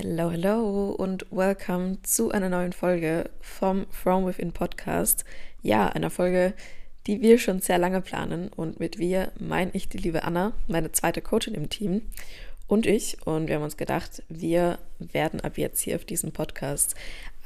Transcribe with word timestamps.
Hello, 0.00 0.30
hello 0.30 0.90
und 0.90 1.26
welcome 1.32 2.00
zu 2.04 2.30
einer 2.30 2.48
neuen 2.48 2.72
Folge 2.72 3.30
vom 3.40 3.84
From 3.90 4.26
Within 4.26 4.52
Podcast. 4.52 5.24
Ja, 5.60 5.88
einer 5.88 6.08
Folge, 6.08 6.54
die 7.08 7.20
wir 7.20 7.36
schon 7.40 7.58
sehr 7.58 7.78
lange 7.78 8.00
planen 8.00 8.46
und 8.46 8.78
mit 8.78 9.00
wir 9.00 9.32
meine 9.40 9.72
ich 9.72 9.88
die 9.88 9.98
liebe 9.98 10.22
Anna, 10.22 10.52
meine 10.68 10.92
zweite 10.92 11.20
Coachin 11.20 11.54
im 11.54 11.68
Team 11.68 12.02
und 12.68 12.86
ich. 12.86 13.26
Und 13.26 13.48
wir 13.48 13.56
haben 13.56 13.64
uns 13.64 13.76
gedacht, 13.76 14.22
wir 14.28 14.78
werden 15.00 15.40
ab 15.40 15.58
jetzt 15.58 15.80
hier 15.80 15.96
auf 15.96 16.04
diesem 16.04 16.30
Podcast 16.30 16.94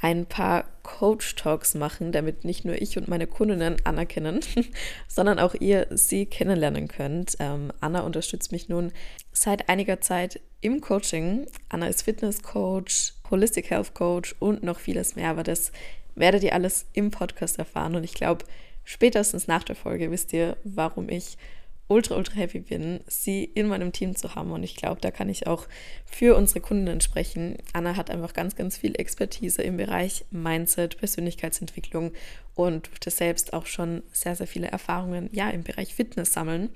ein 0.03 0.25
paar 0.25 0.65
Coach-Talks 0.83 1.75
machen, 1.75 2.11
damit 2.11 2.43
nicht 2.43 2.65
nur 2.65 2.79
ich 2.81 2.97
und 2.97 3.07
meine 3.07 3.25
Kundinnen 3.25 3.77
anerkennen, 3.85 4.41
sondern 5.07 5.39
auch 5.39 5.55
ihr 5.55 5.87
sie 5.91 6.25
kennenlernen 6.25 6.89
könnt. 6.89 7.37
Ähm, 7.39 7.71
Anna 7.79 8.01
unterstützt 8.01 8.51
mich 8.51 8.67
nun 8.67 8.91
seit 9.31 9.69
einiger 9.69 10.01
Zeit 10.01 10.41
im 10.59 10.81
Coaching. 10.81 11.47
Anna 11.69 11.87
ist 11.87 12.03
Fitness-Coach, 12.03 13.13
Holistic 13.31 13.69
Health 13.69 13.93
Coach 13.93 14.35
und 14.39 14.61
noch 14.61 14.79
vieles 14.79 15.15
mehr, 15.15 15.29
aber 15.29 15.43
das 15.43 15.71
werdet 16.15 16.43
ihr 16.43 16.53
alles 16.53 16.85
im 16.91 17.09
Podcast 17.09 17.57
erfahren. 17.57 17.95
Und 17.95 18.03
ich 18.03 18.13
glaube, 18.13 18.43
spätestens 18.83 19.47
nach 19.47 19.63
der 19.63 19.77
Folge 19.77 20.11
wisst 20.11 20.33
ihr, 20.33 20.57
warum 20.65 21.07
ich 21.07 21.37
ultra, 21.93 22.15
ultra 22.15 22.35
happy 22.35 22.59
bin, 22.59 23.01
sie 23.07 23.43
in 23.43 23.67
meinem 23.67 23.91
Team 23.91 24.15
zu 24.15 24.35
haben. 24.35 24.51
Und 24.51 24.63
ich 24.63 24.75
glaube, 24.75 24.99
da 24.99 25.11
kann 25.11 25.29
ich 25.29 25.47
auch 25.47 25.67
für 26.05 26.35
unsere 26.35 26.59
Kundinnen 26.59 27.01
sprechen. 27.01 27.57
Anna 27.71 27.95
hat 27.95 28.09
einfach 28.09 28.33
ganz, 28.33 28.55
ganz 28.55 28.77
viel 28.77 28.99
Expertise 28.99 29.61
im 29.61 29.77
Bereich 29.77 30.25
Mindset, 30.31 30.97
Persönlichkeitsentwicklung 30.97 32.11
und 32.55 32.87
durfte 32.87 33.09
selbst 33.09 33.53
auch 33.53 33.65
schon 33.65 34.03
sehr, 34.11 34.35
sehr 34.35 34.47
viele 34.47 34.67
Erfahrungen 34.67 35.29
ja 35.31 35.49
im 35.49 35.63
Bereich 35.63 35.93
Fitness 35.93 36.33
sammeln. 36.33 36.69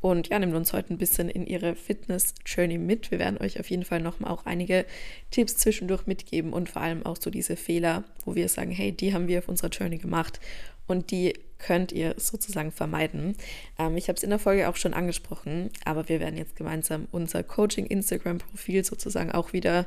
Und 0.00 0.28
ja, 0.28 0.38
nimmt 0.38 0.54
uns 0.54 0.72
heute 0.72 0.92
ein 0.92 0.98
bisschen 0.98 1.30
in 1.30 1.46
ihre 1.46 1.74
Fitness-Journey 1.76 2.76
mit. 2.76 3.10
Wir 3.10 3.18
werden 3.18 3.38
euch 3.38 3.58
auf 3.58 3.70
jeden 3.70 3.84
Fall 3.84 4.00
nochmal 4.00 4.32
auch 4.32 4.44
einige 4.44 4.84
Tipps 5.30 5.56
zwischendurch 5.56 6.06
mitgeben 6.06 6.52
und 6.52 6.68
vor 6.68 6.82
allem 6.82 7.06
auch 7.06 7.16
so 7.18 7.30
diese 7.30 7.56
Fehler, 7.56 8.04
wo 8.24 8.34
wir 8.34 8.48
sagen, 8.48 8.70
hey, 8.70 8.92
die 8.92 9.14
haben 9.14 9.28
wir 9.28 9.38
auf 9.38 9.48
unserer 9.48 9.70
Journey 9.70 9.96
gemacht 9.96 10.40
und 10.86 11.10
die 11.10 11.34
könnt 11.64 11.92
ihr 11.92 12.14
sozusagen 12.18 12.72
vermeiden. 12.72 13.36
Ähm, 13.78 13.96
ich 13.96 14.08
habe 14.08 14.16
es 14.16 14.22
in 14.22 14.30
der 14.30 14.38
Folge 14.38 14.68
auch 14.68 14.76
schon 14.76 14.92
angesprochen, 14.92 15.70
aber 15.84 16.08
wir 16.08 16.20
werden 16.20 16.36
jetzt 16.36 16.56
gemeinsam 16.56 17.08
unser 17.10 17.42
Coaching-Instagram-Profil 17.42 18.84
sozusagen 18.84 19.32
auch 19.32 19.54
wieder 19.54 19.86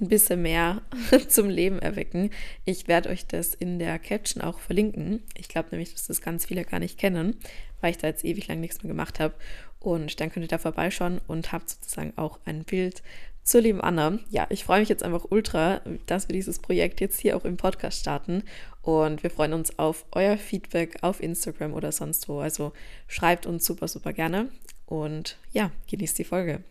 ein 0.00 0.08
bisschen 0.08 0.40
mehr 0.40 0.80
zum 1.28 1.50
Leben 1.50 1.80
erwecken. 1.80 2.30
Ich 2.64 2.88
werde 2.88 3.10
euch 3.10 3.26
das 3.26 3.54
in 3.54 3.78
der 3.78 3.98
Caption 3.98 4.42
auch 4.42 4.58
verlinken. 4.58 5.22
Ich 5.36 5.48
glaube 5.48 5.68
nämlich, 5.70 5.92
dass 5.92 6.06
das 6.06 6.22
ganz 6.22 6.46
viele 6.46 6.64
gar 6.64 6.80
nicht 6.80 6.98
kennen, 6.98 7.36
weil 7.80 7.90
ich 7.90 7.98
da 7.98 8.06
jetzt 8.06 8.24
ewig 8.24 8.48
lang 8.48 8.60
nichts 8.60 8.82
mehr 8.82 8.88
gemacht 8.88 9.20
habe. 9.20 9.34
Und 9.80 10.20
dann 10.20 10.32
könnt 10.32 10.44
ihr 10.44 10.48
da 10.48 10.58
vorbeischauen 10.58 11.20
und 11.26 11.52
habt 11.52 11.68
sozusagen 11.68 12.14
auch 12.16 12.40
ein 12.46 12.64
Bild 12.64 13.02
zur 13.48 13.62
lieben 13.62 13.80
Anna. 13.80 14.18
Ja, 14.28 14.46
ich 14.50 14.64
freue 14.64 14.80
mich 14.80 14.90
jetzt 14.90 15.02
einfach 15.02 15.24
ultra, 15.30 15.80
dass 16.04 16.28
wir 16.28 16.34
dieses 16.34 16.58
Projekt 16.58 17.00
jetzt 17.00 17.18
hier 17.18 17.34
auch 17.34 17.46
im 17.46 17.56
Podcast 17.56 17.98
starten. 17.98 18.42
Und 18.82 19.22
wir 19.22 19.30
freuen 19.30 19.54
uns 19.54 19.78
auf 19.78 20.04
euer 20.12 20.36
Feedback 20.36 20.98
auf 21.00 21.22
Instagram 21.22 21.72
oder 21.72 21.90
sonst 21.90 22.28
wo. 22.28 22.40
Also 22.40 22.74
schreibt 23.06 23.46
uns 23.46 23.64
super, 23.64 23.88
super 23.88 24.12
gerne. 24.12 24.50
Und 24.84 25.38
ja, 25.52 25.70
genießt 25.90 26.18
die 26.18 26.24
Folge. 26.24 26.62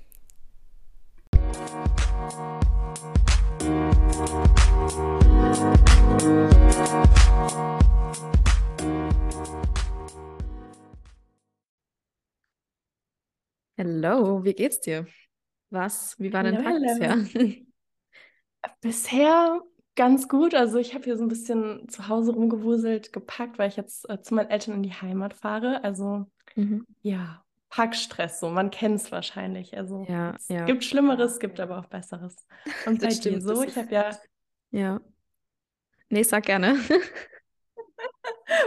Hallo, 13.79 14.43
wie 14.43 14.53
geht's 14.53 14.79
dir? 14.79 15.07
Was? 15.69 16.19
Wie 16.19 16.31
war 16.31 16.43
dein 16.43 16.63
Tag 16.63 16.81
bisher? 16.81 17.57
Bisher 18.81 19.61
ganz 19.95 20.29
gut. 20.29 20.53
Also 20.53 20.77
ich 20.77 20.93
habe 20.93 21.03
hier 21.03 21.17
so 21.17 21.25
ein 21.25 21.29
bisschen 21.29 21.89
zu 21.89 22.07
Hause 22.07 22.33
rumgewuselt, 22.33 23.11
gepackt, 23.11 23.57
weil 23.57 23.69
ich 23.69 23.75
jetzt 23.75 24.09
äh, 24.09 24.21
zu 24.21 24.35
meinen 24.35 24.49
Eltern 24.49 24.75
in 24.75 24.83
die 24.83 24.93
Heimat 24.93 25.33
fahre. 25.33 25.83
Also 25.83 26.25
mhm. 26.55 26.85
ja, 27.01 27.43
Packstress, 27.69 28.39
so 28.39 28.49
man 28.49 28.69
kennt 28.71 29.01
es 29.01 29.11
wahrscheinlich. 29.11 29.77
Also 29.77 30.05
ja, 30.07 30.35
es 30.35 30.47
ja. 30.47 30.65
gibt 30.65 30.83
Schlimmeres, 30.83 31.39
gibt 31.39 31.59
aber 31.59 31.79
auch 31.79 31.87
Besseres. 31.87 32.35
Und 32.85 33.01
bei 33.01 33.09
dir 33.09 33.41
so, 33.41 33.61
ich 33.63 33.75
habe 33.75 33.93
ja. 33.93 34.17
Ja. 34.71 35.01
Nee, 36.09 36.23
sag 36.23 36.45
gerne. 36.45 36.79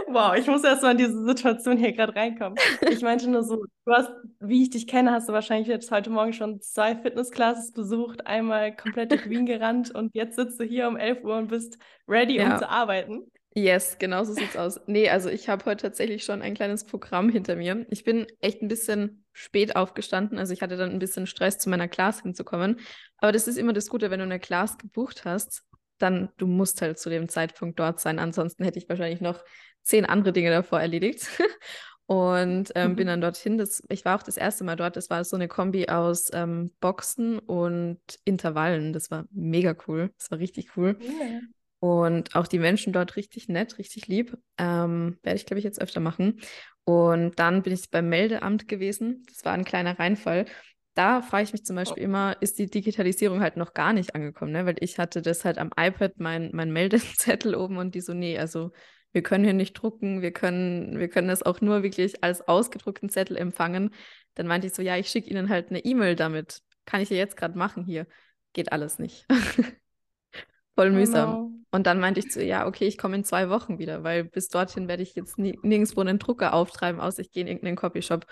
Wow, 0.07 0.35
ich 0.35 0.47
muss 0.47 0.63
erst 0.63 0.83
mal 0.83 0.91
in 0.91 0.97
diese 0.97 1.25
Situation 1.25 1.77
hier 1.77 1.93
gerade 1.93 2.15
reinkommen. 2.15 2.57
Ich 2.89 3.01
meinte 3.01 3.29
nur 3.29 3.43
so, 3.43 3.65
du 3.85 3.91
hast, 3.91 4.11
wie 4.39 4.63
ich 4.63 4.69
dich 4.69 4.87
kenne, 4.87 5.11
hast 5.11 5.29
du 5.29 5.33
wahrscheinlich 5.33 5.67
jetzt 5.67 5.91
heute 5.91 6.09
Morgen 6.09 6.33
schon 6.33 6.61
zwei 6.61 6.95
Fitnessclasses 6.95 7.71
besucht, 7.71 8.27
einmal 8.27 8.75
komplett 8.75 9.11
durch 9.11 9.29
Wien 9.29 9.45
gerannt 9.45 9.89
und 9.91 10.13
jetzt 10.13 10.35
sitzt 10.35 10.59
du 10.59 10.63
hier 10.63 10.87
um 10.87 10.97
11 10.97 11.23
Uhr 11.23 11.37
und 11.37 11.47
bist 11.47 11.77
ready, 12.07 12.37
ja. 12.37 12.53
um 12.53 12.59
zu 12.59 12.69
arbeiten. 12.69 13.31
Yes, 13.53 13.97
genau 13.99 14.23
so 14.23 14.33
sieht's 14.33 14.55
aus. 14.55 14.79
Nee, 14.85 15.09
also 15.09 15.29
ich 15.29 15.49
habe 15.49 15.65
heute 15.65 15.83
tatsächlich 15.83 16.23
schon 16.23 16.41
ein 16.41 16.53
kleines 16.53 16.85
Programm 16.85 17.27
hinter 17.29 17.55
mir. 17.55 17.85
Ich 17.89 18.05
bin 18.05 18.25
echt 18.39 18.61
ein 18.61 18.69
bisschen 18.69 19.25
spät 19.33 19.75
aufgestanden, 19.75 20.37
also 20.37 20.53
ich 20.53 20.61
hatte 20.61 20.77
dann 20.77 20.91
ein 20.91 20.99
bisschen 20.99 21.27
Stress, 21.27 21.57
zu 21.57 21.69
meiner 21.69 21.87
Class 21.87 22.21
hinzukommen. 22.21 22.79
Aber 23.17 23.31
das 23.31 23.47
ist 23.47 23.57
immer 23.57 23.73
das 23.73 23.89
Gute, 23.89 24.09
wenn 24.09 24.19
du 24.19 24.25
eine 24.25 24.39
Class 24.39 24.77
gebucht 24.77 25.25
hast, 25.25 25.63
dann 26.01 26.29
du 26.37 26.47
musst 26.47 26.81
halt 26.81 26.99
zu 26.99 27.09
dem 27.09 27.29
Zeitpunkt 27.29 27.79
dort 27.79 27.99
sein. 27.99 28.19
Ansonsten 28.19 28.63
hätte 28.63 28.79
ich 28.79 28.89
wahrscheinlich 28.89 29.21
noch 29.21 29.43
zehn 29.83 30.05
andere 30.05 30.33
Dinge 30.33 30.49
davor 30.49 30.79
erledigt. 30.79 31.27
und 32.11 32.71
ähm, 32.75 32.91
mhm. 32.91 32.95
bin 32.97 33.07
dann 33.07 33.21
dorthin. 33.21 33.57
Das, 33.57 33.83
ich 33.89 34.03
war 34.03 34.17
auch 34.17 34.23
das 34.23 34.37
erste 34.37 34.63
Mal 34.63 34.75
dort. 34.75 34.97
Das 34.97 35.09
war 35.09 35.23
so 35.23 35.35
eine 35.35 35.47
Kombi 35.47 35.87
aus 35.87 36.29
ähm, 36.33 36.71
Boxen 36.81 37.39
und 37.39 38.01
Intervallen. 38.25 38.91
Das 38.91 39.09
war 39.11 39.25
mega 39.31 39.75
cool. 39.87 40.11
Das 40.17 40.29
war 40.29 40.39
richtig 40.39 40.75
cool. 40.75 40.97
Yeah. 41.01 41.41
Und 41.79 42.35
auch 42.35 42.47
die 42.47 42.59
Menschen 42.59 42.93
dort 42.93 43.15
richtig 43.15 43.47
nett, 43.47 43.77
richtig 43.77 44.07
lieb. 44.07 44.37
Ähm, 44.57 45.19
werde 45.23 45.37
ich, 45.37 45.45
glaube 45.45 45.59
ich, 45.59 45.63
jetzt 45.63 45.81
öfter 45.81 45.99
machen. 45.99 46.41
Und 46.83 47.39
dann 47.39 47.61
bin 47.61 47.73
ich 47.73 47.89
beim 47.89 48.09
Meldeamt 48.09 48.67
gewesen. 48.67 49.23
Das 49.27 49.45
war 49.45 49.53
ein 49.53 49.63
kleiner 49.63 49.97
Reinfall 49.97 50.45
da 50.93 51.21
frage 51.21 51.43
ich 51.43 51.53
mich 51.53 51.65
zum 51.65 51.75
Beispiel 51.75 52.03
immer, 52.03 52.35
ist 52.41 52.59
die 52.59 52.69
Digitalisierung 52.69 53.41
halt 53.41 53.57
noch 53.57 53.73
gar 53.73 53.93
nicht 53.93 54.15
angekommen, 54.15 54.51
ne? 54.51 54.65
Weil 54.65 54.75
ich 54.79 54.99
hatte 54.99 55.21
das 55.21 55.45
halt 55.45 55.57
am 55.57 55.71
iPad, 55.77 56.19
mein, 56.19 56.49
mein 56.53 56.71
Meldezettel 56.71 57.55
oben 57.55 57.77
und 57.77 57.95
die 57.95 58.01
so, 58.01 58.13
nee, 58.13 58.37
also 58.37 58.71
wir 59.13 59.23
können 59.23 59.43
hier 59.43 59.53
nicht 59.53 59.73
drucken, 59.73 60.21
wir 60.21 60.31
können, 60.31 60.99
wir 60.99 61.09
können 61.09 61.27
das 61.27 61.43
auch 61.43 61.61
nur 61.61 61.83
wirklich 61.83 62.23
als 62.23 62.47
ausgedruckten 62.47 63.09
Zettel 63.09 63.37
empfangen. 63.37 63.93
Dann 64.35 64.47
meinte 64.47 64.67
ich 64.67 64.73
so, 64.73 64.81
ja, 64.81 64.97
ich 64.97 65.09
schicke 65.09 65.29
Ihnen 65.29 65.49
halt 65.49 65.69
eine 65.69 65.83
E-Mail 65.83 66.15
damit. 66.15 66.61
Kann 66.85 67.01
ich 67.01 67.09
ja 67.09 67.17
jetzt 67.17 67.37
gerade 67.37 67.57
machen 67.57 67.83
hier. 67.83 68.07
Geht 68.53 68.71
alles 68.71 68.99
nicht. 68.99 69.25
Voll 70.75 70.89
oh 70.89 70.93
mühsam. 70.93 71.29
Genau. 71.29 71.51
Und 71.71 71.87
dann 71.87 71.99
meinte 71.99 72.19
ich 72.19 72.31
so, 72.31 72.41
ja, 72.41 72.67
okay, 72.67 72.85
ich 72.85 72.97
komme 72.97 73.15
in 73.15 73.23
zwei 73.23 73.49
Wochen 73.49 73.79
wieder, 73.79 74.03
weil 74.03 74.25
bis 74.25 74.49
dorthin 74.49 74.87
werde 74.87 75.03
ich 75.03 75.15
jetzt 75.15 75.37
nirgendwo 75.37 76.01
einen 76.01 76.19
Drucker 76.19 76.53
auftreiben, 76.53 76.99
außer 76.99 77.21
ich 77.21 77.31
gehe 77.31 77.41
in 77.41 77.47
irgendeinen 77.47 77.77
Copyshop. 77.77 78.25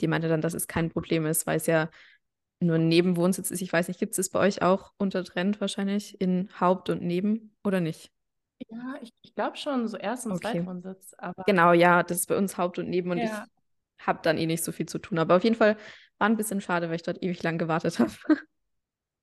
Die 0.00 0.08
meinte 0.08 0.28
dann, 0.28 0.40
dass 0.40 0.54
es 0.54 0.66
kein 0.66 0.90
Problem 0.90 1.26
ist, 1.26 1.46
weil 1.46 1.56
es 1.56 1.66
ja 1.66 1.88
nur 2.60 2.76
ein 2.76 2.88
Nebenwohnsitz 2.88 3.50
ist. 3.50 3.60
Ich 3.60 3.72
weiß 3.72 3.88
nicht, 3.88 4.00
gibt 4.00 4.12
es 4.12 4.16
das 4.16 4.30
bei 4.30 4.40
euch 4.40 4.62
auch 4.62 4.92
untertrennt 4.96 5.60
wahrscheinlich 5.60 6.20
in 6.20 6.48
Haupt- 6.60 6.90
und 6.90 7.02
Neben 7.02 7.56
oder 7.64 7.80
nicht? 7.80 8.10
Ja, 8.70 8.96
ich, 9.02 9.12
ich 9.22 9.34
glaube 9.34 9.56
schon, 9.56 9.86
so 9.88 9.96
Erst- 9.96 10.26
und 10.26 10.32
okay. 10.32 10.52
Zweitwohnsitz. 10.52 11.14
Genau, 11.46 11.72
ja, 11.72 12.02
das 12.02 12.18
ist 12.18 12.28
bei 12.28 12.36
uns 12.36 12.56
Haupt 12.56 12.78
und 12.78 12.88
Neben 12.88 13.10
und 13.10 13.18
ja. 13.18 13.44
ich 13.98 14.06
habe 14.06 14.20
dann 14.22 14.38
eh 14.38 14.46
nicht 14.46 14.64
so 14.64 14.72
viel 14.72 14.86
zu 14.86 14.98
tun. 14.98 15.18
Aber 15.18 15.36
auf 15.36 15.44
jeden 15.44 15.56
Fall 15.56 15.76
war 16.18 16.28
ein 16.28 16.36
bisschen 16.36 16.60
schade, 16.60 16.88
weil 16.88 16.96
ich 16.96 17.02
dort 17.02 17.22
ewig 17.22 17.42
lang 17.42 17.58
gewartet 17.58 17.98
habe. 17.98 18.12
Hm. 18.26 18.36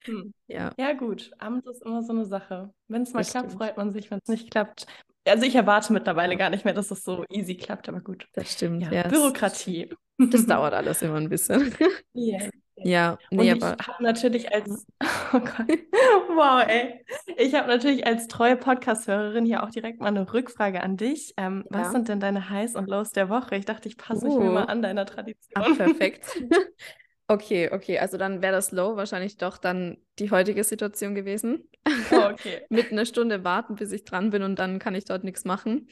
Ja. 0.48 0.74
ja, 0.80 0.94
gut. 0.94 1.32
Amt 1.38 1.68
ist 1.68 1.84
immer 1.84 2.02
so 2.02 2.12
eine 2.12 2.26
Sache. 2.26 2.74
Wenn 2.88 3.04
es 3.04 3.14
mal 3.14 3.20
das 3.20 3.30
klappt, 3.30 3.52
stimmt. 3.52 3.64
freut 3.64 3.78
man 3.78 3.92
sich. 3.92 4.10
Wenn 4.10 4.18
es 4.18 4.28
nicht 4.30 4.50
klappt, 4.50 4.88
also 5.28 5.46
ich 5.46 5.56
erwarte 5.56 5.94
mittlerweile 5.94 6.38
gar 6.38 6.50
nicht 6.50 6.66
mehr, 6.66 6.74
dass 6.74 6.92
es 6.92 7.04
so 7.04 7.26
easy 7.30 7.56
klappt, 7.56 7.90
aber 7.90 8.02
gut. 8.02 8.28
Das 8.34 8.52
stimmt. 8.52 8.84
Ja, 8.84 8.92
ja 8.92 9.08
Bürokratie. 9.08 9.94
Das 10.18 10.46
dauert 10.46 10.74
alles 10.74 11.02
immer 11.02 11.18
ein 11.18 11.30
bisschen. 11.30 11.74
Yeah. 12.16 12.50
Ja, 12.84 13.18
nee, 13.30 13.52
und 13.52 13.64
aber. 13.64 13.78
Ich 13.80 13.88
habe 13.88 14.04
natürlich 14.04 14.54
als. 14.54 14.86
Oh 15.34 15.40
Gott. 15.40 15.80
Wow, 16.28 16.66
ey. 16.68 17.06
Ich 17.38 17.56
habe 17.56 17.70
natürlich 17.70 18.06
als 18.06 18.28
treue 18.28 18.58
Podcast-Hörerin 18.58 19.46
hier 19.46 19.64
auch 19.64 19.70
direkt 19.70 20.02
mal 20.02 20.08
eine 20.08 20.34
Rückfrage 20.34 20.84
an 20.84 20.98
dich. 20.98 21.34
Ähm, 21.38 21.64
ja. 21.72 21.80
Was 21.80 21.92
sind 21.94 22.10
denn 22.10 22.20
deine 22.20 22.50
Highs 22.50 22.76
und 22.76 22.90
Lows 22.90 23.12
der 23.12 23.30
Woche? 23.30 23.56
Ich 23.56 23.64
dachte, 23.64 23.88
ich 23.88 23.98
passe 23.98 24.26
uh. 24.26 24.28
mich 24.28 24.38
mir 24.38 24.52
mal 24.52 24.66
an 24.66 24.82
deiner 24.82 25.06
Tradition. 25.06 25.54
Ach, 25.56 25.78
perfekt. 25.78 26.26
okay, 27.34 27.70
okay. 27.72 28.00
Also 28.00 28.18
dann 28.18 28.42
wäre 28.42 28.54
das 28.54 28.72
Low 28.72 28.96
wahrscheinlich 28.96 29.38
doch 29.38 29.58
dann 29.58 29.98
die 30.20 30.32
heutige 30.32 30.64
Situation 30.64 31.16
gewesen. 31.16 31.70
Oh, 32.12 32.30
okay. 32.32 32.62
Mit 32.70 32.92
einer 32.92 33.06
Stunde 33.06 33.44
warten, 33.44 33.76
bis 33.76 33.92
ich 33.92 34.04
dran 34.04 34.30
bin 34.30 34.44
und 34.44 34.60
dann 34.60 34.80
kann 34.80 34.96
ich 34.96 35.06
dort 35.06 35.24
nichts 35.24 35.46
machen. 35.46 35.88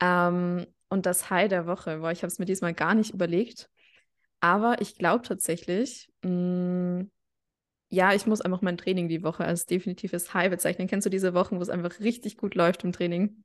Ähm, 0.00 0.66
und 0.88 1.06
das 1.06 1.30
High 1.30 1.48
der 1.48 1.66
Woche, 1.66 1.98
boah, 1.98 2.10
ich 2.10 2.22
habe 2.22 2.28
es 2.28 2.38
mir 2.38 2.46
diesmal 2.46 2.74
gar 2.74 2.94
nicht 2.94 3.14
überlegt. 3.14 3.70
Aber 4.40 4.80
ich 4.80 4.96
glaube 4.96 5.22
tatsächlich, 5.22 6.10
mh, 6.22 6.30
mm, 6.30 7.10
ja, 7.92 8.14
ich 8.14 8.26
muss 8.26 8.40
einfach 8.40 8.62
mein 8.62 8.76
Training 8.76 9.08
die 9.08 9.24
Woche 9.24 9.44
als 9.44 9.66
definitives 9.66 10.32
High 10.32 10.50
bezeichnen. 10.50 10.86
Kennst 10.86 11.06
du 11.06 11.10
diese 11.10 11.34
Wochen, 11.34 11.58
wo 11.58 11.62
es 11.62 11.68
einfach 11.68 11.98
richtig 12.00 12.36
gut 12.36 12.54
läuft 12.54 12.84
im 12.84 12.92
Training? 12.92 13.42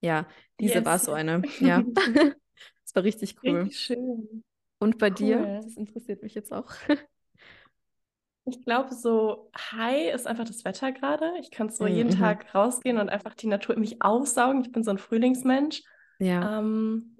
Ja, 0.00 0.26
diese 0.58 0.74
yes. 0.74 0.84
war 0.84 0.98
so 0.98 1.12
eine. 1.12 1.42
Ja, 1.60 1.82
das 1.94 2.94
war 2.94 3.04
richtig 3.04 3.36
cool. 3.42 3.62
Richtig 3.62 3.78
schön. 3.78 4.42
Und 4.84 4.98
bei 4.98 5.08
cool. 5.08 5.14
dir? 5.14 5.60
Das 5.62 5.76
interessiert 5.76 6.22
mich 6.22 6.34
jetzt 6.34 6.52
auch. 6.52 6.70
Ich 8.46 8.62
glaube, 8.62 8.92
so 8.92 9.50
high 9.56 10.14
ist 10.14 10.26
einfach 10.26 10.44
das 10.44 10.66
Wetter 10.66 10.92
gerade. 10.92 11.32
Ich 11.40 11.50
kann 11.50 11.70
so 11.70 11.84
mhm. 11.84 11.94
jeden 11.94 12.10
Tag 12.10 12.54
rausgehen 12.54 12.98
und 12.98 13.08
einfach 13.08 13.32
die 13.32 13.46
Natur 13.46 13.74
in 13.74 13.80
mich 13.80 14.02
aufsaugen. 14.02 14.60
Ich 14.60 14.70
bin 14.70 14.84
so 14.84 14.90
ein 14.90 14.98
Frühlingsmensch. 14.98 15.82
Ja. 16.18 16.58
Ähm, 16.58 17.16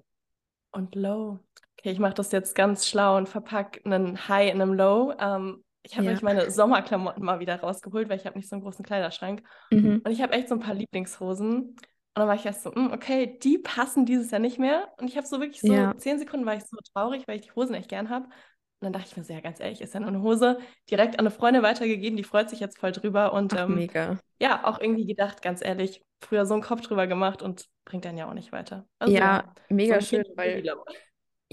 und 0.71 0.95
low. 0.95 1.39
Okay, 1.79 1.93
ich 1.93 1.99
mache 1.99 2.13
das 2.13 2.31
jetzt 2.31 2.55
ganz 2.55 2.87
schlau 2.87 3.17
und 3.17 3.27
verpacke 3.27 3.81
einen 3.87 4.29
High 4.29 4.53
in 4.53 4.61
einem 4.61 4.75
Low. 4.75 5.15
Ähm, 5.19 5.65
ich 5.83 5.97
habe 5.97 6.09
ja. 6.09 6.19
meine 6.21 6.51
Sommerklamotten 6.51 7.25
mal 7.25 7.41
wieder 7.41 7.59
rausgeholt, 7.59 8.11
weil 8.11 8.19
ich 8.19 8.27
habe 8.27 8.37
nicht 8.37 8.51
so 8.51 8.57
einen 8.57 8.63
großen 8.63 8.85
Kleiderschrank. 8.85 9.43
Mhm. 9.71 10.03
Und 10.05 10.11
ich 10.11 10.21
habe 10.21 10.35
echt 10.35 10.51
so 10.51 10.57
ein 10.57 10.61
paar 10.61 10.75
Lieblingshosen. 10.75 11.75
Und 12.17 12.21
dann 12.21 12.29
war 12.29 12.37
ich 12.37 12.47
erst 12.47 12.63
so, 12.63 12.73
hm, 12.73 12.93
okay, 12.93 13.39
die 13.43 13.59
passen 13.59 14.07
dieses 14.07 14.31
Jahr 14.31 14.41
nicht 14.41 14.61
mehr. 14.61 14.89
Und 14.99 15.09
ich 15.09 15.17
habe 15.17 15.27
so 15.27 15.41
wirklich 15.41 15.61
so 15.61 15.73
ja. 15.73 15.97
zehn 15.97 16.19
Sekunden 16.19 16.47
war 16.47 16.55
ich 16.55 16.63
so 16.65 16.77
traurig, 16.93 17.27
weil 17.27 17.37
ich 17.37 17.47
die 17.47 17.53
Hosen 17.53 17.75
echt 17.75 17.89
gern 17.89 18.09
habe. 18.09 18.27
Und 18.27 18.33
dann 18.81 18.93
dachte 18.93 19.07
ich 19.11 19.17
mir 19.17 19.25
so, 19.25 19.33
ja, 19.33 19.41
ganz 19.41 19.59
ehrlich, 19.59 19.81
ist 19.81 19.95
ja 19.95 20.01
nur 20.01 20.11
eine 20.11 20.23
Hose. 20.23 20.59
Direkt 20.89 21.15
an 21.15 21.27
eine 21.27 21.33
Freundin 21.33 21.65
weitergegeben, 21.65 22.17
die 22.17 22.23
freut 22.23 22.51
sich 22.51 22.61
jetzt 22.61 22.79
voll 22.79 22.93
drüber. 22.93 23.33
Und 23.33 23.55
Ach, 23.55 23.65
ähm, 23.65 23.75
mega. 23.75 24.19
ja, 24.39 24.65
auch 24.65 24.81
irgendwie 24.81 25.07
gedacht, 25.07 25.43
ganz 25.43 25.65
ehrlich, 25.65 26.05
früher 26.21 26.47
so 26.47 26.55
einen 26.55 26.63
Kopf 26.63 26.83
drüber 26.83 27.09
gemacht 27.09 27.43
und 27.43 27.67
bringt 27.85 28.05
dann 28.05 28.17
ja 28.17 28.29
auch 28.29 28.35
nicht 28.35 28.53
weiter. 28.53 28.87
Also, 29.01 29.13
ja, 29.13 29.53
mega 29.69 30.01
so 30.01 30.07
schön, 30.07 30.25
weil. 30.37 30.63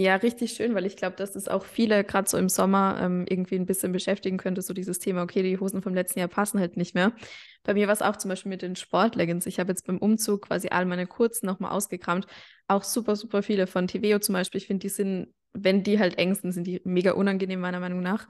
Ja, 0.02 0.16
richtig 0.16 0.54
schön, 0.54 0.74
weil 0.74 0.88
ich 0.88 0.96
glaube, 0.96 1.16
dass 1.16 1.36
es 1.36 1.48
auch 1.48 1.64
viele 1.64 2.04
gerade 2.04 2.28
so 2.28 2.36
im 2.36 2.50
Sommer 2.50 3.00
ähm, 3.04 3.26
irgendwie 3.30 3.54
ein 3.56 3.68
bisschen 3.68 3.92
beschäftigen 3.92 4.38
könnte, 4.38 4.64
so 4.64 4.74
dieses 4.74 4.98
Thema, 4.98 5.22
okay, 5.22 5.44
die 5.44 5.60
Hosen 5.60 5.84
vom 5.84 5.94
letzten 5.94 6.18
Jahr 6.18 6.28
passen 6.28 6.60
halt 6.60 6.76
nicht 6.76 6.96
mehr. 6.96 7.14
Bei 7.62 7.76
mir 7.76 7.86
war 7.86 7.94
es 7.94 8.02
auch 8.02 8.16
zum 8.16 8.30
Beispiel 8.30 8.50
mit 8.50 8.64
den 8.64 8.76
Sportleggings. 8.76 9.46
Ich 9.46 9.60
habe 9.60 9.70
jetzt 9.72 9.86
beim 9.86 10.00
Umzug 10.00 10.48
quasi 10.48 10.70
all 10.70 10.86
meine 10.86 11.06
kurzen 11.06 11.46
nochmal 11.46 11.72
ausgekramt. 11.72 12.26
Auch 12.68 12.84
super, 12.84 13.16
super 13.16 13.44
viele 13.44 13.68
von 13.68 13.86
Tiveo 13.86 14.18
zum 14.18 14.34
Beispiel. 14.34 14.58
Ich 14.58 14.66
finde, 14.66 14.80
die 14.80 14.90
sind 14.90 15.28
wenn 15.54 15.84
die 15.84 16.00
halt 16.00 16.18
eng 16.18 16.34
sind, 16.34 16.54
sind 16.54 16.66
die 16.66 16.82
mega 16.84 17.12
unangenehm, 17.12 17.60
meiner 17.60 17.82
Meinung 17.82 18.02
nach. 18.02 18.28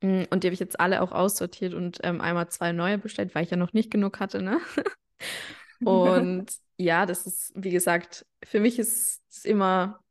Mm, 0.00 0.22
und 0.30 0.42
die 0.42 0.48
habe 0.48 0.54
ich 0.54 0.60
jetzt 0.60 0.80
alle 0.80 1.02
auch 1.02 1.12
aussortiert 1.12 1.72
und 1.72 2.00
ähm, 2.02 2.20
einmal 2.20 2.48
zwei 2.48 2.72
neue 2.72 2.98
bestellt, 2.98 3.34
weil 3.34 3.44
ich 3.44 3.50
ja 3.50 3.56
noch 3.56 3.72
nicht 3.72 3.90
genug 3.90 4.20
hatte, 4.20 4.42
ne? 4.42 4.58
und 5.84 6.46
ja, 6.76 7.06
das 7.06 7.26
ist, 7.26 7.52
wie 7.54 7.70
gesagt, 7.70 8.26
für 8.44 8.60
mich 8.60 8.78
ist 8.78 9.22
es 9.30 9.44
immer 9.44 10.03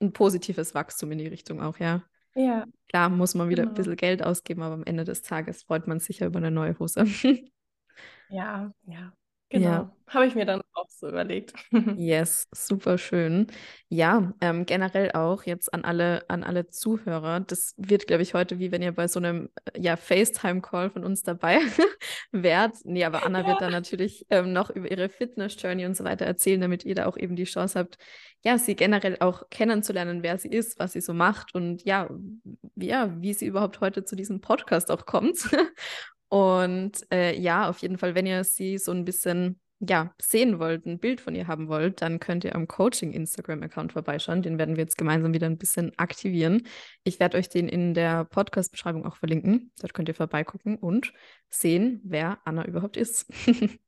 ein 0.00 0.12
positives 0.12 0.74
Wachstum 0.74 1.12
in 1.12 1.18
die 1.18 1.26
Richtung 1.26 1.60
auch, 1.60 1.78
ja. 1.78 2.02
Ja. 2.34 2.66
Klar 2.88 3.08
muss 3.08 3.34
man 3.34 3.48
wieder 3.48 3.62
genau. 3.64 3.72
ein 3.72 3.76
bisschen 3.76 3.96
Geld 3.96 4.22
ausgeben, 4.22 4.62
aber 4.62 4.74
am 4.74 4.84
Ende 4.84 5.04
des 5.04 5.22
Tages 5.22 5.64
freut 5.64 5.86
man 5.86 5.98
sich 5.98 6.20
ja 6.20 6.26
über 6.26 6.38
eine 6.38 6.50
neue 6.50 6.78
Hose. 6.78 7.04
ja, 8.28 8.72
ja. 8.86 9.12
Genau, 9.50 9.68
ja. 9.68 9.96
habe 10.08 10.26
ich 10.26 10.34
mir 10.34 10.44
dann 10.44 10.60
auch 10.74 10.88
so 10.88 11.08
überlegt. 11.08 11.54
yes, 11.96 12.48
super 12.52 12.98
schön. 12.98 13.46
Ja, 13.88 14.34
ähm, 14.42 14.66
generell 14.66 15.12
auch 15.12 15.44
jetzt 15.44 15.72
an 15.72 15.84
alle, 15.84 16.28
an 16.28 16.44
alle 16.44 16.68
Zuhörer. 16.68 17.40
Das 17.40 17.74
wird, 17.78 18.06
glaube 18.06 18.22
ich, 18.22 18.34
heute 18.34 18.58
wie 18.58 18.72
wenn 18.72 18.82
ihr 18.82 18.92
bei 18.92 19.08
so 19.08 19.20
einem 19.20 19.48
äh, 19.72 19.80
ja, 19.80 19.96
FaceTime-Call 19.96 20.90
von 20.90 21.02
uns 21.02 21.22
dabei 21.22 21.60
wärt. 22.32 22.76
Nee, 22.84 23.04
aber 23.04 23.24
Anna 23.24 23.40
ja. 23.40 23.46
wird 23.46 23.62
dann 23.62 23.72
natürlich 23.72 24.26
ähm, 24.28 24.52
noch 24.52 24.68
über 24.68 24.90
ihre 24.90 25.08
Fitness-Journey 25.08 25.86
und 25.86 25.96
so 25.96 26.04
weiter 26.04 26.26
erzählen, 26.26 26.60
damit 26.60 26.84
ihr 26.84 26.94
da 26.94 27.06
auch 27.06 27.16
eben 27.16 27.34
die 27.34 27.44
Chance 27.44 27.78
habt, 27.78 27.96
ja, 28.44 28.58
sie 28.58 28.76
generell 28.76 29.16
auch 29.20 29.48
kennenzulernen, 29.50 30.22
wer 30.22 30.38
sie 30.38 30.48
ist, 30.48 30.78
was 30.78 30.92
sie 30.92 31.00
so 31.00 31.14
macht 31.14 31.54
und 31.54 31.84
ja, 31.84 32.08
ja, 32.76 33.14
wie 33.20 33.32
sie 33.32 33.46
überhaupt 33.46 33.80
heute 33.80 34.04
zu 34.04 34.14
diesem 34.14 34.40
Podcast 34.40 34.90
auch 34.90 35.06
kommt. 35.06 35.38
Und 36.28 37.06
äh, 37.12 37.38
ja, 37.38 37.68
auf 37.68 37.78
jeden 37.78 37.98
Fall, 37.98 38.14
wenn 38.14 38.26
ihr 38.26 38.44
sie 38.44 38.78
so 38.78 38.92
ein 38.92 39.04
bisschen 39.04 39.60
ja, 39.80 40.12
sehen 40.20 40.58
wollt, 40.58 40.86
ein 40.86 40.98
Bild 40.98 41.20
von 41.20 41.34
ihr 41.36 41.46
haben 41.46 41.68
wollt, 41.68 42.02
dann 42.02 42.18
könnt 42.18 42.44
ihr 42.44 42.56
am 42.56 42.66
Coaching-Instagram-Account 42.66 43.92
vorbeischauen. 43.92 44.42
Den 44.42 44.58
werden 44.58 44.76
wir 44.76 44.82
jetzt 44.82 44.98
gemeinsam 44.98 45.32
wieder 45.32 45.46
ein 45.46 45.58
bisschen 45.58 45.96
aktivieren. 45.98 46.66
Ich 47.04 47.20
werde 47.20 47.38
euch 47.38 47.48
den 47.48 47.68
in 47.68 47.94
der 47.94 48.24
Podcast-Beschreibung 48.24 49.06
auch 49.06 49.16
verlinken. 49.16 49.70
Dort 49.80 49.94
könnt 49.94 50.08
ihr 50.08 50.16
vorbeigucken 50.16 50.76
und 50.76 51.12
sehen, 51.48 52.00
wer 52.02 52.38
Anna 52.44 52.66
überhaupt 52.66 52.96
ist. 52.96 53.26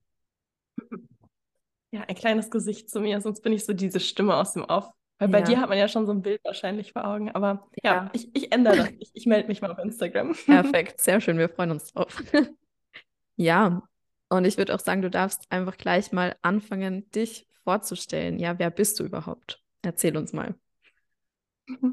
ja, 1.90 2.02
ein 2.02 2.14
kleines 2.14 2.50
Gesicht 2.50 2.88
zu 2.88 3.00
mir, 3.00 3.20
sonst 3.20 3.40
bin 3.40 3.52
ich 3.52 3.64
so 3.64 3.72
diese 3.72 3.98
Stimme 3.98 4.36
aus 4.36 4.52
dem 4.52 4.64
Off. 4.64 4.88
Weil 5.20 5.28
bei 5.28 5.38
ja. 5.40 5.44
dir 5.44 5.60
hat 5.60 5.68
man 5.68 5.76
ja 5.76 5.86
schon 5.86 6.06
so 6.06 6.12
ein 6.12 6.22
Bild 6.22 6.42
wahrscheinlich 6.44 6.94
vor 6.94 7.04
Augen. 7.04 7.30
Aber 7.30 7.68
ja, 7.84 7.94
ja 7.94 8.10
ich, 8.14 8.34
ich 8.34 8.52
ändere 8.52 8.78
das. 8.78 8.88
Ich, 8.98 9.10
ich 9.12 9.26
melde 9.26 9.48
mich 9.48 9.60
mal 9.60 9.70
auf 9.70 9.78
Instagram. 9.78 10.34
Perfekt, 10.46 10.98
sehr 10.98 11.20
schön. 11.20 11.36
Wir 11.36 11.50
freuen 11.50 11.72
uns 11.72 11.92
drauf. 11.92 12.22
ja, 13.36 13.82
und 14.30 14.46
ich 14.46 14.56
würde 14.56 14.74
auch 14.74 14.80
sagen, 14.80 15.02
du 15.02 15.10
darfst 15.10 15.44
einfach 15.50 15.76
gleich 15.76 16.10
mal 16.10 16.36
anfangen, 16.40 17.10
dich 17.10 17.46
vorzustellen. 17.64 18.38
Ja, 18.38 18.58
wer 18.58 18.70
bist 18.70 18.98
du 18.98 19.04
überhaupt? 19.04 19.62
Erzähl 19.82 20.16
uns 20.16 20.32
mal. 20.32 20.54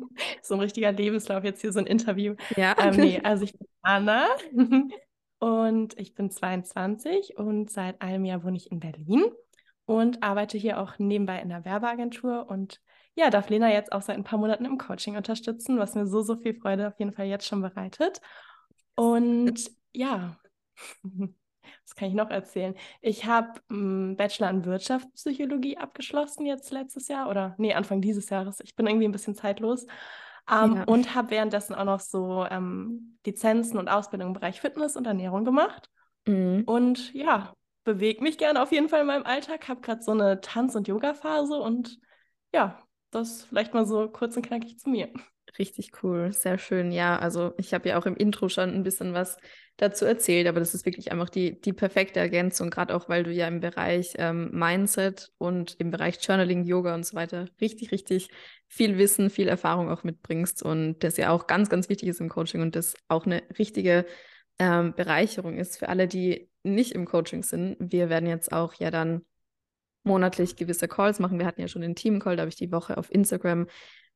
So 0.42 0.56
ein 0.56 0.60
richtiger 0.62 0.92
Lebenslauf, 0.92 1.44
jetzt 1.44 1.62
hier 1.62 1.72
so 1.72 1.78
ein 1.78 1.86
Interview. 1.86 2.34
Ja. 2.56 2.76
Ähm, 2.80 2.96
nee, 2.96 3.22
also 3.24 3.44
ich 3.44 3.56
bin 3.56 3.68
Anna 3.84 4.26
und 5.38 6.00
ich 6.00 6.16
bin 6.16 6.32
22 6.32 7.38
und 7.38 7.70
seit 7.70 8.02
einem 8.02 8.26
Jahr 8.26 8.44
wohne 8.44 8.58
ich 8.58 8.72
in 8.72 8.80
Berlin 8.80 9.26
und 9.86 10.24
arbeite 10.24 10.58
hier 10.58 10.80
auch 10.80 10.98
nebenbei 10.98 11.40
in 11.40 11.50
der 11.50 11.66
Werbeagentur 11.66 12.50
und 12.50 12.82
ja, 13.18 13.32
darf 13.32 13.50
Lena 13.50 13.72
jetzt 13.72 13.92
auch 13.92 14.04
seit 14.04 14.16
ein 14.16 14.24
paar 14.24 14.38
Monaten 14.38 14.64
im 14.64 14.78
Coaching 14.78 15.18
unterstützen, 15.18 15.80
was 15.80 15.96
mir 15.96 16.06
so, 16.06 16.22
so 16.22 16.36
viel 16.38 16.54
Freude 16.54 16.88
auf 16.88 17.00
jeden 17.00 17.14
Fall 17.14 17.26
jetzt 17.26 17.48
schon 17.48 17.62
bereitet. 17.62 18.22
Und 18.96 19.72
ja, 19.92 20.38
was 21.04 21.96
kann 21.96 22.10
ich 22.10 22.14
noch 22.14 22.30
erzählen? 22.30 22.76
Ich 23.02 23.26
habe 23.26 23.60
einen 23.70 24.18
Bachelor 24.18 24.52
in 24.52 24.66
Wirtschaftspsychologie 24.66 25.78
abgeschlossen 25.78 26.46
jetzt 26.46 26.72
letztes 26.72 27.08
Jahr 27.08 27.28
oder 27.28 27.56
nee, 27.58 27.74
Anfang 27.74 28.02
dieses 28.02 28.30
Jahres. 28.30 28.60
Ich 28.60 28.76
bin 28.76 28.86
irgendwie 28.86 29.08
ein 29.08 29.12
bisschen 29.12 29.36
zeitlos. 29.36 29.88
Ähm, 30.50 30.76
ja. 30.76 30.84
Und 30.84 31.16
habe 31.16 31.32
währenddessen 31.32 31.74
auch 31.74 31.86
noch 31.86 32.00
so 32.00 32.46
ähm, 32.50 33.18
Lizenzen 33.26 33.80
und 33.80 33.90
Ausbildung 33.90 34.30
im 34.30 34.34
Bereich 34.34 34.62
Fitness 34.62 34.96
und 34.96 35.08
Ernährung 35.08 35.44
gemacht. 35.44 35.90
Mhm. 36.28 36.64
Und 36.68 37.14
ja, 37.16 37.52
bewege 37.84 38.22
mich 38.22 38.38
gerne 38.38 38.62
auf 38.62 38.72
jeden 38.72 38.90
Fall 38.90 39.02
in 39.02 39.08
meinem 39.08 39.26
Alltag, 39.26 39.68
habe 39.68 39.82
gerade 39.82 40.04
so 40.04 40.12
eine 40.12 40.40
Tanz- 40.40 40.76
und 40.76 40.88
Yoga-Phase 40.88 41.58
und 41.58 42.00
ja, 42.54 42.80
das 43.18 43.44
vielleicht 43.44 43.74
mal 43.74 43.86
so 43.86 44.08
kurz 44.08 44.36
und 44.36 44.46
knackig 44.46 44.80
zu 44.80 44.90
mir. 44.90 45.10
Richtig 45.58 46.04
cool, 46.04 46.32
sehr 46.34 46.58
schön. 46.58 46.92
Ja, 46.92 47.18
also 47.18 47.54
ich 47.58 47.74
habe 47.74 47.90
ja 47.90 48.00
auch 48.00 48.06
im 48.06 48.16
Intro 48.16 48.50
schon 48.50 48.70
ein 48.70 48.84
bisschen 48.84 49.14
was 49.14 49.38
dazu 49.78 50.06
erzählt, 50.06 50.48
aber 50.48 50.60
das 50.60 50.74
ist 50.74 50.86
wirklich 50.86 51.12
einfach 51.12 51.30
die, 51.30 51.60
die 51.62 51.74
perfekte 51.74 52.20
Ergänzung, 52.20 52.70
gerade 52.70 52.96
auch 52.96 53.10
weil 53.10 53.24
du 53.24 53.32
ja 53.32 53.48
im 53.48 53.60
Bereich 53.60 54.14
ähm, 54.18 54.50
Mindset 54.52 55.32
und 55.38 55.76
im 55.80 55.92
Bereich 55.92 56.18
Journaling, 56.22 56.64
Yoga 56.66 56.96
und 56.96 57.06
so 57.06 57.16
weiter 57.16 57.46
richtig, 57.62 57.92
richtig 57.92 58.30
viel 58.68 58.98
Wissen, 58.98 59.30
viel 59.30 59.48
Erfahrung 59.48 59.90
auch 59.90 60.04
mitbringst 60.04 60.64
und 60.64 61.04
das 61.04 61.18
ja 61.18 61.32
auch 61.32 61.48
ganz, 61.48 61.70
ganz 61.70 61.90
wichtig 61.90 62.10
ist 62.10 62.20
im 62.20 62.30
Coaching 62.30 62.62
und 62.62 62.76
das 62.76 62.96
auch 63.08 63.26
eine 63.26 63.44
richtige 63.58 64.06
ähm, 64.60 64.94
Bereicherung 64.96 65.58
ist 65.58 65.78
für 65.78 65.90
alle, 65.90 66.08
die 66.08 66.50
nicht 66.64 66.94
im 66.94 67.06
Coaching 67.06 67.44
sind. 67.44 67.78
Wir 67.80 68.10
werden 68.10 68.28
jetzt 68.28 68.52
auch 68.52 68.74
ja 68.74 68.92
dann 68.92 69.22
monatlich 70.08 70.56
gewisse 70.56 70.88
Calls 70.88 71.20
machen. 71.20 71.40
Wir 71.40 71.46
hatten 71.46 71.62
ja 71.62 71.68
schon 71.68 71.82
den 71.82 71.96
Team-Call, 71.96 72.36
da 72.36 72.42
habe 72.42 72.50
ich 72.50 72.56
die 72.56 72.72
Woche 72.72 72.98
auf 72.98 73.12
Instagram 73.12 73.68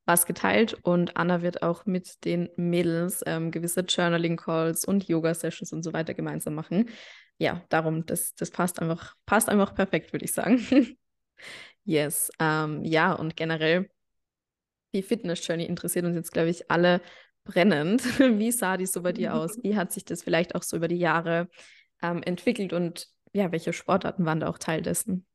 was 0.06 0.26
geteilt 0.26 0.74
und 0.82 1.16
Anna 1.16 1.42
wird 1.42 1.62
auch 1.62 1.86
mit 1.86 2.26
den 2.26 2.50
Mädels 2.56 3.24
ähm, 3.28 3.52
gewisse 3.52 3.82
Journaling-Calls 3.82 4.86
und 4.86 5.08
Yoga-Sessions 5.08 5.72
und 5.74 5.84
so 5.84 5.94
weiter 5.94 6.14
gemeinsam 6.14 6.56
machen. 6.56 6.90
Ja, 7.38 7.62
darum, 7.70 8.06
das, 8.06 8.34
das 8.36 8.52
passt 8.52 8.82
einfach, 8.82 9.16
passt 9.26 9.50
einfach 9.50 9.76
perfekt, 9.76 10.12
würde 10.12 10.26
ich 10.26 10.34
sagen. 10.34 10.60
yes. 11.86 12.32
Ähm, 12.40 12.84
ja, 12.84 13.14
und 13.14 13.38
generell 13.38 13.90
die 14.94 15.04
Fitness-Journey 15.04 15.66
interessiert 15.66 16.06
uns 16.06 16.16
jetzt, 16.16 16.32
glaube 16.32 16.50
ich, 16.50 16.70
alle 16.70 17.02
brennend. 17.44 18.04
Wie 18.20 18.52
sah 18.52 18.78
die 18.78 18.86
so 18.86 19.02
bei 19.02 19.14
dir 19.14 19.36
aus? 19.36 19.58
Wie 19.64 19.76
hat 19.76 19.92
sich 19.92 20.06
das 20.06 20.24
vielleicht 20.24 20.56
auch 20.56 20.64
so 20.64 20.78
über 20.78 20.88
die 20.88 21.00
Jahre 21.00 21.48
ähm, 22.02 22.24
entwickelt 22.24 22.74
und 22.74 23.08
ja, 23.34 23.52
welche 23.52 23.72
Sportarten 23.72 24.26
waren 24.26 24.40
da 24.40 24.50
auch 24.50 24.58
Teil 24.58 24.82
dessen? 24.82 25.26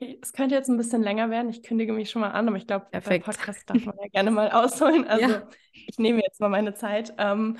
Es 0.00 0.32
könnte 0.32 0.54
jetzt 0.54 0.68
ein 0.68 0.76
bisschen 0.76 1.02
länger 1.02 1.30
werden. 1.30 1.50
Ich 1.50 1.62
kündige 1.62 1.92
mich 1.92 2.10
schon 2.10 2.22
mal 2.22 2.30
an, 2.30 2.46
aber 2.46 2.56
ich 2.56 2.66
glaube, 2.66 2.86
beim 2.90 3.22
Podcast 3.22 3.68
darf 3.68 3.84
man 3.84 3.96
ja 4.00 4.08
gerne 4.08 4.30
mal 4.30 4.50
ausholen. 4.50 5.04
Also 5.08 5.28
ja. 5.28 5.48
ich 5.72 5.98
nehme 5.98 6.22
jetzt 6.22 6.40
mal 6.40 6.48
meine 6.48 6.74
Zeit. 6.74 7.12
Ähm, 7.18 7.58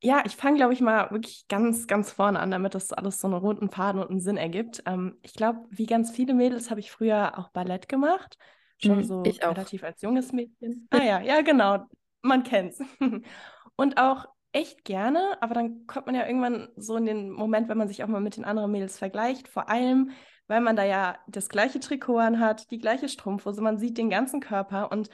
ja, 0.00 0.22
ich 0.24 0.36
fange, 0.36 0.58
glaube 0.58 0.74
ich, 0.74 0.80
mal 0.80 1.10
wirklich 1.10 1.46
ganz, 1.48 1.86
ganz 1.86 2.12
vorne 2.12 2.38
an, 2.38 2.50
damit 2.50 2.74
das 2.74 2.92
alles 2.92 3.20
so 3.20 3.26
einen 3.26 3.36
runden 3.36 3.70
Faden 3.70 4.00
und 4.00 4.10
einen 4.10 4.20
Sinn 4.20 4.36
ergibt. 4.36 4.82
Ähm, 4.86 5.16
ich 5.22 5.32
glaube, 5.32 5.60
wie 5.70 5.86
ganz 5.86 6.10
viele 6.10 6.34
Mädels 6.34 6.70
habe 6.70 6.80
ich 6.80 6.90
früher 6.90 7.38
auch 7.38 7.48
Ballett 7.48 7.88
gemacht. 7.88 8.36
Schon 8.78 8.98
mhm, 8.98 9.04
so 9.04 9.22
relativ 9.22 9.82
als 9.82 10.02
junges 10.02 10.32
Mädchen. 10.32 10.86
Ah 10.90 11.02
ja, 11.02 11.20
ja, 11.20 11.40
genau. 11.40 11.86
Man 12.22 12.44
kennt's. 12.44 12.80
und 13.76 13.98
auch 13.98 14.26
echt 14.52 14.84
gerne, 14.84 15.36
aber 15.40 15.54
dann 15.54 15.86
kommt 15.86 16.06
man 16.06 16.14
ja 16.14 16.26
irgendwann 16.26 16.68
so 16.76 16.96
in 16.96 17.06
den 17.06 17.30
Moment, 17.30 17.68
wenn 17.68 17.78
man 17.78 17.88
sich 17.88 18.04
auch 18.04 18.08
mal 18.08 18.20
mit 18.20 18.36
den 18.36 18.44
anderen 18.44 18.70
Mädels 18.70 18.98
vergleicht. 18.98 19.48
Vor 19.48 19.68
allem, 19.68 20.10
weil 20.48 20.60
man 20.60 20.76
da 20.76 20.84
ja 20.84 21.18
das 21.28 21.48
gleiche 21.48 21.80
Trikot 21.80 22.18
an 22.18 22.40
hat, 22.40 22.70
die 22.70 22.78
gleiche 22.78 23.08
Strumpfhose, 23.08 23.60
man 23.60 23.78
sieht 23.78 23.98
den 23.98 24.10
ganzen 24.10 24.40
Körper 24.40 24.90
und 24.90 25.08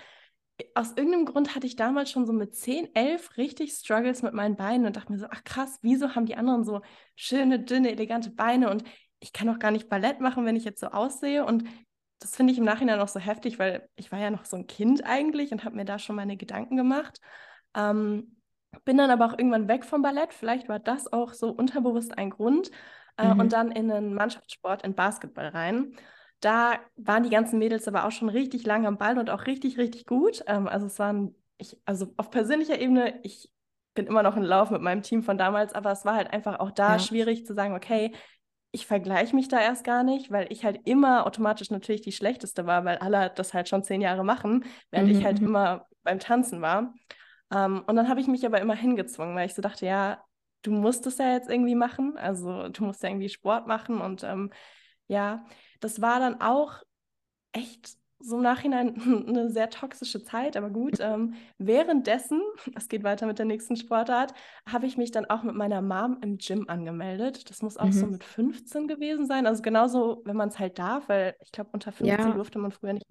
aus 0.75 0.93
irgendeinem 0.97 1.26
Grund 1.26 1.55
hatte 1.55 1.67
ich 1.67 1.76
damals 1.76 2.11
schon 2.11 2.26
so 2.26 2.33
mit 2.33 2.55
10, 2.55 2.95
11 2.95 3.37
richtig 3.37 3.73
Struggles 3.73 4.23
mit 4.23 4.35
meinen 4.35 4.57
Beinen 4.57 4.87
und 4.87 4.97
dachte 4.97 5.12
mir 5.12 5.19
so, 5.19 5.26
ach 5.29 5.43
krass, 5.45 5.79
wieso 5.83 6.14
haben 6.14 6.26
die 6.26 6.37
anderen 6.37 6.64
so 6.64 6.81
schöne, 7.17 7.59
dünne, 7.59 7.91
elegante 7.91 8.31
Beine 8.31 8.71
und 8.71 8.85
ich 9.19 9.33
kann 9.33 9.49
auch 9.49 9.59
gar 9.59 9.73
nicht 9.73 9.88
Ballett 9.88 10.21
machen, 10.21 10.47
wenn 10.47 10.57
ich 10.57 10.64
jetzt 10.64 10.81
so 10.81 10.88
aussehe 10.88 11.45
und 11.45 11.64
das 12.21 12.37
finde 12.37 12.53
ich 12.53 12.59
im 12.59 12.64
Nachhinein 12.64 13.00
auch 13.00 13.09
so 13.09 13.21
heftig, 13.21 13.59
weil 13.59 13.88
ich 13.97 14.12
war 14.12 14.19
ja 14.19 14.31
noch 14.31 14.45
so 14.45 14.57
ein 14.57 14.67
Kind 14.67 15.05
eigentlich 15.05 15.53
und 15.53 15.64
habe 15.64 15.76
mir 15.76 15.85
da 15.85 15.99
schon 15.99 16.17
meine 16.17 16.37
Gedanken 16.37 16.76
gemacht. 16.76 17.21
Ähm, 17.75 18.37
bin 18.85 18.97
dann 18.97 19.11
aber 19.11 19.26
auch 19.26 19.38
irgendwann 19.38 19.69
weg 19.69 19.85
vom 19.85 20.03
Ballett. 20.03 20.33
Vielleicht 20.33 20.69
war 20.69 20.79
das 20.79 21.12
auch 21.12 21.33
so 21.33 21.50
unterbewusst 21.50 22.17
ein 22.17 22.31
Grund. 22.31 22.71
Äh, 23.16 23.35
mhm. 23.35 23.40
Und 23.40 23.52
dann 23.52 23.71
in 23.71 23.90
einen 23.90 24.14
Mannschaftssport, 24.14 24.83
in 24.83 24.94
Basketball 24.94 25.49
rein. 25.49 25.97
Da 26.40 26.78
waren 26.97 27.23
die 27.23 27.30
ganzen 27.30 27.59
Mädels 27.59 27.88
aber 27.88 28.04
auch 28.04 28.12
schon 28.12 28.28
richtig 28.28 28.66
lange 28.66 28.88
am 28.88 28.99
Ball 28.99 29.18
und 29.18 29.30
auch 29.30 29.47
richtig, 29.47 29.78
richtig 29.78 30.06
gut. 30.06 30.42
Ähm, 30.47 30.68
also 30.68 30.87
es 30.87 30.99
waren, 30.99 31.35
ich, 31.59 31.76
also 31.85 32.12
auf 32.16 32.30
persönlicher 32.30 32.78
Ebene, 32.78 33.21
ich 33.23 33.50
bin 33.94 34.06
immer 34.06 34.23
noch 34.23 34.37
in 34.37 34.42
Lauf 34.42 34.71
mit 34.71 34.83
meinem 34.83 35.02
Team 35.02 35.23
von 35.23 35.38
damals, 35.38 35.73
aber 35.73 35.92
es 35.92 36.04
war 36.04 36.16
halt 36.16 36.33
einfach 36.33 36.59
auch 36.59 36.73
da 36.73 36.94
ja. 36.94 36.99
schwierig 36.99 37.47
zu 37.47 37.54
sagen, 37.54 37.75
okay, 37.75 38.12
ich 38.73 38.87
vergleiche 38.87 39.37
mich 39.37 39.47
da 39.47 39.61
erst 39.61 39.85
gar 39.85 40.02
nicht, 40.02 40.33
weil 40.33 40.50
ich 40.50 40.64
halt 40.64 40.80
immer 40.85 41.26
automatisch 41.26 41.71
natürlich 41.71 42.00
die 42.00 42.11
schlechteste 42.11 42.66
war, 42.66 42.85
weil 42.85 42.99
alle 42.99 43.30
das 43.30 43.54
halt 43.54 43.68
schon 43.68 43.85
zehn 43.85 44.00
Jahre 44.00 44.25
machen, 44.25 44.64
während 44.90 45.12
mhm. 45.12 45.18
ich 45.18 45.25
halt 45.25 45.40
mhm. 45.40 45.47
immer 45.47 45.87
beim 46.02 46.18
Tanzen 46.18 46.61
war. 46.61 46.92
Ähm, 47.54 47.85
und 47.87 47.94
dann 47.94 48.09
habe 48.09 48.21
ich 48.21 48.26
mich 48.26 48.44
aber 48.44 48.61
immer 48.61 48.75
hingezwungen, 48.75 49.37
weil 49.37 49.47
ich 49.47 49.54
so 49.54 49.62
dachte, 49.62 49.87
ja, 49.87 50.24
du 50.64 50.73
musst 50.73 51.06
es 51.06 51.18
ja 51.18 51.33
jetzt 51.33 51.49
irgendwie 51.49 51.76
machen, 51.76 52.16
also 52.16 52.68
du 52.68 52.85
musst 52.85 53.02
ja 53.02 53.11
irgendwie 53.11 53.28
Sport 53.28 53.66
machen 53.68 54.00
und 54.00 54.25
ähm, 54.25 54.50
ja, 55.06 55.44
das 55.80 56.00
war 56.00 56.18
dann 56.18 56.40
auch 56.40 56.83
echt 57.52 57.97
so 58.18 58.37
im 58.37 58.42
Nachhinein 58.42 58.94
eine 59.28 59.50
sehr 59.50 59.68
toxische 59.68 60.23
Zeit, 60.23 60.56
aber 60.56 60.71
gut. 60.71 60.99
Ähm, 60.99 61.35
währenddessen, 61.59 62.40
es 62.75 62.88
geht 62.88 63.04
weiter 63.04 63.26
mit 63.26 63.38
der 63.38 63.47
nächsten 63.47 63.76
Sportart, 63.76 64.33
habe 64.66 64.87
ich 64.87 64.97
mich 64.97 65.11
dann 65.11 65.26
auch 65.26 65.42
mit 65.42 65.54
meiner 65.54 65.83
Mom 65.83 66.18
im 66.23 66.38
Gym 66.38 66.68
angemeldet. 66.68 67.50
Das 67.50 67.61
muss 67.62 67.76
auch 67.76 67.85
mhm. 67.85 67.92
so 67.92 68.06
mit 68.06 68.25
15 68.25 68.88
gewesen 68.88 69.26
sein. 69.26 69.47
Also 69.47 69.62
genauso, 69.62 70.23
wenn 70.25 70.37
man 70.37 70.49
es 70.49 70.59
halt 70.59 70.78
darf, 70.78 71.09
weil 71.09 71.37
ich 71.40 71.52
glaube, 71.52 71.71
unter 71.73 71.92
15 71.92 72.18
ja. 72.18 72.35
durfte 72.35 72.59
man 72.59 72.73
früher 72.73 72.94
nicht. 72.94 73.06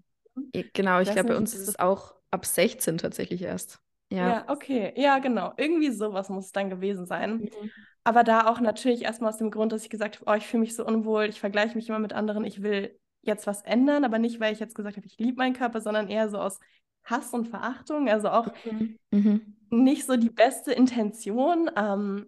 Genau, 0.73 0.99
ich, 0.99 1.09
ich 1.09 1.13
glaube, 1.13 1.29
bei 1.29 1.37
uns 1.37 1.53
ist 1.53 1.67
es 1.67 1.77
auch 1.77 2.15
ab 2.31 2.45
16 2.45 2.97
tatsächlich 2.97 3.43
erst. 3.43 3.79
Ja. 4.13 4.29
ja, 4.29 4.45
okay. 4.47 4.93
Ja, 4.95 5.17
genau. 5.17 5.53
Irgendwie 5.57 5.89
sowas 5.89 6.29
muss 6.29 6.45
es 6.45 6.51
dann 6.51 6.69
gewesen 6.69 7.07
sein. 7.07 7.37
Mhm. 7.37 7.71
Aber 8.03 8.23
da 8.23 8.47
auch 8.47 8.59
natürlich 8.59 9.03
erstmal 9.03 9.31
aus 9.31 9.37
dem 9.37 9.49
Grund, 9.49 9.71
dass 9.71 9.83
ich 9.83 9.89
gesagt 9.89 10.19
habe, 10.19 10.29
oh, 10.29 10.35
ich 10.35 10.45
fühle 10.45 10.61
mich 10.61 10.75
so 10.75 10.85
unwohl, 10.85 11.25
ich 11.25 11.39
vergleiche 11.39 11.75
mich 11.75 11.89
immer 11.89 11.99
mit 11.99 12.13
anderen, 12.13 12.45
ich 12.45 12.61
will 12.61 12.99
jetzt 13.21 13.47
was 13.47 13.63
ändern, 13.63 14.03
aber 14.03 14.19
nicht, 14.19 14.39
weil 14.39 14.53
ich 14.53 14.59
jetzt 14.59 14.75
gesagt 14.75 14.97
habe, 14.97 15.07
ich 15.07 15.17
liebe 15.17 15.37
meinen 15.37 15.55
Körper, 15.55 15.81
sondern 15.81 16.09
eher 16.09 16.29
so 16.29 16.37
aus 16.37 16.59
Hass 17.05 17.33
und 17.33 17.47
Verachtung. 17.47 18.07
Also 18.07 18.29
auch 18.29 18.49
mhm. 18.65 18.99
mhm. 19.09 19.55
nicht 19.71 20.05
so 20.05 20.15
die 20.15 20.29
beste 20.29 20.73
Intention. 20.73 21.71
Ähm, 21.75 22.27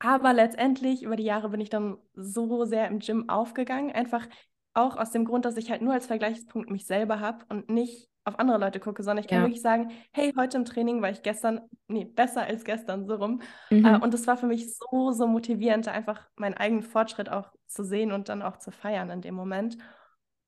aber 0.00 0.32
letztendlich 0.32 1.04
über 1.04 1.14
die 1.14 1.24
Jahre 1.24 1.50
bin 1.50 1.60
ich 1.60 1.70
dann 1.70 1.98
so 2.14 2.64
sehr 2.64 2.88
im 2.88 2.98
Gym 2.98 3.28
aufgegangen, 3.28 3.92
einfach 3.92 4.26
auch 4.72 4.96
aus 4.96 5.12
dem 5.12 5.26
Grund, 5.26 5.44
dass 5.44 5.58
ich 5.58 5.70
halt 5.70 5.82
nur 5.82 5.92
als 5.92 6.06
Vergleichspunkt 6.06 6.70
mich 6.70 6.86
selber 6.86 7.20
habe 7.20 7.44
und 7.50 7.68
nicht 7.68 8.08
auf 8.24 8.38
andere 8.38 8.58
Leute 8.58 8.80
gucke, 8.80 9.02
sondern 9.02 9.22
ich 9.22 9.28
kann 9.28 9.38
ja. 9.38 9.44
wirklich 9.44 9.62
sagen, 9.62 9.90
hey, 10.12 10.32
heute 10.36 10.56
im 10.56 10.64
Training 10.64 11.02
war 11.02 11.10
ich 11.10 11.22
gestern, 11.22 11.60
nee, 11.88 12.04
besser 12.04 12.42
als 12.42 12.64
gestern, 12.64 13.06
so 13.06 13.16
rum. 13.16 13.42
Mhm. 13.70 13.84
Äh, 13.84 13.98
und 13.98 14.14
das 14.14 14.26
war 14.26 14.36
für 14.36 14.46
mich 14.46 14.76
so, 14.76 15.12
so 15.12 15.26
motivierend, 15.26 15.88
einfach 15.88 16.28
meinen 16.36 16.54
eigenen 16.54 16.82
Fortschritt 16.82 17.28
auch 17.28 17.52
zu 17.66 17.84
sehen 17.84 18.12
und 18.12 18.28
dann 18.28 18.42
auch 18.42 18.58
zu 18.58 18.70
feiern 18.70 19.10
in 19.10 19.20
dem 19.20 19.34
Moment. 19.34 19.76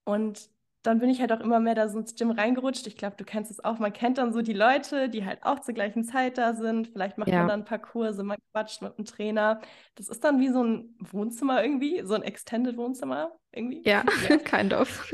Und 0.05 0.49
dann 0.87 0.99
bin 0.99 1.09
ich 1.09 1.19
halt 1.19 1.33
auch 1.33 1.41
immer 1.41 1.59
mehr 1.59 1.75
da 1.75 1.89
so 1.89 1.99
ins 1.99 2.15
Gym 2.15 2.31
reingerutscht. 2.31 2.87
Ich 2.87 2.95
glaube, 2.95 3.17
du 3.17 3.25
kennst 3.25 3.51
es 3.51 3.63
auch. 3.63 3.77
Man 3.77 3.91
kennt 3.91 4.17
dann 4.17 4.31
so 4.31 4.41
die 4.41 4.53
Leute, 4.53 5.09
die 5.09 5.25
halt 5.25 5.43
auch 5.43 5.59
zur 5.59 5.73
gleichen 5.73 6.05
Zeit 6.05 6.37
da 6.37 6.53
sind. 6.53 6.87
Vielleicht 6.87 7.17
macht 7.17 7.29
ja. 7.29 7.39
man 7.39 7.47
dann 7.49 7.59
ein 7.61 7.65
paar 7.65 7.79
Kurse, 7.79 8.23
man 8.23 8.37
quatscht 8.53 8.81
mit 8.81 8.97
einem 8.97 9.05
Trainer. 9.05 9.59
Das 9.95 10.07
ist 10.07 10.23
dann 10.23 10.39
wie 10.39 10.47
so 10.47 10.63
ein 10.63 10.95
Wohnzimmer 10.99 11.61
irgendwie, 11.61 12.03
so 12.05 12.13
ein 12.13 12.23
Extended 12.23 12.77
Wohnzimmer 12.77 13.33
irgendwie. 13.51 13.83
Ja, 13.85 14.03
ja. 14.29 14.37
kind 14.45 14.73
of. 14.73 15.11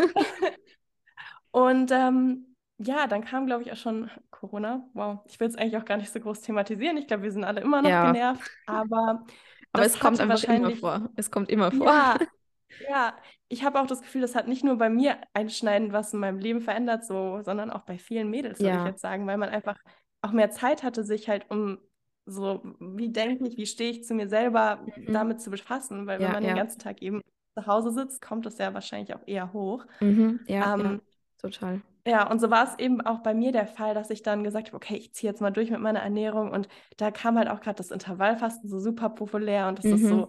Und 1.52 1.92
ähm, 1.92 2.53
ja, 2.78 3.08
dann 3.08 3.24
kam, 3.24 3.46
glaube 3.46 3.64
ich, 3.64 3.72
auch 3.72 3.78
schon 3.78 4.10
Corona. 4.32 4.88
Wow, 4.94 5.20
ich 5.26 5.40
will 5.40 5.48
es 5.48 5.56
eigentlich 5.56 5.78
auch 5.78 5.86
gar 5.86 5.98
nicht 5.98 6.12
so 6.12 6.20
groß 6.20 6.42
thematisieren. 6.42 6.98
Ich 6.98 7.08
glaube, 7.08 7.24
wir 7.24 7.32
sind 7.32 7.44
alle 7.44 7.62
immer 7.62 7.82
noch 7.82 7.90
ja. 7.90 8.12
genervt, 8.12 8.50
aber. 8.66 9.24
Aber 9.76 9.86
es 9.86 10.00
kommt 10.00 10.20
einfach 10.20 10.44
immer 10.44 10.70
vor. 10.76 11.10
Es 11.16 11.32
kommt 11.32 11.50
immer 11.50 11.72
vor. 11.72 11.88
Ja, 11.88 12.18
ja, 12.90 13.18
ich 13.48 13.64
habe 13.64 13.82
auch 13.82 13.88
das 13.88 14.02
Gefühl, 14.02 14.22
das 14.22 14.36
hat 14.36 14.48
nicht 14.48 14.64
nur 14.64 14.78
bei 14.78 14.88
mir 14.88 15.18
einschneidend 15.34 15.94
was 15.94 16.14
in 16.14 16.20
meinem 16.20 16.38
Leben 16.38 16.62
verändert, 16.62 17.04
so, 17.06 17.42
sondern 17.42 17.72
auch 17.72 17.82
bei 17.82 17.98
vielen 17.98 18.30
Mädels, 18.30 18.60
würde 18.60 18.78
ich 18.78 18.86
jetzt 18.86 19.02
sagen, 19.02 19.26
weil 19.26 19.38
man 19.38 19.50
einfach 19.50 19.76
auch 20.22 20.32
mehr 20.32 20.52
Zeit 20.52 20.84
hatte, 20.84 21.04
sich 21.04 21.28
halt 21.28 21.50
um 21.50 21.80
so, 22.26 22.62
wie 22.80 23.10
denke 23.10 23.48
ich, 23.48 23.58
wie 23.58 23.66
stehe 23.66 23.90
ich 23.90 24.04
zu 24.04 24.14
mir 24.14 24.30
selber, 24.30 24.86
mhm. 24.96 25.12
damit 25.12 25.42
zu 25.42 25.50
befassen, 25.50 26.06
weil 26.06 26.22
ja, 26.22 26.28
wenn 26.28 26.34
man 26.34 26.44
ja. 26.44 26.50
den 26.52 26.58
ganzen 26.58 26.80
Tag 26.80 27.02
eben 27.02 27.22
zu 27.58 27.68
Hause 27.68 27.92
sitzt, 27.92 28.22
kommt 28.22 28.46
das 28.46 28.58
ja 28.58 28.74
wahrscheinlich 28.74 29.14
auch 29.14 29.28
eher 29.28 29.54
hoch. 29.54 29.86
Mhm. 30.00 30.40
Ja, 30.48 30.76
ähm, 30.76 30.82
ja, 30.82 31.00
total. 31.44 31.82
Ja, 32.06 32.30
und 32.30 32.40
so 32.40 32.50
war 32.50 32.66
es 32.66 32.78
eben 32.80 33.00
auch 33.02 33.20
bei 33.20 33.34
mir 33.34 33.52
der 33.52 33.68
Fall, 33.68 33.94
dass 33.94 34.10
ich 34.10 34.24
dann 34.24 34.44
gesagt 34.44 34.68
habe, 34.68 34.78
okay, 34.78 34.96
ich 34.96 35.14
ziehe 35.14 35.32
jetzt 35.32 35.42
mal 35.42 35.52
durch 35.52 35.70
mit 35.70 35.80
meiner 35.80 36.02
Ernährung 36.02 36.52
und 36.52 36.68
da 36.98 37.12
kam 37.12 37.38
halt 37.38 37.50
auch 37.50 37.62
gerade 37.62 37.78
das 37.78 37.92
Intervallfasten 37.92 38.70
so 38.70 38.80
super 38.80 39.10
populär 39.10 39.68
und 39.68 39.80
das 39.80 39.86
mhm. 39.86 39.94
ist 39.94 40.08
so, 40.10 40.28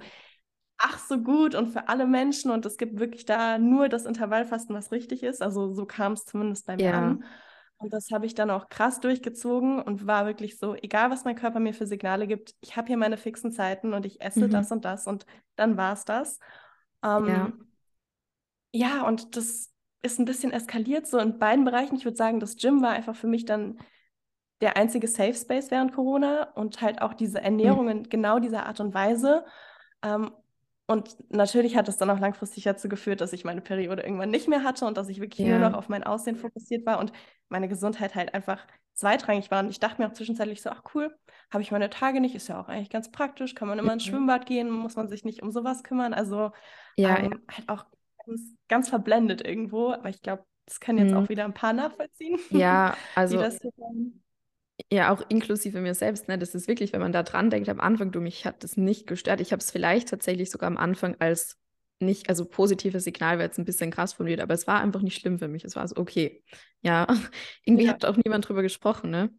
ach 0.78 0.99
so 0.99 1.18
gut 1.18 1.54
und 1.54 1.68
für 1.68 1.88
alle 1.88 2.06
Menschen 2.06 2.50
und 2.52 2.64
es 2.64 2.76
gibt 2.76 3.00
wirklich 3.00 3.25
da 3.25 3.59
nur 3.59 3.88
das 3.88 4.04
Intervallfasten, 4.04 4.75
was 4.75 4.92
richtig 4.92 5.23
ist. 5.25 5.42
Also 5.42 5.73
so 5.73 5.85
kam 5.85 6.12
es 6.12 6.25
zumindest 6.25 6.66
bei 6.66 6.76
mir 6.76 6.85
ja. 6.85 6.92
an. 6.92 7.25
Und 7.78 7.92
das 7.92 8.11
habe 8.12 8.25
ich 8.25 8.35
dann 8.35 8.50
auch 8.50 8.68
krass 8.68 9.00
durchgezogen 9.00 9.83
und 9.83 10.06
war 10.06 10.26
wirklich 10.26 10.59
so, 10.59 10.75
egal 10.75 11.11
was 11.11 11.25
mein 11.25 11.35
Körper 11.35 11.59
mir 11.59 11.75
für 11.75 11.87
Signale 11.87 12.26
gibt, 12.26 12.54
ich 12.61 12.76
habe 12.76 12.87
hier 12.87 12.97
meine 12.97 13.16
fixen 13.16 13.50
Zeiten 13.50 13.94
und 13.94 14.06
ich 14.06 14.21
esse 14.21 14.47
mhm. 14.47 14.50
das 14.50 14.71
und 14.71 14.85
das 14.85 15.06
und 15.06 15.26
dann 15.56 15.76
war 15.76 15.92
es 15.92 16.04
das. 16.04 16.38
Ähm, 17.02 17.26
ja. 17.26 17.52
ja, 18.73 19.06
und 19.06 19.37
das 19.37 19.74
ist 20.05 20.19
ein 20.19 20.25
bisschen 20.25 20.53
eskaliert, 20.53 21.07
so 21.07 21.19
in 21.19 21.39
beiden 21.39 21.65
Bereichen. 21.65 21.97
Ich 21.97 22.05
würde 22.05 22.17
sagen, 22.17 22.41
das 22.41 22.57
Gym 22.57 22.83
war 22.83 22.91
einfach 22.91 23.17
für 23.17 23.27
mich 23.27 23.45
dann 23.45 23.79
der 24.61 24.77
einzige 24.77 25.09
Safe 25.09 25.35
Space 25.35 25.71
während 25.71 25.93
Corona 25.93 26.53
und 26.55 26.81
halt 26.81 27.03
auch 27.03 27.15
diese 27.15 27.41
Ernährung 27.41 27.85
mhm. 27.85 27.91
in 27.91 28.03
genau 28.05 28.39
dieser 28.39 28.67
Art 28.67 28.81
und 28.81 28.95
Weise. 28.95 29.45
Ähm, 30.03 30.31
und 30.87 31.17
natürlich 31.31 31.77
hat 31.77 31.89
es 31.89 31.97
dann 31.97 32.11
auch 32.11 32.19
langfristig 32.19 32.65
dazu 32.65 32.89
geführt, 32.89 33.23
dass 33.23 33.33
ich 33.33 33.45
meine 33.45 33.63
Periode 33.63 34.03
irgendwann 34.03 34.31
nicht 34.31 34.49
mehr 34.49 34.63
hatte 34.63 34.85
und 34.85 34.99
dass 34.99 35.09
ich 35.09 35.21
wirklich 35.21 35.47
ja. 35.47 35.59
nur 35.59 35.71
noch 35.71 35.79
auf 35.79 35.89
mein 35.89 36.05
Aussehen 36.05 36.37
fokussiert 36.37 36.85
war 36.85 36.99
und 36.99 37.13
meine 37.49 37.69
Gesundheit 37.69 38.15
halt 38.15 38.35
einfach 38.35 38.67
zweitrangig 38.93 39.51
war. 39.51 39.61
Und 39.61 39.71
ich 39.71 39.81
dachte 39.81 40.01
mir 40.01 40.09
auch 40.09 40.13
zwischenzeitlich 40.13 40.61
so, 40.61 40.71
ach 40.71 40.83
cool, 40.95 41.17
habe 41.51 41.63
ich 41.63 41.73
meine 41.73 41.89
Tage 41.89 42.21
nicht, 42.21 42.35
ist 42.35 42.49
ja 42.49 42.61
auch 42.61 42.69
eigentlich 42.69 42.91
ganz 42.91 43.11
praktisch, 43.11 43.55
kann 43.55 43.67
man 43.67 43.79
immer 43.79 43.95
ins 43.95 44.05
Schwimmbad 44.05 44.45
gehen, 44.45 44.71
muss 44.71 44.97
man 44.97 45.09
sich 45.09 45.25
nicht 45.25 45.43
um 45.43 45.51
sowas 45.51 45.83
kümmern. 45.83 46.13
Also 46.13 46.53
ja, 46.97 47.19
ähm, 47.19 47.43
halt 47.51 47.69
auch 47.69 47.87
ganz, 48.26 48.40
ganz, 48.69 48.88
verblendet 48.88 49.47
irgendwo. 49.47 49.90
Aber 49.93 50.09
ich 50.09 50.23
glaube, 50.23 50.45
das 50.66 50.81
können 50.81 50.99
jetzt 50.99 51.12
mhm. 51.12 51.19
auch 51.19 51.28
wieder 51.28 51.45
ein 51.45 51.54
paar 51.54 51.73
nachvollziehen. 51.73 52.38
Ja, 52.50 52.97
also 53.14 53.43
ja, 54.90 55.12
auch 55.12 55.23
inklusive 55.28 55.81
mir 55.81 55.95
selbst, 55.95 56.26
ne? 56.26 56.37
Das 56.37 56.54
ist 56.54 56.66
wirklich, 56.66 56.93
wenn 56.93 57.00
man 57.00 57.12
da 57.12 57.23
dran 57.23 57.49
denkt, 57.49 57.69
am 57.69 57.81
Anfang, 57.81 58.11
du, 58.11 58.21
mich 58.21 58.45
hat 58.45 58.64
das 58.64 58.76
nicht 58.76 59.07
gestört. 59.07 59.40
Ich 59.40 59.52
habe 59.52 59.61
es 59.61 59.71
vielleicht 59.71 60.09
tatsächlich 60.09 60.50
sogar 60.50 60.66
am 60.66 60.76
Anfang 60.76 61.16
als 61.21 61.59
nicht, 62.00 62.28
also 62.28 62.45
positives 62.45 63.04
Signal 63.04 63.38
wäre 63.38 63.47
jetzt 63.47 63.59
ein 63.59 63.64
bisschen 63.64 63.93
krass 63.93 64.14
formuliert, 64.14 64.40
aber 64.40 64.54
es 64.54 64.66
war 64.66 64.81
einfach 64.81 65.00
nicht 65.00 65.21
schlimm 65.21 65.38
für 65.38 65.47
mich. 65.47 65.64
Es 65.64 65.76
war 65.76 65.87
so, 65.87 65.97
okay. 65.97 66.43
Ja, 66.83 67.07
irgendwie 67.64 67.87
ja. 67.87 67.93
hat 67.93 68.04
auch 68.04 68.16
niemand 68.16 68.49
drüber 68.49 68.62
gesprochen, 68.62 69.11
ne? 69.11 69.31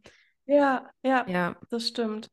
Ja, 0.45 0.89
ja, 1.03 1.25
ja, 1.27 1.57
das 1.69 1.87
stimmt. 1.87 2.29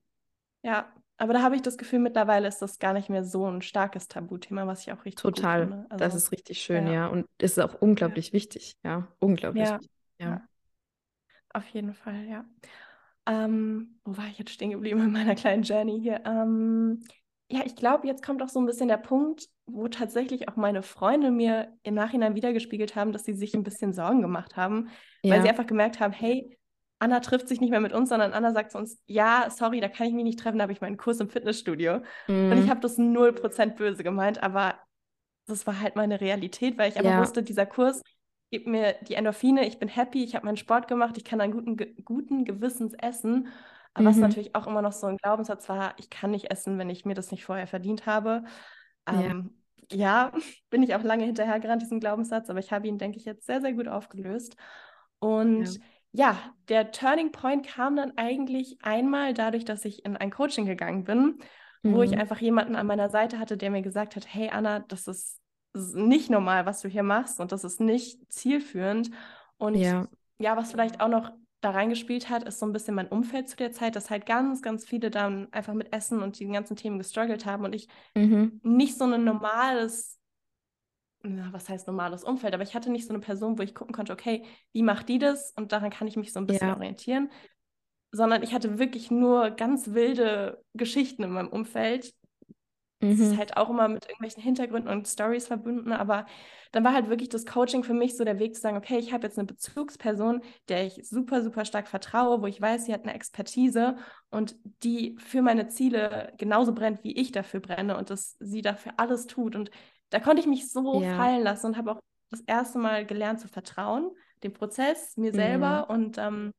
Ja, 0.63 0.93
aber 1.23 1.35
da 1.35 1.43
habe 1.43 1.55
ich 1.55 1.63
das 1.63 1.79
Gefühl, 1.79 2.01
mittlerweile 2.01 2.49
ist 2.49 2.59
das 2.63 2.81
gar 2.81 2.93
nicht 2.93 3.09
mehr 3.09 3.23
so 3.23 3.47
ein 3.47 3.63
starkes 3.63 4.09
Tabuthema, 4.09 4.67
was 4.67 4.81
ich 4.81 4.93
auch 4.93 5.05
richtig 5.05 5.23
Total. 5.23 5.67
Gut 5.67 5.75
finde. 5.75 5.87
Also, 5.89 6.05
das 6.05 6.15
ist 6.17 6.33
richtig 6.33 6.61
schön, 6.61 6.89
ja. 6.89 6.93
ja. 6.93 7.07
Und 7.07 7.27
es 7.39 7.53
ist 7.53 7.59
auch 7.61 7.81
unglaublich 7.81 8.29
ja. 8.29 8.33
wichtig, 8.33 8.77
ja. 8.83 9.07
Unglaublich 9.21 9.69
ja. 9.69 9.75
wichtig. 9.75 9.91
Ja. 10.19 10.43
Auf 11.55 11.69
jeden 11.69 11.95
Fall, 11.95 12.25
ja. 12.25 12.45
Ähm, 13.27 14.01
wo 14.05 14.17
war 14.17 14.27
ich 14.27 14.39
jetzt 14.41 14.51
stehen 14.51 14.73
geblieben 14.73 15.01
in 15.01 15.13
meiner 15.13 15.37
kleinen 15.37 15.63
Journey 15.63 16.01
hier? 16.01 16.23
Ähm, 16.27 17.05
ja, 17.49 17.61
ich 17.65 17.77
glaube, 17.77 18.09
jetzt 18.09 18.25
kommt 18.25 18.43
auch 18.43 18.49
so 18.49 18.59
ein 18.59 18.67
bisschen 18.67 18.89
der 18.89 18.97
Punkt, 18.97 19.49
wo 19.67 19.87
tatsächlich 19.87 20.49
auch 20.49 20.57
meine 20.57 20.83
Freunde 20.83 21.31
mir 21.31 21.73
im 21.85 21.95
Nachhinein 21.95 22.35
wiedergespiegelt 22.35 22.97
haben, 22.97 23.13
dass 23.13 23.25
sie 23.25 23.35
sich 23.35 23.55
ein 23.55 23.63
bisschen 23.63 23.93
Sorgen 23.93 24.23
gemacht 24.23 24.57
haben, 24.57 24.89
weil 25.23 25.41
sie 25.41 25.49
einfach 25.49 25.69
gemerkt 25.69 26.01
haben, 26.01 26.13
hey, 26.13 26.59
Anna 27.03 27.19
trifft 27.19 27.49
sich 27.49 27.61
nicht 27.61 27.71
mehr 27.71 27.81
mit 27.81 27.93
uns, 27.93 28.11
sondern 28.11 28.33
Anna 28.33 28.53
sagt 28.53 28.71
zu 28.71 28.79
uns, 28.79 29.03
ja, 29.07 29.49
sorry, 29.51 29.81
da 29.81 29.89
kann 29.89 30.07
ich 30.07 30.13
mich 30.13 30.23
nicht 30.23 30.39
treffen, 30.39 30.59
da 30.59 30.63
habe 30.63 30.73
ich 30.73 30.81
meinen 30.81 30.97
Kurs 30.97 31.19
im 31.19 31.29
Fitnessstudio. 31.29 31.99
Mhm. 32.29 32.53
Und 32.53 32.59
ich 32.63 32.71
habe 32.71 32.79
das 32.79 32.97
0% 32.97 33.75
böse 33.75 34.05
gemeint, 34.05 34.41
aber 34.41 34.77
das 35.49 35.67
war 35.67 35.81
halt 35.81 35.97
meine 35.97 36.21
Realität, 36.21 36.79
weil 36.79 36.91
ich 36.91 36.97
einfach 36.97 37.11
ja. 37.11 37.21
wusste, 37.21 37.43
dieser 37.43 37.67
Kurs 37.67 38.03
gibt 38.53 38.69
mir 38.69 38.95
die 39.09 39.15
Endorphine, 39.15 39.67
ich 39.67 39.81
bin 39.81 39.89
happy, 39.89 40.23
ich 40.23 40.37
habe 40.37 40.47
meinen 40.47 40.57
Sport 40.57 40.87
gemacht, 40.87 41.17
ich 41.17 41.25
kann 41.25 41.41
dann 41.41 41.51
guten, 41.51 41.77
guten 42.05 42.45
Gewissens 42.45 42.95
essen. 42.95 43.49
Aber 43.95 44.05
mhm. 44.05 44.09
was 44.09 44.17
natürlich 44.19 44.55
auch 44.55 44.69
immer 44.69 44.81
noch 44.81 44.93
so 44.93 45.09
ein 45.09 45.17
Glaubenssatz 45.17 45.69
war, 45.69 45.95
ich 45.99 46.09
kann 46.09 46.31
nicht 46.31 46.53
essen, 46.53 46.79
wenn 46.79 46.89
ich 46.89 47.05
mir 47.05 47.15
das 47.15 47.33
nicht 47.33 47.45
vorher 47.45 47.67
verdient 47.67 48.07
habe. 48.07 48.45
Ähm, 49.09 49.51
ja. 49.91 50.31
ja, 50.31 50.33
bin 50.71 50.85
ich 50.85 50.95
auch 50.95 51.03
lange 51.03 51.25
hinterhergerannt, 51.25 51.83
diesen 51.83 51.99
Glaubenssatz, 51.99 52.49
aber 52.49 52.61
ich 52.61 52.71
habe 52.71 52.87
ihn, 52.87 52.99
denke 52.99 53.19
ich, 53.19 53.25
jetzt 53.25 53.47
sehr, 53.47 53.61
sehr 53.61 53.73
gut 53.73 53.89
aufgelöst. 53.89 54.57
Und 55.19 55.67
ja. 55.67 55.81
Ja, 56.13 56.39
der 56.69 56.93
Turning 56.93 57.33
Point 57.33 57.67
kam 57.67 57.97
dann 57.97 58.13
eigentlich 58.17 58.79
einmal 58.83 59.35
dadurch, 59.35 59.65
dass 59.65 59.85
ich 59.85 60.05
in 60.05 60.17
ein 60.17 60.31
Coaching 60.31 60.67
gegangen 60.67 61.05
bin, 61.05 61.39
mhm. 61.83 61.95
wo 61.95 62.03
ich 62.03 62.13
mhm. 62.13 62.19
einfach 62.19 62.39
jemanden 62.39 62.77
an 62.77 62.87
meiner 62.87 63.09
Seite 63.09 63.39
hatte, 63.39 63.57
der 63.57 63.71
mir 63.71 63.83
gesagt 63.83 64.15
hat, 64.17 64.27
hey 64.29 64.51
Anna, 64.51 64.81
das 64.81 65.09
ist 65.09 65.41
nicht 65.75 66.31
normal, 66.31 66.67
was 66.67 66.83
du 66.83 66.89
hier 66.89 67.03
machst 67.03 67.41
und 67.41 67.51
das 67.51 67.65
ist 67.65 67.81
nicht 67.81 68.31
zielführend. 68.31 69.11
Und 69.57 69.75
ja, 69.75 70.07
ja 70.39 70.57
was 70.57 70.71
vielleicht 70.71 71.01
auch 71.01 71.09
noch 71.09 71.33
da 71.63 71.71
reingespielt 71.71 72.29
hat, 72.29 72.43
ist 72.43 72.59
so 72.59 72.67
ein 72.67 72.73
bisschen 72.73 72.95
mein 72.95 73.09
Umfeld 73.09 73.49
zu 73.49 73.57
der 73.57 73.73
Zeit, 73.73 73.97
dass 73.97 74.11
halt 74.11 74.27
ganz, 74.27 74.63
ganz 74.63 74.85
viele 74.85 75.11
dann 75.11 75.49
einfach 75.53 75.75
mit 75.75 75.95
Essen 75.95 76.21
und 76.21 76.39
den 76.41 76.53
ganzen 76.53 76.77
Themen 76.77 76.99
gestruggelt 76.99 77.47
haben 77.47 77.65
und 77.65 77.75
ich 77.75 77.89
mhm. 78.15 78.61
nicht 78.63 78.99
so 78.99 79.05
ein 79.05 79.25
normales, 79.25 80.19
na, 81.23 81.53
was 81.53 81.69
heißt 81.69 81.87
normales 81.87 82.25
Umfeld, 82.25 82.55
aber 82.55 82.63
ich 82.63 82.75
hatte 82.75 82.91
nicht 82.91 83.07
so 83.07 83.13
eine 83.13 83.21
Person, 83.21 83.59
wo 83.59 83.63
ich 83.63 83.75
gucken 83.75 83.95
konnte, 83.95 84.13
okay, 84.13 84.45
wie 84.73 84.83
macht 84.83 85.09
die 85.09 85.19
das? 85.19 85.53
Und 85.57 85.73
daran 85.73 85.91
kann 85.91 86.09
ich 86.09 86.17
mich 86.17 86.33
so 86.33 86.41
ein 86.41 86.47
bisschen 86.47 86.69
ja. 86.69 86.75
orientieren. 86.75 87.31
Sondern 88.11 88.43
ich 88.43 88.53
hatte 88.53 88.79
wirklich 88.79 89.11
nur 89.11 89.51
ganz 89.51 89.93
wilde 89.93 90.63
Geschichten 90.75 91.23
in 91.23 91.31
meinem 91.31 91.49
Umfeld, 91.49 92.13
es 93.03 93.19
ist 93.19 93.33
mhm. 93.33 93.39
halt 93.39 93.57
auch 93.57 93.69
immer 93.69 93.89
mit 93.89 94.05
irgendwelchen 94.05 94.45
Hintergründen 94.45 94.89
und 94.89 95.09
Stories 95.09 95.49
verbunden, 95.49 95.91
aber 95.91 96.25
dann 96.71 96.85
war 96.85 96.95
halt 96.95 97.11
wirklich 97.11 97.29
das 97.29 97.45
Coaching 97.45 97.83
für 97.83 97.95
mich 97.95 98.17
so 98.17 98.25
der 98.25 98.39
Weg 98.39 98.55
zu 98.55 98.61
sagen, 98.61 98.77
okay, 98.77 98.97
ich 98.97 99.13
habe 99.13 99.25
jetzt 99.25 99.37
eine 99.39 99.47
Bezugsperson, 99.47 100.41
der 100.69 100.87
ich 100.87 101.09
super, 101.09 101.43
super 101.43 101.65
stark 101.65 101.89
vertraue, 101.89 102.41
wo 102.41 102.47
ich 102.47 102.61
weiß, 102.61 102.87
sie 102.87 102.95
hat 102.95 103.03
eine 103.03 103.15
Expertise 103.15 103.97
und 104.31 104.55
die 104.85 105.17
für 105.19 105.43
meine 105.43 105.67
Ziele 105.67 106.33
genauso 106.39 106.73
brennt, 106.73 107.03
wie 107.03 107.13
ich 107.13 107.33
dafür 107.33 107.59
brenne 107.59 107.99
und 107.99 108.09
dass 108.09 108.37
sie 108.39 108.63
dafür 108.63 108.93
alles 108.99 109.27
tut. 109.27 109.57
Und 109.57 109.73
da 110.13 110.21
konnte 110.21 110.41
ich 110.41 110.47
mich 110.47 110.71
so 110.71 111.03
ja. 111.03 111.17
fallen 111.17 111.43
lassen 111.43 111.67
und 111.67 111.77
habe 111.77 111.93
auch 111.93 112.01
das 112.31 112.41
erste 112.47 112.79
Mal 112.79 113.05
gelernt 113.07 113.41
zu 113.41 113.49
vertrauen, 113.49 114.11
dem 114.43 114.53
Prozess, 114.53 115.17
mir 115.17 115.33
selber. 115.33 115.87
Mhm. 115.89 115.95
Und 115.95 116.19
ähm, 116.19 116.53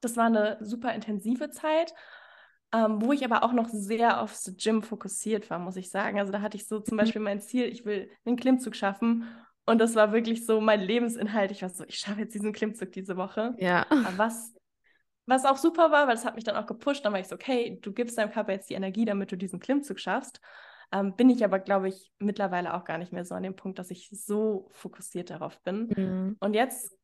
das 0.00 0.16
war 0.16 0.26
eine 0.26 0.58
super 0.60 0.92
intensive 0.94 1.50
Zeit 1.50 1.94
ähm, 2.72 3.02
wo 3.02 3.12
ich 3.12 3.24
aber 3.24 3.42
auch 3.42 3.52
noch 3.52 3.68
sehr 3.68 4.20
aufs 4.20 4.54
Gym 4.56 4.82
fokussiert 4.82 5.50
war, 5.50 5.58
muss 5.58 5.76
ich 5.76 5.90
sagen. 5.90 6.18
Also 6.18 6.32
da 6.32 6.40
hatte 6.40 6.56
ich 6.56 6.66
so 6.66 6.80
zum. 6.80 6.96
Beispiel 7.00 7.20
mein 7.20 7.40
Ziel, 7.40 7.64
ich 7.64 7.84
will 7.84 8.10
einen 8.24 8.36
Klimmzug 8.36 8.76
schaffen. 8.76 9.24
Und 9.66 9.78
das 9.78 9.94
war 9.94 10.12
wirklich 10.12 10.46
so 10.46 10.60
mein 10.60 10.80
Lebensinhalt. 10.80 11.50
Ich 11.50 11.62
war 11.62 11.68
so, 11.68 11.84
ich 11.84 11.98
schaffe 11.98 12.20
jetzt 12.20 12.34
diesen 12.34 12.52
Klimmzug 12.52 12.92
diese 12.92 13.16
Woche. 13.16 13.54
Ja. 13.58 13.86
Aber 13.90 14.18
was, 14.18 14.54
was 15.26 15.44
auch 15.44 15.56
super 15.56 15.90
war, 15.90 16.06
weil 16.08 16.14
es 16.14 16.24
hat 16.24 16.34
mich 16.34 16.44
dann 16.44 16.56
auch 16.56 16.66
gepusht. 16.66 17.04
Dann 17.04 17.12
war 17.12 17.20
ich 17.20 17.28
so, 17.28 17.34
okay, 17.34 17.78
du 17.80 17.92
gibst 17.92 18.18
deinem 18.18 18.30
Körper 18.30 18.52
jetzt 18.52 18.70
die 18.70 18.74
Energie, 18.74 19.04
damit 19.04 19.32
du 19.32 19.36
diesen 19.36 19.60
Klimmzug 19.60 19.98
schaffst. 19.98 20.40
Ähm, 20.92 21.14
bin 21.16 21.30
ich 21.30 21.44
aber, 21.44 21.58
glaube 21.58 21.88
ich, 21.88 22.10
mittlerweile 22.18 22.74
auch 22.74 22.84
gar 22.84 22.98
nicht 22.98 23.12
mehr 23.12 23.24
so 23.24 23.34
an 23.34 23.42
dem 23.42 23.54
Punkt, 23.54 23.78
dass 23.78 23.90
ich 23.90 24.08
so 24.10 24.68
fokussiert 24.72 25.30
darauf 25.30 25.60
bin. 25.62 25.88
Mhm. 25.96 26.36
Und 26.40 26.54
jetzt 26.54 26.96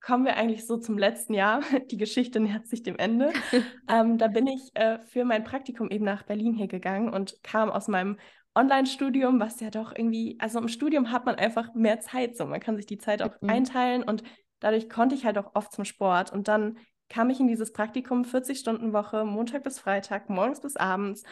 kommen 0.00 0.24
wir 0.24 0.36
eigentlich 0.36 0.66
so 0.66 0.76
zum 0.76 0.98
letzten 0.98 1.34
Jahr. 1.34 1.60
Die 1.90 1.96
Geschichte 1.96 2.40
nähert 2.40 2.66
sich 2.66 2.82
dem 2.82 2.96
Ende. 2.96 3.32
ähm, 3.88 4.18
da 4.18 4.28
bin 4.28 4.46
ich 4.46 4.70
äh, 4.74 4.98
für 5.00 5.24
mein 5.24 5.44
Praktikum 5.44 5.90
eben 5.90 6.04
nach 6.04 6.22
Berlin 6.22 6.54
hier 6.54 6.68
gegangen 6.68 7.12
und 7.12 7.42
kam 7.42 7.70
aus 7.70 7.88
meinem 7.88 8.18
Online-Studium, 8.54 9.40
was 9.40 9.60
ja 9.60 9.70
doch 9.70 9.92
irgendwie, 9.96 10.36
also 10.38 10.58
im 10.60 10.68
Studium 10.68 11.10
hat 11.10 11.26
man 11.26 11.34
einfach 11.34 11.74
mehr 11.74 12.00
Zeit, 12.00 12.36
so 12.36 12.46
man 12.46 12.60
kann 12.60 12.76
sich 12.76 12.86
die 12.86 12.98
Zeit 12.98 13.20
auch 13.20 13.34
mhm. 13.40 13.50
einteilen 13.50 14.02
und 14.04 14.22
dadurch 14.60 14.88
konnte 14.88 15.14
ich 15.14 15.24
halt 15.24 15.38
auch 15.38 15.54
oft 15.54 15.72
zum 15.72 15.84
Sport 15.84 16.32
und 16.32 16.46
dann 16.46 16.78
kam 17.08 17.30
ich 17.30 17.40
in 17.40 17.48
dieses 17.48 17.72
Praktikum 17.72 18.22
40-Stunden-Woche, 18.22 19.24
Montag 19.24 19.64
bis 19.64 19.78
Freitag, 19.78 20.30
morgens 20.30 20.60
bis 20.60 20.76
abends 20.76 21.24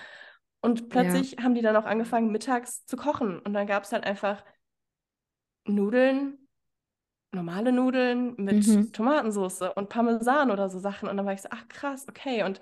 und 0.62 0.88
plötzlich 0.88 1.33
ja. 1.33 1.42
haben 1.42 1.54
die 1.54 1.62
dann 1.62 1.76
auch 1.76 1.85
angefangen, 1.85 2.33
mittags 2.33 2.87
zu 2.87 2.97
kochen 2.97 3.38
und 3.40 3.52
dann 3.52 3.66
gab 3.66 3.83
es 3.85 3.92
halt 3.92 4.04
einfach 4.04 4.42
Nudeln, 5.66 6.38
normale 7.33 7.73
Nudeln 7.73 8.35
mit 8.37 8.66
mhm. 8.66 8.92
Tomatensauce 8.92 9.62
und 9.75 9.88
Parmesan 9.88 10.50
oder 10.50 10.69
so 10.69 10.78
Sachen. 10.78 11.09
Und 11.09 11.16
dann 11.16 11.26
war 11.26 11.33
ich 11.33 11.42
so, 11.42 11.49
ach 11.50 11.66
krass, 11.69 12.07
okay. 12.09 12.42
Und 12.45 12.61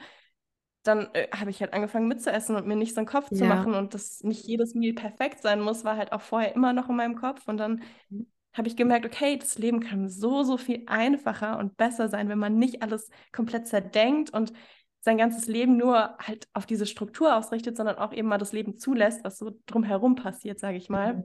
dann 0.83 1.09
äh, 1.13 1.29
habe 1.35 1.51
ich 1.51 1.61
halt 1.61 1.73
angefangen 1.73 2.09
mitzuessen 2.09 2.57
und 2.57 2.67
mir 2.67 2.77
nicht 2.77 2.95
so 2.95 3.01
einen 3.01 3.07
Kopf 3.07 3.29
ja. 3.31 3.39
zu 3.39 3.45
machen 3.45 3.75
und 3.75 3.95
dass 3.95 4.23
nicht 4.23 4.47
jedes 4.47 4.75
Meal 4.75 4.95
perfekt 4.95 5.43
sein 5.43 5.61
muss, 5.61 5.85
war 5.85 5.97
halt 5.97 6.13
auch 6.13 6.23
vorher 6.23 6.55
immer 6.55 6.73
noch 6.73 6.89
in 6.89 6.97
meinem 6.97 7.17
Kopf. 7.17 7.49
Und 7.49 7.59
dann 7.59 7.83
mhm. 8.09 8.31
habe 8.55 8.69
ich 8.69 8.77
gemerkt, 8.77 9.05
okay, 9.05 9.37
das 9.37 9.59
Leben 9.59 9.81
kann 9.81 10.09
so, 10.09 10.43
so 10.43 10.57
viel 10.57 10.85
einfacher 10.87 11.59
und 11.59 11.77
besser 11.77 12.09
sein, 12.09 12.29
wenn 12.29 12.39
man 12.39 12.57
nicht 12.57 12.83
alles 12.83 13.11
komplett 13.33 13.67
zerdenkt 13.67 14.31
und 14.31 14.53
sein 15.01 15.19
ganzes 15.19 15.47
Leben 15.47 15.77
nur 15.77 16.17
halt 16.19 16.47
auf 16.53 16.67
diese 16.67 16.87
Struktur 16.87 17.37
ausrichtet, 17.37 17.77
sondern 17.77 17.97
auch 17.97 18.13
eben 18.13 18.29
mal 18.29 18.39
das 18.39 18.53
Leben 18.53 18.77
zulässt, 18.77 19.25
was 19.25 19.39
so 19.39 19.53
drumherum 19.67 20.15
passiert, 20.15 20.61
sage 20.61 20.77
ich 20.77 20.91
mal. 20.91 21.15
Mhm. 21.15 21.25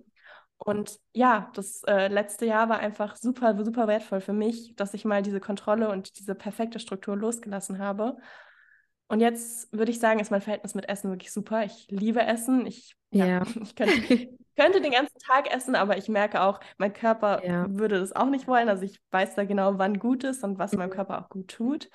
Und 0.58 1.00
ja, 1.12 1.52
das 1.54 1.84
äh, 1.84 2.08
letzte 2.08 2.46
Jahr 2.46 2.70
war 2.70 2.80
einfach 2.80 3.18
super, 3.18 3.62
super 3.64 3.88
wertvoll 3.88 4.22
für 4.22 4.34
mich, 4.34 4.74
dass 4.76 4.94
ich 4.94 5.04
mal 5.04 5.22
diese 5.22 5.42
Kontrolle 5.42 5.90
und 5.90 6.18
diese 6.18 6.34
perfekte 6.34 6.80
Struktur 6.80 7.18
losgelassen 7.18 7.80
habe. 7.80 8.18
Und 9.08 9.20
jetzt 9.20 9.72
würde 9.72 9.92
ich 9.92 10.00
sagen, 10.00 10.20
ist 10.20 10.32
mein 10.32 10.42
Verhältnis 10.42 10.74
mit 10.74 10.90
Essen 10.90 11.12
wirklich 11.12 11.32
super. 11.32 11.64
Ich 11.64 11.88
liebe 11.90 12.22
Essen. 12.26 12.66
Ich, 12.66 12.96
ja. 13.12 13.26
ja 13.26 13.44
ich 13.62 13.76
könnte, 13.76 14.30
könnte, 14.56 14.82
den 14.82 14.94
ganzen 14.94 15.20
Tag 15.20 15.54
essen, 15.54 15.76
aber 15.76 15.98
ich 15.98 16.08
merke 16.08 16.42
auch, 16.42 16.60
mein 16.78 16.94
Körper 16.94 17.46
ja. 17.46 17.66
würde 17.68 18.00
das 18.00 18.14
auch 18.14 18.30
nicht 18.30 18.48
wollen. 18.48 18.70
Also 18.70 18.84
ich 18.84 19.00
weiß 19.12 19.36
da 19.36 19.44
genau, 19.44 19.78
wann 19.78 20.00
gut 20.00 20.24
ist 20.24 20.44
und 20.44 20.58
was 20.58 20.72
meinem 20.72 20.90
mhm. 20.90 20.94
Körper 20.94 21.22
auch 21.22 21.30
gut 21.30 21.50
tut. 21.50 21.90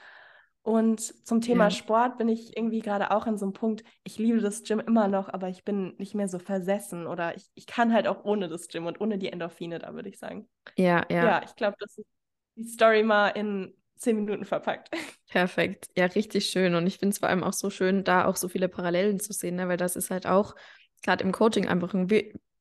Und 0.70 1.00
zum 1.26 1.40
Thema 1.40 1.64
ja. 1.64 1.70
Sport 1.70 2.16
bin 2.16 2.28
ich 2.28 2.56
irgendwie 2.56 2.78
gerade 2.78 3.10
auch 3.10 3.26
an 3.26 3.36
so 3.36 3.44
einem 3.44 3.52
Punkt, 3.52 3.82
ich 4.04 4.18
liebe 4.18 4.40
das 4.40 4.62
Gym 4.62 4.78
immer 4.78 5.08
noch, 5.08 5.28
aber 5.28 5.48
ich 5.48 5.64
bin 5.64 5.96
nicht 5.98 6.14
mehr 6.14 6.28
so 6.28 6.38
versessen 6.38 7.08
oder 7.08 7.36
ich, 7.36 7.50
ich 7.54 7.66
kann 7.66 7.92
halt 7.92 8.06
auch 8.06 8.24
ohne 8.24 8.48
das 8.48 8.68
Gym 8.68 8.86
und 8.86 9.00
ohne 9.00 9.18
die 9.18 9.32
Endorphine, 9.32 9.80
da 9.80 9.94
würde 9.94 10.08
ich 10.08 10.18
sagen. 10.18 10.48
Ja, 10.76 11.04
ja. 11.10 11.24
Ja, 11.24 11.42
ich 11.44 11.56
glaube, 11.56 11.76
das 11.80 11.98
ist 11.98 12.06
die 12.54 12.64
Story 12.68 13.02
mal 13.02 13.30
in 13.30 13.74
zehn 13.96 14.14
Minuten 14.14 14.44
verpackt. 14.44 14.90
Perfekt. 15.28 15.88
Ja, 15.96 16.06
richtig 16.06 16.46
schön. 16.46 16.76
Und 16.76 16.86
ich 16.86 16.98
finde 16.98 17.14
es 17.14 17.18
vor 17.18 17.28
allem 17.28 17.42
auch 17.42 17.52
so 17.52 17.68
schön, 17.70 18.04
da 18.04 18.26
auch 18.26 18.36
so 18.36 18.48
viele 18.48 18.68
Parallelen 18.68 19.18
zu 19.18 19.32
sehen, 19.32 19.56
ne? 19.56 19.66
weil 19.66 19.76
das 19.76 19.96
ist 19.96 20.10
halt 20.10 20.26
auch 20.26 20.54
gerade 21.02 21.24
im 21.24 21.32
Coaching 21.32 21.66
einfach 21.66 21.94
ein 21.94 22.10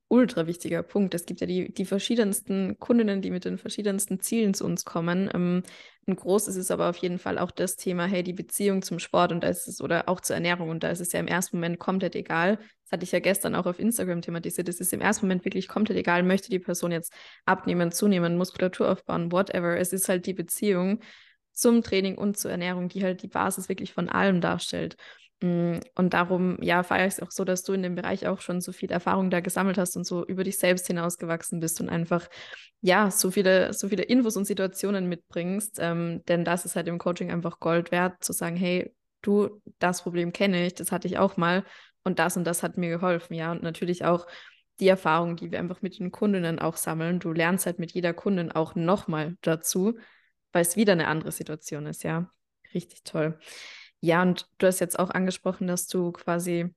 ultra 0.09 0.47
wichtiger 0.47 0.83
Punkt. 0.83 1.13
Es 1.13 1.25
gibt 1.25 1.39
ja 1.39 1.47
die, 1.47 1.71
die 1.71 1.85
verschiedensten 1.85 2.77
Kundinnen, 2.79 3.21
die 3.21 3.31
mit 3.31 3.45
den 3.45 3.57
verschiedensten 3.57 4.19
Zielen 4.19 4.53
zu 4.53 4.65
uns 4.65 4.83
kommen. 4.83 5.29
Ähm, 5.33 5.63
ein 6.07 6.15
großes 6.15 6.55
ist 6.55 6.71
aber 6.71 6.89
auf 6.89 6.97
jeden 6.97 7.19
Fall 7.19 7.37
auch 7.37 7.51
das 7.51 7.75
Thema, 7.75 8.05
hey, 8.05 8.23
die 8.23 8.33
Beziehung 8.33 8.81
zum 8.81 8.99
Sport 8.99 9.31
und 9.31 9.43
da 9.43 9.47
ist 9.47 9.67
es, 9.67 9.81
oder 9.81 10.09
auch 10.09 10.19
zur 10.19 10.35
Ernährung 10.35 10.69
und 10.69 10.83
da 10.83 10.89
ist 10.89 10.99
es 10.99 11.11
ja 11.11 11.19
im 11.19 11.27
ersten 11.27 11.57
Moment 11.57 11.79
komplett 11.79 12.15
egal. 12.15 12.57
Das 12.83 12.91
hatte 12.91 13.03
ich 13.03 13.11
ja 13.11 13.19
gestern 13.19 13.53
auch 13.53 13.67
auf 13.67 13.79
Instagram 13.79 14.21
thematisiert. 14.21 14.67
Es 14.67 14.79
ist 14.79 14.91
im 14.91 15.01
ersten 15.01 15.27
Moment 15.27 15.45
wirklich 15.45 15.67
komplett 15.67 15.97
egal, 15.97 16.23
möchte 16.23 16.49
die 16.49 16.59
Person 16.59 16.91
jetzt 16.91 17.13
abnehmen, 17.45 17.91
zunehmen, 17.91 18.37
Muskulatur 18.37 18.91
aufbauen, 18.91 19.31
whatever. 19.31 19.77
Es 19.77 19.93
ist 19.93 20.09
halt 20.09 20.25
die 20.25 20.33
Beziehung 20.33 20.99
zum 21.53 21.83
Training 21.83 22.17
und 22.17 22.37
zur 22.37 22.49
Ernährung, 22.49 22.89
die 22.89 23.03
halt 23.03 23.21
die 23.21 23.27
Basis 23.27 23.69
wirklich 23.69 23.93
von 23.93 24.09
allem 24.09 24.41
darstellt. 24.41 24.97
Mm, 25.41 25.79
und 25.95 26.13
darum, 26.13 26.57
ja, 26.61 26.83
feiere 26.83 27.07
ich 27.07 27.13
es 27.13 27.19
auch 27.21 27.31
so, 27.31 27.45
dass 27.45 27.63
du 27.63 27.73
in 27.73 27.81
dem 27.83 27.95
Bereich 27.95 28.27
auch 28.27 28.41
schon 28.41 28.59
so 28.59 28.71
viel 28.73 28.91
Erfahrung 28.91 29.29
da 29.29 29.39
gesammelt 29.39 29.77
hast 29.77 29.95
und 29.95 30.05
so 30.05 30.25
über 30.25 30.43
dich 30.43 30.57
selbst 30.57 30.87
hinausgewachsen 30.87 31.59
bist 31.59 31.79
und 31.79 31.89
einfach, 31.89 32.27
ja, 32.81 33.09
so 33.11 33.31
viele, 33.31 33.73
so 33.73 33.87
viele 33.89 34.03
Infos 34.03 34.35
und 34.35 34.45
Situationen 34.45 35.07
mitbringst. 35.07 35.77
Ähm, 35.79 36.23
denn 36.27 36.43
das 36.43 36.65
ist 36.65 36.75
halt 36.75 36.87
im 36.87 36.97
Coaching 36.97 37.31
einfach 37.31 37.59
Gold 37.59 37.91
wert, 37.91 38.23
zu 38.23 38.33
sagen, 38.33 38.57
hey, 38.57 38.93
du, 39.21 39.61
das 39.79 40.01
Problem 40.03 40.33
kenne 40.33 40.65
ich, 40.65 40.73
das 40.75 40.91
hatte 40.91 41.07
ich 41.07 41.17
auch 41.17 41.37
mal 41.37 41.63
und 42.03 42.19
das 42.19 42.35
und 42.37 42.43
das 42.45 42.63
hat 42.63 42.77
mir 42.77 42.89
geholfen, 42.89 43.33
ja. 43.33 43.51
Und 43.51 43.63
natürlich 43.63 44.05
auch 44.05 44.27
die 44.79 44.87
Erfahrung, 44.87 45.35
die 45.35 45.51
wir 45.51 45.59
einfach 45.59 45.81
mit 45.81 45.99
den 45.99 46.11
Kundinnen 46.11 46.59
auch 46.59 46.77
sammeln. 46.77 47.19
Du 47.19 47.31
lernst 47.33 47.65
halt 47.65 47.79
mit 47.79 47.91
jeder 47.91 48.13
Kundin 48.13 48.51
auch 48.51 48.75
nochmal 48.75 49.35
dazu, 49.41 49.97
weil 50.51 50.61
es 50.61 50.75
wieder 50.75 50.93
eine 50.93 51.07
andere 51.07 51.31
Situation 51.31 51.85
ist, 51.85 52.03
ja. 52.03 52.29
Richtig 52.73 53.03
toll. 53.03 53.39
Ja, 54.01 54.21
und 54.21 54.47
du 54.57 54.67
hast 54.67 54.79
jetzt 54.79 54.97
auch 54.99 55.09
angesprochen, 55.09 55.67
dass 55.67 55.87
du 55.87 56.11
quasi 56.11 56.73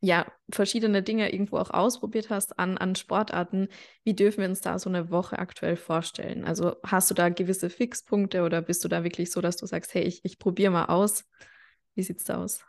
ja 0.00 0.26
verschiedene 0.50 1.02
Dinge 1.02 1.32
irgendwo 1.32 1.58
auch 1.58 1.70
ausprobiert 1.70 2.30
hast 2.30 2.58
an, 2.58 2.78
an 2.78 2.96
Sportarten. 2.96 3.68
Wie 4.04 4.14
dürfen 4.14 4.40
wir 4.42 4.48
uns 4.48 4.60
da 4.60 4.78
so 4.78 4.90
eine 4.90 5.10
Woche 5.10 5.38
aktuell 5.38 5.76
vorstellen? 5.76 6.44
Also 6.44 6.76
hast 6.84 7.10
du 7.10 7.14
da 7.14 7.28
gewisse 7.30 7.70
Fixpunkte 7.70 8.42
oder 8.44 8.62
bist 8.62 8.84
du 8.84 8.88
da 8.88 9.04
wirklich 9.04 9.30
so, 9.32 9.40
dass 9.40 9.56
du 9.56 9.66
sagst, 9.66 9.94
hey, 9.94 10.02
ich, 10.04 10.24
ich 10.24 10.38
probiere 10.38 10.72
mal 10.72 10.86
aus? 10.86 11.24
Wie 11.94 12.02
sieht's 12.02 12.24
da 12.24 12.42
aus? 12.42 12.64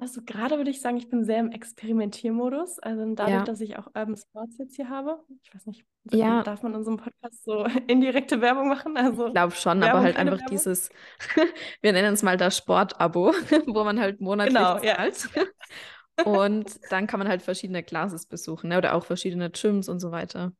Also 0.00 0.20
gerade 0.24 0.56
würde 0.58 0.70
ich 0.70 0.80
sagen, 0.80 0.96
ich 0.96 1.10
bin 1.10 1.24
sehr 1.24 1.40
im 1.40 1.50
Experimentiermodus. 1.50 2.78
Also 2.78 3.04
dadurch, 3.14 3.34
ja. 3.36 3.42
dass 3.42 3.60
ich 3.60 3.78
auch 3.78 3.86
Urban 3.86 4.16
Sports 4.16 4.56
jetzt 4.58 4.76
hier 4.76 4.88
habe. 4.88 5.18
Ich 5.42 5.52
weiß 5.52 5.66
nicht, 5.66 5.84
ja. 6.12 6.44
darf 6.44 6.62
man 6.62 6.72
in 6.72 6.78
unserem 6.78 6.98
Podcast 6.98 7.42
so 7.42 7.64
indirekte 7.88 8.40
Werbung 8.40 8.68
machen? 8.68 8.96
Also 8.96 9.26
ich 9.26 9.32
glaube 9.32 9.54
schon, 9.56 9.80
Werbung, 9.80 9.96
aber 9.96 10.02
halt 10.04 10.16
einfach 10.16 10.38
Werbung. 10.38 10.50
dieses, 10.52 10.90
wir 11.82 11.92
nennen 11.92 12.14
es 12.14 12.22
mal 12.22 12.36
das 12.36 12.56
Sportabo, 12.56 13.32
wo 13.66 13.82
man 13.82 13.98
halt 13.98 14.20
monatlich 14.20 14.54
genau, 14.54 14.78
zahlt. 14.78 15.28
Ja. 15.34 16.24
Und 16.24 16.78
dann 16.90 17.08
kann 17.08 17.18
man 17.18 17.28
halt 17.28 17.42
verschiedene 17.42 17.82
Classes 17.82 18.26
besuchen 18.26 18.68
ne? 18.68 18.78
oder 18.78 18.94
auch 18.94 19.04
verschiedene 19.04 19.50
Gyms 19.50 19.88
und 19.88 19.98
so 19.98 20.12
weiter. 20.12 20.52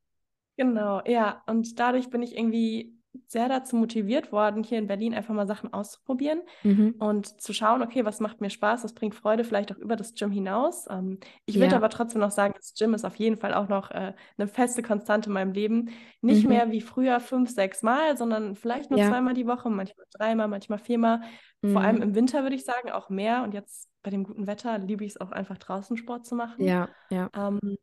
Genau, 0.57 1.01
ja. 1.07 1.45
Und 1.47 1.79
dadurch 1.79 2.11
bin 2.11 2.23
ich 2.23 2.37
irgendwie 2.37 2.98
sehr 3.27 3.49
dazu 3.49 3.77
motiviert 3.77 4.33
worden, 4.33 4.63
hier 4.63 4.79
in 4.79 4.87
Berlin 4.87 5.15
einfach 5.15 5.35
mal 5.35 5.47
Sachen 5.47 5.73
auszuprobieren 5.73 6.41
mhm. 6.63 6.95
und 6.99 7.41
zu 7.41 7.53
schauen, 7.53 7.83
okay, 7.83 8.05
was 8.05 8.21
macht 8.21 8.41
mir 8.41 8.51
Spaß, 8.51 8.85
was 8.85 8.95
bringt 8.95 9.15
Freude, 9.15 9.45
vielleicht 9.45 9.73
auch 9.73 9.79
über 9.79 9.97
das 9.97 10.15
Gym 10.15 10.31
hinaus. 10.31 10.87
Ähm, 10.91 11.19
ich 11.47 11.57
ja. 11.57 11.63
würde 11.63 11.77
aber 11.77 11.91
trotzdem 11.91 12.21
noch 12.21 12.31
sagen, 12.31 12.55
das 12.57 12.75
Gym 12.75 12.95
ist 12.95 13.05
auf 13.05 13.17
jeden 13.17 13.37
Fall 13.37 13.55
auch 13.55 13.69
noch 13.69 13.91
äh, 13.91 14.15
eine 14.37 14.49
feste 14.49 14.83
Konstante 14.83 15.31
in 15.31 15.35
meinem 15.35 15.53
Leben. 15.53 15.91
Nicht 16.21 16.45
mhm. 16.45 16.51
mehr 16.51 16.71
wie 16.71 16.81
früher 16.81 17.21
fünf, 17.21 17.51
sechs 17.51 17.83
Mal, 17.83 18.17
sondern 18.17 18.57
vielleicht 18.57 18.91
nur 18.91 19.01
ja. 19.01 19.09
zweimal 19.09 19.35
die 19.35 19.47
Woche, 19.47 19.71
manchmal 19.71 20.07
dreimal, 20.13 20.49
manchmal 20.49 20.79
viermal. 20.79 21.21
Mhm. 21.63 21.73
Vor 21.73 21.83
allem 21.83 21.97
mhm. 21.97 22.03
im 22.03 22.15
Winter 22.15 22.43
würde 22.43 22.57
ich 22.57 22.65
sagen, 22.65 22.91
auch 22.91 23.11
mehr. 23.11 23.43
Und 23.43 23.55
jetzt 23.55 23.89
bei 24.03 24.11
dem 24.11 24.25
guten 24.25 24.47
Wetter 24.47 24.79
liebe 24.79 25.05
ich 25.05 25.13
es 25.13 25.21
auch 25.21 25.33
einfach 25.33 25.59
draußen 25.59 25.97
Sport 25.97 26.27
zu 26.27 26.35
machen. 26.35 26.65
Ja, 26.65 26.89
ja. 27.11 27.31
Ähm, 27.35 27.77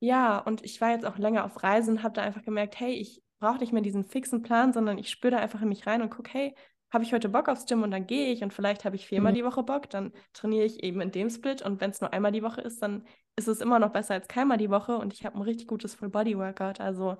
ja, 0.00 0.38
und 0.38 0.64
ich 0.64 0.80
war 0.80 0.90
jetzt 0.90 1.04
auch 1.04 1.18
länger 1.18 1.44
auf 1.44 1.62
Reisen 1.62 1.96
und 1.96 2.02
habe 2.02 2.14
da 2.14 2.22
einfach 2.22 2.42
gemerkt, 2.42 2.80
hey, 2.80 2.94
ich 2.94 3.22
brauche 3.40 3.58
nicht 3.58 3.72
mehr 3.72 3.82
diesen 3.82 4.04
fixen 4.04 4.42
Plan, 4.42 4.72
sondern 4.72 4.98
ich 4.98 5.10
spüre 5.10 5.32
da 5.32 5.38
einfach 5.38 5.62
in 5.62 5.68
mich 5.68 5.86
rein 5.86 6.02
und 6.02 6.10
gucke, 6.10 6.30
hey, 6.32 6.54
habe 6.92 7.04
ich 7.04 7.12
heute 7.12 7.28
Bock 7.28 7.48
aufs 7.48 7.66
Gym 7.66 7.82
und 7.82 7.90
dann 7.90 8.06
gehe 8.06 8.32
ich 8.32 8.42
und 8.42 8.52
vielleicht 8.52 8.84
habe 8.84 8.96
ich 8.96 9.06
viermal 9.06 9.32
mhm. 9.32 9.36
die 9.36 9.44
Woche 9.44 9.62
Bock, 9.62 9.88
dann 9.90 10.12
trainiere 10.32 10.64
ich 10.64 10.82
eben 10.82 11.00
in 11.00 11.12
dem 11.12 11.30
Split 11.30 11.62
und 11.62 11.80
wenn 11.80 11.90
es 11.90 12.00
nur 12.00 12.12
einmal 12.12 12.32
die 12.32 12.42
Woche 12.42 12.60
ist, 12.60 12.82
dann 12.82 13.06
ist 13.36 13.48
es 13.48 13.60
immer 13.60 13.78
noch 13.78 13.90
besser 13.90 14.14
als 14.14 14.28
keinmal 14.28 14.58
die 14.58 14.70
Woche 14.70 14.96
und 14.96 15.12
ich 15.12 15.24
habe 15.24 15.36
ein 15.36 15.42
richtig 15.42 15.68
gutes 15.68 15.94
Full-Body-Workout. 15.94 16.80
Also 16.80 17.16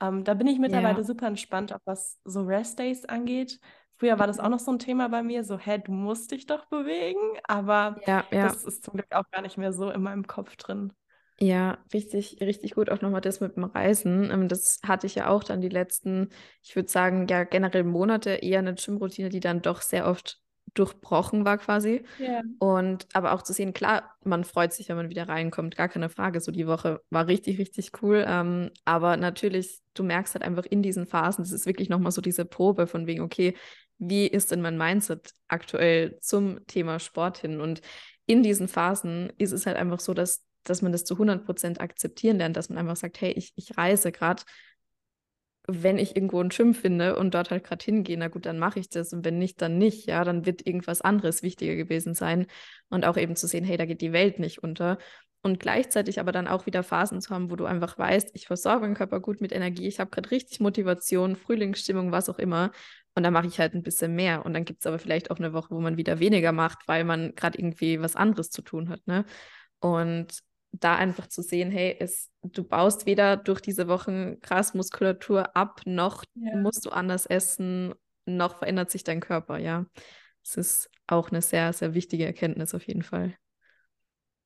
ähm, 0.00 0.24
da 0.24 0.34
bin 0.34 0.48
ich 0.48 0.58
mittlerweile 0.58 0.98
ja. 0.98 1.04
super 1.04 1.28
entspannt, 1.28 1.72
auch 1.72 1.80
was 1.84 2.20
so 2.24 2.42
Rest-Days 2.42 3.04
angeht. 3.04 3.60
Früher 3.96 4.18
war 4.18 4.26
das 4.26 4.40
auch 4.40 4.46
mhm. 4.46 4.50
noch 4.50 4.58
so 4.58 4.72
ein 4.72 4.80
Thema 4.80 5.08
bei 5.08 5.22
mir, 5.22 5.44
so, 5.44 5.56
hä, 5.58 5.78
du 5.78 5.92
musst 5.92 6.32
dich 6.32 6.46
doch 6.46 6.66
bewegen, 6.66 7.20
aber 7.44 8.00
ja, 8.06 8.24
ja. 8.32 8.48
das 8.48 8.64
ist 8.64 8.84
zum 8.84 8.94
Glück 8.94 9.14
auch 9.14 9.30
gar 9.30 9.42
nicht 9.42 9.56
mehr 9.56 9.72
so 9.72 9.90
in 9.90 10.02
meinem 10.02 10.26
Kopf 10.26 10.56
drin. 10.56 10.92
Ja, 11.40 11.78
richtig, 11.92 12.38
richtig 12.40 12.74
gut. 12.74 12.90
Auch 12.90 13.00
nochmal 13.00 13.20
das 13.20 13.40
mit 13.40 13.56
dem 13.56 13.64
Reisen. 13.64 14.30
Ähm, 14.30 14.48
das 14.48 14.78
hatte 14.84 15.06
ich 15.06 15.16
ja 15.16 15.28
auch 15.28 15.42
dann 15.42 15.60
die 15.60 15.68
letzten, 15.68 16.30
ich 16.62 16.76
würde 16.76 16.88
sagen, 16.88 17.26
ja, 17.28 17.44
generell 17.44 17.82
Monate 17.82 18.30
eher 18.30 18.60
eine 18.60 18.74
Gym-Routine, 18.74 19.30
die 19.30 19.40
dann 19.40 19.60
doch 19.60 19.82
sehr 19.82 20.06
oft 20.06 20.40
durchbrochen 20.74 21.44
war 21.44 21.58
quasi. 21.58 22.04
Ja. 22.18 22.42
Und 22.58 23.06
aber 23.12 23.32
auch 23.32 23.42
zu 23.42 23.52
sehen, 23.52 23.72
klar, 23.72 24.14
man 24.24 24.44
freut 24.44 24.72
sich, 24.72 24.88
wenn 24.88 24.96
man 24.96 25.10
wieder 25.10 25.28
reinkommt, 25.28 25.76
gar 25.76 25.88
keine 25.88 26.08
Frage. 26.08 26.40
So 26.40 26.52
die 26.52 26.66
Woche 26.68 27.00
war 27.10 27.26
richtig, 27.26 27.58
richtig 27.58 27.90
cool. 28.02 28.24
Ähm, 28.26 28.70
aber 28.84 29.16
natürlich, 29.16 29.80
du 29.94 30.04
merkst 30.04 30.34
halt 30.34 30.44
einfach 30.44 30.64
in 30.64 30.82
diesen 30.82 31.06
Phasen, 31.06 31.42
das 31.44 31.52
ist 31.52 31.66
wirklich 31.66 31.88
nochmal 31.88 32.12
so 32.12 32.20
diese 32.20 32.44
Probe 32.44 32.86
von 32.86 33.06
wegen, 33.06 33.22
okay, 33.22 33.54
wie 33.98 34.26
ist 34.26 34.50
denn 34.52 34.60
mein 34.62 34.78
Mindset 34.78 35.32
aktuell 35.48 36.18
zum 36.20 36.64
Thema 36.66 36.98
Sport 37.00 37.38
hin? 37.38 37.60
Und 37.60 37.80
in 38.26 38.42
diesen 38.42 38.68
Phasen 38.68 39.32
ist 39.38 39.52
es 39.52 39.66
halt 39.66 39.76
einfach 39.76 40.00
so, 40.00 40.14
dass 40.14 40.44
dass 40.64 40.82
man 40.82 40.92
das 40.92 41.04
zu 41.04 41.14
100 41.14 41.44
Prozent 41.44 41.80
akzeptieren 41.80 42.38
lernt, 42.38 42.56
dass 42.56 42.68
man 42.68 42.78
einfach 42.78 42.96
sagt, 42.96 43.20
hey, 43.20 43.32
ich, 43.32 43.52
ich 43.56 43.76
reise 43.76 44.12
gerade, 44.12 44.42
wenn 45.66 45.98
ich 45.98 46.14
irgendwo 46.14 46.40
einen 46.40 46.50
Gym 46.50 46.74
finde 46.74 47.16
und 47.16 47.32
dort 47.34 47.50
halt 47.50 47.64
gerade 47.64 47.82
hingehe, 47.84 48.18
na 48.18 48.28
gut, 48.28 48.44
dann 48.44 48.58
mache 48.58 48.80
ich 48.80 48.90
das 48.90 49.12
und 49.12 49.24
wenn 49.24 49.38
nicht, 49.38 49.62
dann 49.62 49.78
nicht, 49.78 50.06
ja, 50.06 50.22
dann 50.24 50.44
wird 50.44 50.66
irgendwas 50.66 51.00
anderes 51.00 51.42
wichtiger 51.42 51.74
gewesen 51.74 52.14
sein 52.14 52.46
und 52.90 53.06
auch 53.06 53.16
eben 53.16 53.34
zu 53.34 53.46
sehen, 53.46 53.64
hey, 53.64 53.78
da 53.78 53.86
geht 53.86 54.02
die 54.02 54.12
Welt 54.12 54.38
nicht 54.38 54.62
unter 54.62 54.98
und 55.42 55.60
gleichzeitig 55.60 56.20
aber 56.20 56.32
dann 56.32 56.48
auch 56.48 56.66
wieder 56.66 56.82
Phasen 56.82 57.20
zu 57.20 57.30
haben, 57.30 57.50
wo 57.50 57.56
du 57.56 57.64
einfach 57.64 57.96
weißt, 57.98 58.30
ich 58.34 58.46
versorge 58.46 58.82
meinen 58.82 58.94
Körper 58.94 59.20
gut 59.20 59.40
mit 59.40 59.52
Energie, 59.52 59.86
ich 59.86 60.00
habe 60.00 60.10
gerade 60.10 60.30
richtig 60.30 60.60
Motivation, 60.60 61.36
Frühlingsstimmung, 61.36 62.12
was 62.12 62.28
auch 62.28 62.38
immer 62.38 62.70
und 63.14 63.22
dann 63.22 63.32
mache 63.32 63.46
ich 63.46 63.58
halt 63.58 63.74
ein 63.74 63.82
bisschen 63.82 64.14
mehr 64.14 64.44
und 64.44 64.52
dann 64.52 64.64
gibt 64.66 64.80
es 64.80 64.86
aber 64.86 64.98
vielleicht 64.98 65.30
auch 65.30 65.38
eine 65.38 65.54
Woche, 65.54 65.70
wo 65.70 65.80
man 65.80 65.96
wieder 65.96 66.18
weniger 66.18 66.52
macht, 66.52 66.86
weil 66.88 67.04
man 67.04 67.34
gerade 67.36 67.58
irgendwie 67.58 68.00
was 68.00 68.16
anderes 68.16 68.50
zu 68.50 68.60
tun 68.60 68.90
hat, 68.90 69.06
ne? 69.06 69.24
Und 69.80 70.40
da 70.80 70.96
einfach 70.96 71.28
zu 71.28 71.42
sehen, 71.42 71.70
hey, 71.70 71.96
es, 71.98 72.30
du 72.42 72.64
baust 72.64 73.06
weder 73.06 73.36
durch 73.36 73.60
diese 73.60 73.88
Wochen 73.88 74.40
krass 74.40 74.74
Muskulatur 74.74 75.56
ab, 75.56 75.80
noch 75.84 76.24
ja. 76.34 76.56
musst 76.56 76.84
du 76.84 76.90
anders 76.90 77.26
essen, 77.26 77.94
noch 78.26 78.58
verändert 78.58 78.90
sich 78.90 79.04
dein 79.04 79.20
Körper, 79.20 79.58
ja. 79.58 79.86
Es 80.42 80.56
ist 80.56 80.90
auch 81.06 81.30
eine 81.30 81.42
sehr, 81.42 81.72
sehr 81.72 81.94
wichtige 81.94 82.26
Erkenntnis 82.26 82.74
auf 82.74 82.86
jeden 82.86 83.02
Fall. 83.02 83.34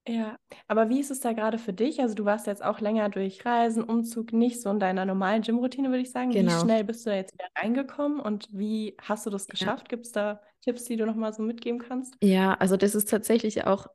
Ja, 0.06 0.38
aber 0.68 0.88
wie 0.88 1.00
ist 1.00 1.10
es 1.10 1.20
da 1.20 1.34
gerade 1.34 1.58
für 1.58 1.74
dich? 1.74 2.00
Also 2.00 2.14
du 2.14 2.24
warst 2.24 2.46
jetzt 2.46 2.64
auch 2.64 2.80
länger 2.80 3.10
durch 3.10 3.44
Reisen, 3.44 3.84
Umzug, 3.84 4.32
nicht 4.32 4.60
so 4.60 4.70
in 4.70 4.80
deiner 4.80 5.04
normalen 5.04 5.42
Gym-Routine, 5.42 5.90
würde 5.90 6.00
ich 6.00 6.10
sagen. 6.10 6.30
Genau. 6.30 6.50
Wie 6.50 6.60
schnell 6.60 6.84
bist 6.84 7.04
du 7.04 7.10
da 7.10 7.16
jetzt 7.16 7.34
wieder 7.34 7.48
reingekommen 7.56 8.18
und 8.18 8.48
wie 8.50 8.96
hast 9.02 9.26
du 9.26 9.30
das 9.30 9.46
geschafft? 9.46 9.84
Ja. 9.84 9.88
Gibt 9.88 10.06
es 10.06 10.12
da 10.12 10.40
Tipps, 10.62 10.84
die 10.84 10.96
du 10.96 11.04
nochmal 11.04 11.34
so 11.34 11.42
mitgeben 11.42 11.78
kannst? 11.78 12.14
Ja, 12.22 12.54
also 12.54 12.78
das 12.78 12.94
ist 12.94 13.10
tatsächlich 13.10 13.66
auch 13.66 13.86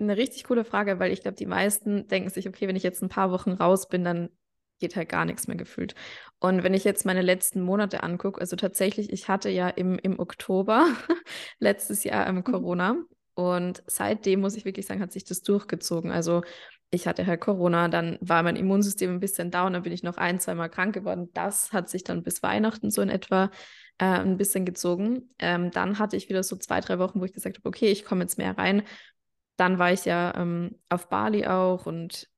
eine 0.00 0.16
richtig 0.16 0.44
coole 0.44 0.64
Frage, 0.64 0.98
weil 0.98 1.12
ich 1.12 1.22
glaube, 1.22 1.36
die 1.36 1.46
meisten 1.46 2.06
denken 2.08 2.30
sich, 2.30 2.48
okay, 2.48 2.68
wenn 2.68 2.76
ich 2.76 2.82
jetzt 2.82 3.02
ein 3.02 3.08
paar 3.08 3.30
Wochen 3.30 3.52
raus 3.52 3.88
bin, 3.88 4.04
dann 4.04 4.30
geht 4.80 4.96
halt 4.96 5.08
gar 5.08 5.24
nichts 5.24 5.46
mehr 5.46 5.56
gefühlt. 5.56 5.94
Und 6.38 6.62
wenn 6.64 6.74
ich 6.74 6.84
jetzt 6.84 7.06
meine 7.06 7.22
letzten 7.22 7.60
Monate 7.60 8.02
angucke, 8.02 8.40
also 8.40 8.56
tatsächlich, 8.56 9.12
ich 9.12 9.28
hatte 9.28 9.50
ja 9.50 9.68
im, 9.68 9.98
im 9.98 10.18
Oktober 10.18 10.88
letztes 11.58 12.02
Jahr 12.02 12.26
ähm, 12.26 12.42
Corona 12.42 12.96
und 13.34 13.82
seitdem 13.86 14.40
muss 14.40 14.56
ich 14.56 14.64
wirklich 14.64 14.86
sagen, 14.86 15.00
hat 15.00 15.12
sich 15.12 15.24
das 15.24 15.42
durchgezogen. 15.42 16.10
Also 16.10 16.42
ich 16.90 17.06
hatte 17.06 17.26
halt 17.26 17.40
Corona, 17.40 17.88
dann 17.88 18.18
war 18.20 18.42
mein 18.42 18.56
Immunsystem 18.56 19.10
ein 19.10 19.20
bisschen 19.20 19.50
down, 19.50 19.74
dann 19.74 19.82
bin 19.82 19.92
ich 19.92 20.02
noch 20.02 20.16
ein, 20.16 20.40
zwei 20.40 20.54
Mal 20.54 20.68
krank 20.68 20.94
geworden. 20.94 21.30
Das 21.34 21.72
hat 21.72 21.88
sich 21.88 22.02
dann 22.02 22.22
bis 22.22 22.42
Weihnachten 22.42 22.90
so 22.90 23.00
in 23.00 23.10
etwa 23.10 23.50
äh, 23.98 24.06
ein 24.06 24.36
bisschen 24.38 24.64
gezogen. 24.64 25.30
Ähm, 25.38 25.70
dann 25.70 25.98
hatte 25.98 26.16
ich 26.16 26.28
wieder 26.28 26.42
so 26.42 26.56
zwei, 26.56 26.80
drei 26.80 26.98
Wochen, 26.98 27.20
wo 27.20 27.24
ich 27.24 27.32
gesagt 27.32 27.58
habe, 27.58 27.68
okay, 27.68 27.86
ich 27.86 28.04
komme 28.04 28.22
jetzt 28.22 28.38
mehr 28.38 28.58
rein 28.58 28.82
dann 29.60 29.78
war 29.78 29.92
ich 29.92 30.06
ja 30.06 30.34
ähm, 30.36 30.78
auf 30.88 31.08
Bali 31.08 31.46
auch 31.46 31.86
und 31.86 32.28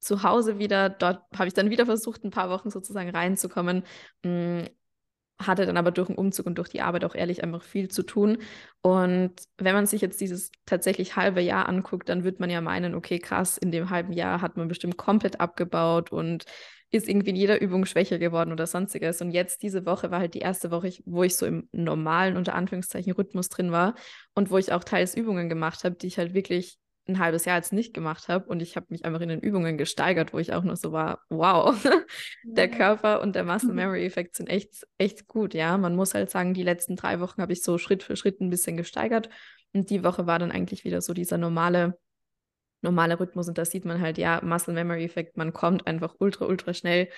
zu 0.00 0.22
Hause 0.22 0.58
wieder. 0.58 0.90
Dort 0.90 1.22
habe 1.36 1.48
ich 1.48 1.54
dann 1.54 1.70
wieder 1.70 1.86
versucht, 1.86 2.24
ein 2.24 2.30
paar 2.30 2.50
Wochen 2.50 2.70
sozusagen 2.70 3.10
reinzukommen. 3.10 3.84
Mh, 4.24 4.62
mm, 4.62 4.68
hatte 5.40 5.64
dann 5.64 5.78
aber 5.78 5.90
durch 5.90 6.08
den 6.08 6.16
Umzug 6.16 6.44
und 6.46 6.58
durch 6.58 6.68
die 6.68 6.82
Arbeit 6.82 7.04
auch 7.04 7.14
ehrlich 7.14 7.42
einfach 7.42 7.62
viel 7.62 7.88
zu 7.88 8.02
tun. 8.02 8.38
Und 8.82 9.32
wenn 9.56 9.74
man 9.74 9.86
sich 9.86 10.02
jetzt 10.02 10.20
dieses 10.20 10.50
tatsächlich 10.66 11.16
halbe 11.16 11.40
Jahr 11.40 11.66
anguckt, 11.68 12.10
dann 12.10 12.24
wird 12.24 12.40
man 12.40 12.50
ja 12.50 12.60
meinen, 12.60 12.94
okay, 12.94 13.18
krass, 13.18 13.56
in 13.56 13.72
dem 13.72 13.88
halben 13.88 14.12
Jahr 14.12 14.42
hat 14.42 14.58
man 14.58 14.68
bestimmt 14.68 14.98
komplett 14.98 15.40
abgebaut 15.40 16.12
und 16.12 16.44
ist 16.90 17.08
irgendwie 17.08 17.30
in 17.30 17.36
jeder 17.36 17.60
Übung 17.60 17.86
schwächer 17.86 18.18
geworden 18.18 18.52
oder 18.52 18.66
sonstiges. 18.66 19.20
Und 19.20 19.30
jetzt 19.30 19.62
diese 19.62 19.86
Woche 19.86 20.10
war 20.10 20.20
halt 20.20 20.34
die 20.34 20.40
erste 20.40 20.70
Woche, 20.70 20.92
wo 21.04 21.22
ich 21.22 21.36
so 21.36 21.46
im 21.46 21.68
normalen, 21.72 22.36
unter 22.36 22.54
Anführungszeichen, 22.54 23.12
Rhythmus 23.12 23.48
drin 23.48 23.70
war 23.70 23.94
und 24.34 24.50
wo 24.50 24.58
ich 24.58 24.72
auch 24.72 24.82
teils 24.82 25.14
Übungen 25.14 25.48
gemacht 25.48 25.84
habe, 25.84 25.94
die 25.94 26.08
ich 26.08 26.18
halt 26.18 26.34
wirklich 26.34 26.78
ein 27.06 27.18
halbes 27.18 27.44
Jahr 27.44 27.56
jetzt 27.56 27.72
nicht 27.72 27.94
gemacht 27.94 28.28
habe. 28.28 28.46
Und 28.46 28.60
ich 28.60 28.76
habe 28.76 28.86
mich 28.90 29.04
einfach 29.04 29.20
in 29.20 29.28
den 29.28 29.40
Übungen 29.40 29.78
gesteigert, 29.78 30.32
wo 30.32 30.38
ich 30.38 30.52
auch 30.52 30.64
noch 30.64 30.76
so 30.76 30.92
war, 30.92 31.20
wow, 31.28 31.74
der 32.44 32.68
Körper 32.68 33.20
und 33.20 33.34
der 33.36 33.44
Muscle 33.44 33.72
Memory 33.72 34.04
Effekt 34.04 34.36
sind 34.36 34.48
echt, 34.48 34.86
echt 34.98 35.26
gut. 35.28 35.54
Ja, 35.54 35.78
man 35.78 35.94
muss 35.94 36.14
halt 36.14 36.30
sagen, 36.30 36.54
die 36.54 36.62
letzten 36.62 36.96
drei 36.96 37.20
Wochen 37.20 37.40
habe 37.40 37.52
ich 37.52 37.62
so 37.62 37.78
Schritt 37.78 38.02
für 38.02 38.16
Schritt 38.16 38.40
ein 38.40 38.50
bisschen 38.50 38.76
gesteigert. 38.76 39.28
Und 39.72 39.90
die 39.90 40.02
Woche 40.02 40.26
war 40.26 40.38
dann 40.38 40.50
eigentlich 40.50 40.84
wieder 40.84 41.00
so 41.00 41.14
dieser 41.14 41.38
normale 41.38 41.98
normale 42.82 43.18
Rhythmus 43.20 43.48
und 43.48 43.58
da 43.58 43.64
sieht 43.64 43.84
man 43.84 44.00
halt, 44.00 44.18
ja, 44.18 44.40
Muscle 44.42 44.74
Memory 44.74 45.04
Effekt, 45.04 45.36
man 45.36 45.52
kommt 45.52 45.86
einfach 45.86 46.14
ultra, 46.18 46.46
ultra 46.46 46.74
schnell 46.74 47.08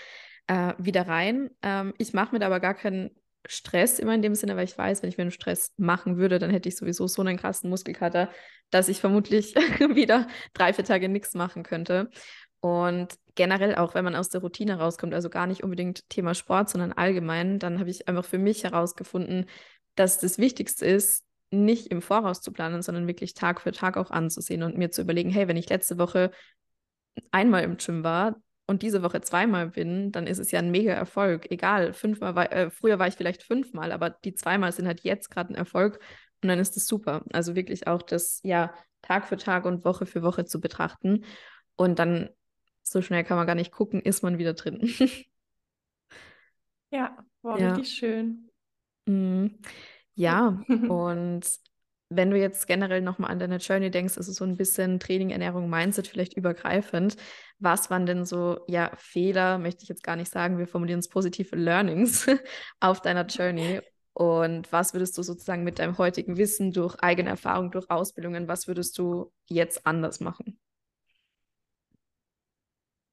äh, 0.46 0.74
wieder 0.78 1.06
rein. 1.06 1.50
Ähm, 1.62 1.94
ich 1.98 2.12
mache 2.12 2.32
mir 2.32 2.40
da 2.40 2.46
aber 2.46 2.60
gar 2.60 2.74
keinen 2.74 3.10
Stress 3.46 3.98
immer 3.98 4.14
in 4.14 4.22
dem 4.22 4.34
Sinne, 4.34 4.56
weil 4.56 4.64
ich 4.64 4.78
weiß, 4.78 5.02
wenn 5.02 5.08
ich 5.08 5.18
mir 5.18 5.22
einen 5.22 5.30
Stress 5.30 5.72
machen 5.76 6.16
würde, 6.16 6.38
dann 6.38 6.50
hätte 6.50 6.68
ich 6.68 6.76
sowieso 6.76 7.06
so 7.08 7.22
einen 7.22 7.36
krassen 7.36 7.70
Muskelkater, 7.70 8.30
dass 8.70 8.88
ich 8.88 9.00
vermutlich 9.00 9.54
wieder 9.94 10.28
drei, 10.54 10.72
vier 10.72 10.84
Tage 10.84 11.08
nichts 11.08 11.34
machen 11.34 11.62
könnte. 11.62 12.10
Und 12.60 13.18
generell 13.34 13.74
auch, 13.74 13.94
wenn 13.94 14.04
man 14.04 14.14
aus 14.14 14.28
der 14.28 14.40
Routine 14.40 14.78
rauskommt, 14.78 15.14
also 15.14 15.28
gar 15.28 15.48
nicht 15.48 15.64
unbedingt 15.64 16.08
Thema 16.08 16.34
Sport, 16.34 16.70
sondern 16.70 16.92
allgemein, 16.92 17.58
dann 17.58 17.80
habe 17.80 17.90
ich 17.90 18.06
einfach 18.06 18.24
für 18.24 18.38
mich 18.38 18.62
herausgefunden, 18.62 19.46
dass 19.96 20.18
das 20.18 20.38
Wichtigste 20.38 20.86
ist, 20.86 21.24
nicht 21.52 21.88
im 21.88 22.02
Voraus 22.02 22.40
zu 22.40 22.52
planen, 22.52 22.82
sondern 22.82 23.06
wirklich 23.06 23.34
Tag 23.34 23.60
für 23.60 23.72
Tag 23.72 23.96
auch 23.96 24.10
anzusehen 24.10 24.62
und 24.62 24.78
mir 24.78 24.90
zu 24.90 25.02
überlegen, 25.02 25.30
hey, 25.30 25.48
wenn 25.48 25.56
ich 25.56 25.68
letzte 25.68 25.98
Woche 25.98 26.30
einmal 27.30 27.62
im 27.62 27.76
Gym 27.76 28.04
war 28.04 28.36
und 28.66 28.82
diese 28.82 29.02
Woche 29.02 29.20
zweimal 29.20 29.68
bin, 29.68 30.12
dann 30.12 30.26
ist 30.26 30.38
es 30.38 30.50
ja 30.50 30.60
ein 30.60 30.70
mega 30.70 30.92
Erfolg. 30.92 31.50
Egal, 31.50 31.92
fünfmal 31.92 32.34
war, 32.34 32.50
äh, 32.52 32.70
früher 32.70 32.98
war 32.98 33.06
ich 33.06 33.14
vielleicht 33.14 33.42
fünfmal, 33.42 33.92
aber 33.92 34.10
die 34.10 34.34
zweimal 34.34 34.72
sind 34.72 34.86
halt 34.86 35.00
jetzt 35.00 35.30
gerade 35.30 35.52
ein 35.52 35.56
Erfolg 35.56 36.00
und 36.42 36.48
dann 36.48 36.58
ist 36.58 36.76
das 36.76 36.86
super. 36.86 37.22
Also 37.32 37.54
wirklich 37.54 37.86
auch 37.86 38.02
das, 38.02 38.40
ja, 38.42 38.74
Tag 39.02 39.26
für 39.26 39.36
Tag 39.36 39.64
und 39.64 39.84
Woche 39.84 40.06
für 40.06 40.22
Woche 40.22 40.44
zu 40.44 40.60
betrachten 40.60 41.24
und 41.76 41.98
dann 41.98 42.30
so 42.82 43.02
schnell 43.02 43.24
kann 43.24 43.36
man 43.36 43.46
gar 43.46 43.54
nicht 43.54 43.72
gucken, 43.72 44.00
ist 44.00 44.22
man 44.22 44.38
wieder 44.38 44.54
drin. 44.54 44.80
ja, 46.90 47.16
war 47.42 47.58
ja. 47.58 47.74
richtig 47.74 47.94
schön. 47.94 48.50
Mhm. 49.06 49.58
Ja, 50.14 50.60
und 50.68 51.46
wenn 52.14 52.30
du 52.30 52.38
jetzt 52.38 52.66
generell 52.66 53.00
nochmal 53.00 53.30
an 53.30 53.38
deine 53.38 53.56
Journey 53.56 53.90
denkst, 53.90 54.16
ist 54.16 54.28
es 54.28 54.36
so 54.36 54.44
ein 54.44 54.56
bisschen 54.56 55.00
Training, 55.00 55.30
Ernährung, 55.30 55.70
Mindset 55.70 56.08
vielleicht 56.08 56.34
übergreifend. 56.34 57.16
Was 57.58 57.90
waren 57.90 58.06
denn 58.06 58.26
so, 58.26 58.60
ja, 58.68 58.92
Fehler, 58.96 59.58
möchte 59.58 59.82
ich 59.82 59.88
jetzt 59.88 60.02
gar 60.02 60.16
nicht 60.16 60.30
sagen, 60.30 60.58
wir 60.58 60.66
formulieren 60.66 61.00
es 61.00 61.08
positive 61.08 61.56
Learnings 61.56 62.26
auf 62.80 63.00
deiner 63.00 63.26
Journey? 63.26 63.80
Und 64.14 64.70
was 64.72 64.92
würdest 64.92 65.16
du 65.16 65.22
sozusagen 65.22 65.64
mit 65.64 65.78
deinem 65.78 65.96
heutigen 65.96 66.36
Wissen, 66.36 66.72
durch 66.72 66.96
eigene 66.96 67.30
Erfahrung, 67.30 67.70
durch 67.70 67.90
Ausbildungen, 67.90 68.46
was 68.46 68.68
würdest 68.68 68.98
du 68.98 69.32
jetzt 69.48 69.86
anders 69.86 70.20
machen? 70.20 70.58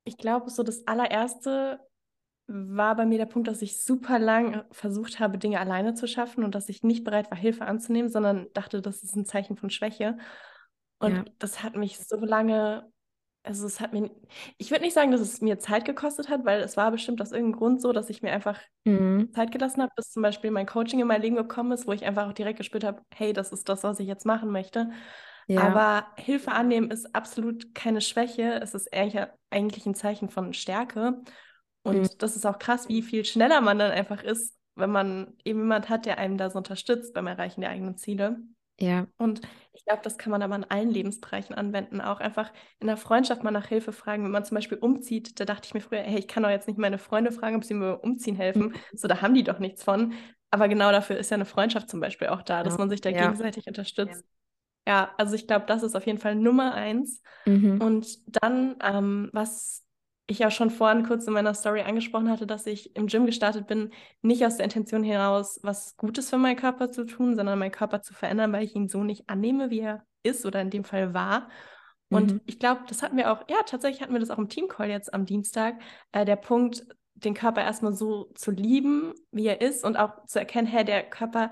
Ich 0.03 0.17
glaube, 0.17 0.49
so 0.49 0.63
das 0.63 0.85
allererste 0.87 1.79
war 2.49 2.95
bei 2.95 3.05
mir 3.05 3.19
der 3.19 3.27
Punkt, 3.27 3.47
dass 3.47 3.61
ich 3.61 3.81
super 3.81 4.17
lang 4.17 4.63
versucht 4.71 5.19
habe, 5.19 5.37
Dinge 5.37 5.59
alleine 5.59 5.93
zu 5.93 6.07
schaffen 6.07 6.43
und 6.43 6.55
dass 6.55 6.67
ich 6.67 6.83
nicht 6.83 7.03
bereit 7.03 7.29
war, 7.29 7.37
Hilfe 7.37 7.65
anzunehmen, 7.65 8.09
sondern 8.09 8.47
dachte, 8.53 8.81
das 8.81 9.03
ist 9.03 9.15
ein 9.15 9.25
Zeichen 9.25 9.55
von 9.55 9.69
Schwäche. 9.69 10.17
Und 10.97 11.15
ja. 11.15 11.25
das 11.37 11.63
hat 11.63 11.75
mich 11.75 11.99
so 11.99 12.17
lange, 12.17 12.91
also 13.43 13.67
es 13.67 13.79
hat 13.79 13.93
mir, 13.93 14.09
ich 14.57 14.71
würde 14.71 14.83
nicht 14.83 14.95
sagen, 14.95 15.11
dass 15.11 15.21
es 15.21 15.41
mir 15.41 15.59
Zeit 15.59 15.85
gekostet 15.85 16.27
hat, 16.27 16.43
weil 16.43 16.61
es 16.61 16.75
war 16.75 16.91
bestimmt 16.91 17.21
aus 17.21 17.31
irgendeinem 17.31 17.59
Grund 17.59 17.81
so, 17.81 17.93
dass 17.93 18.09
ich 18.09 18.21
mir 18.23 18.31
einfach 18.31 18.59
mhm. 18.83 19.31
Zeit 19.33 19.51
gelassen 19.51 19.81
habe, 19.81 19.91
bis 19.95 20.09
zum 20.09 20.23
Beispiel 20.23 20.49
mein 20.49 20.65
Coaching 20.65 20.99
in 20.99 21.07
mein 21.07 21.21
Leben 21.21 21.35
gekommen 21.35 21.71
ist, 21.71 21.87
wo 21.87 21.93
ich 21.93 22.03
einfach 22.03 22.27
auch 22.27 22.33
direkt 22.33 22.57
gespürt 22.57 22.83
habe, 22.83 23.03
hey, 23.13 23.31
das 23.31 23.51
ist 23.51 23.69
das, 23.69 23.83
was 23.83 23.99
ich 23.99 24.07
jetzt 24.07 24.25
machen 24.25 24.49
möchte. 24.49 24.89
Ja. 25.47 25.61
Aber 25.61 26.07
Hilfe 26.17 26.51
annehmen 26.51 26.91
ist 26.91 27.15
absolut 27.15 27.73
keine 27.73 28.01
Schwäche. 28.01 28.59
Es 28.61 28.73
ist 28.73 28.93
eigentlich, 28.93 29.25
eigentlich 29.49 29.85
ein 29.85 29.95
Zeichen 29.95 30.29
von 30.29 30.53
Stärke. 30.53 31.21
Und 31.83 32.01
mhm. 32.01 32.09
das 32.17 32.35
ist 32.35 32.45
auch 32.45 32.59
krass, 32.59 32.89
wie 32.89 33.01
viel 33.01 33.25
schneller 33.25 33.61
man 33.61 33.79
dann 33.79 33.91
einfach 33.91 34.23
ist, 34.23 34.57
wenn 34.75 34.91
man 34.91 35.33
eben 35.43 35.59
jemand 35.59 35.89
hat, 35.89 36.05
der 36.05 36.17
einem 36.17 36.37
da 36.37 36.49
so 36.49 36.57
unterstützt 36.57 37.13
beim 37.13 37.27
Erreichen 37.27 37.61
der 37.61 37.69
eigenen 37.69 37.97
Ziele. 37.97 38.39
Ja. 38.79 39.07
Und 39.17 39.41
ich 39.73 39.83
glaube, 39.83 40.01
das 40.03 40.17
kann 40.17 40.31
man 40.31 40.41
aber 40.41 40.55
in 40.55 40.63
allen 40.63 40.89
Lebensbereichen 40.89 41.53
anwenden. 41.53 42.01
Auch 42.01 42.19
einfach 42.19 42.51
in 42.79 42.87
der 42.87 42.97
Freundschaft 42.97 43.43
mal 43.43 43.51
nach 43.51 43.67
Hilfe 43.67 43.91
fragen. 43.91 44.23
Wenn 44.23 44.31
man 44.31 44.45
zum 44.45 44.55
Beispiel 44.55 44.77
umzieht, 44.77 45.39
da 45.39 45.45
dachte 45.45 45.67
ich 45.67 45.73
mir 45.73 45.81
früher, 45.81 45.99
hey, 45.99 46.19
ich 46.19 46.27
kann 46.27 46.43
doch 46.43 46.49
jetzt 46.49 46.67
nicht 46.67 46.79
meine 46.79 46.97
Freunde 46.97 47.31
fragen, 47.31 47.57
ob 47.57 47.65
sie 47.65 47.73
mir 47.73 47.97
umziehen 47.97 48.35
helfen. 48.35 48.67
Mhm. 48.67 48.73
So, 48.93 49.07
da 49.07 49.21
haben 49.21 49.33
die 49.33 49.43
doch 49.43 49.59
nichts 49.59 49.83
von. 49.83 50.13
Aber 50.51 50.67
genau 50.67 50.91
dafür 50.91 51.17
ist 51.17 51.29
ja 51.29 51.35
eine 51.35 51.45
Freundschaft 51.45 51.89
zum 51.89 51.99
Beispiel 51.99 52.29
auch 52.29 52.41
da, 52.41 52.63
dass 52.63 52.77
man 52.77 52.89
sich 52.89 53.01
da 53.01 53.09
ja. 53.09 53.23
gegenseitig 53.23 53.67
unterstützt. 53.67 54.23
Ja. 54.87 54.93
ja 54.93 55.11
also 55.17 55.35
ich 55.35 55.45
glaube, 55.45 55.65
das 55.67 55.83
ist 55.83 55.95
auf 55.95 56.05
jeden 56.05 56.17
Fall 56.17 56.35
Nummer 56.35 56.73
eins. 56.73 57.21
Mhm. 57.45 57.81
Und 57.81 58.07
dann, 58.41 58.77
ähm, 58.81 59.29
was 59.33 59.85
ich 60.29 60.39
ja 60.39 60.51
schon 60.51 60.69
vorhin 60.69 61.05
kurz 61.05 61.27
in 61.27 61.33
meiner 61.33 61.53
Story 61.53 61.81
angesprochen 61.81 62.29
hatte, 62.29 62.47
dass 62.47 62.65
ich 62.65 62.95
im 62.95 63.07
Gym 63.07 63.25
gestartet 63.25 63.67
bin, 63.67 63.91
nicht 64.21 64.45
aus 64.45 64.57
der 64.57 64.65
Intention 64.65 65.03
heraus, 65.03 65.59
was 65.63 65.97
Gutes 65.97 66.29
für 66.29 66.37
meinen 66.37 66.55
Körper 66.55 66.91
zu 66.91 67.05
tun, 67.05 67.35
sondern 67.35 67.59
meinen 67.59 67.71
Körper 67.71 68.01
zu 68.01 68.13
verändern, 68.13 68.53
weil 68.53 68.63
ich 68.63 68.75
ihn 68.75 68.87
so 68.87 69.03
nicht 69.03 69.29
annehme, 69.29 69.69
wie 69.69 69.79
er 69.79 70.05
ist 70.23 70.45
oder 70.45 70.61
in 70.61 70.69
dem 70.69 70.83
Fall 70.83 71.13
war. 71.13 71.49
Und 72.09 72.33
mhm. 72.33 72.41
ich 72.45 72.59
glaube, 72.59 72.81
das 72.87 73.01
hatten 73.01 73.17
wir 73.17 73.31
auch, 73.31 73.43
ja, 73.49 73.57
tatsächlich 73.65 74.01
hatten 74.01 74.13
wir 74.13 74.19
das 74.19 74.31
auch 74.31 74.37
im 74.37 74.49
Teamcall 74.49 74.89
jetzt 74.89 75.13
am 75.13 75.25
Dienstag, 75.25 75.79
äh, 76.11 76.25
der 76.25 76.35
Punkt, 76.35 76.85
den 77.13 77.33
Körper 77.33 77.61
erstmal 77.61 77.93
so 77.93 78.31
zu 78.35 78.51
lieben, 78.51 79.13
wie 79.31 79.47
er 79.47 79.61
ist 79.61 79.83
und 79.83 79.97
auch 79.97 80.25
zu 80.25 80.39
erkennen, 80.39 80.67
hey, 80.67 80.85
der 80.85 81.03
Körper 81.03 81.51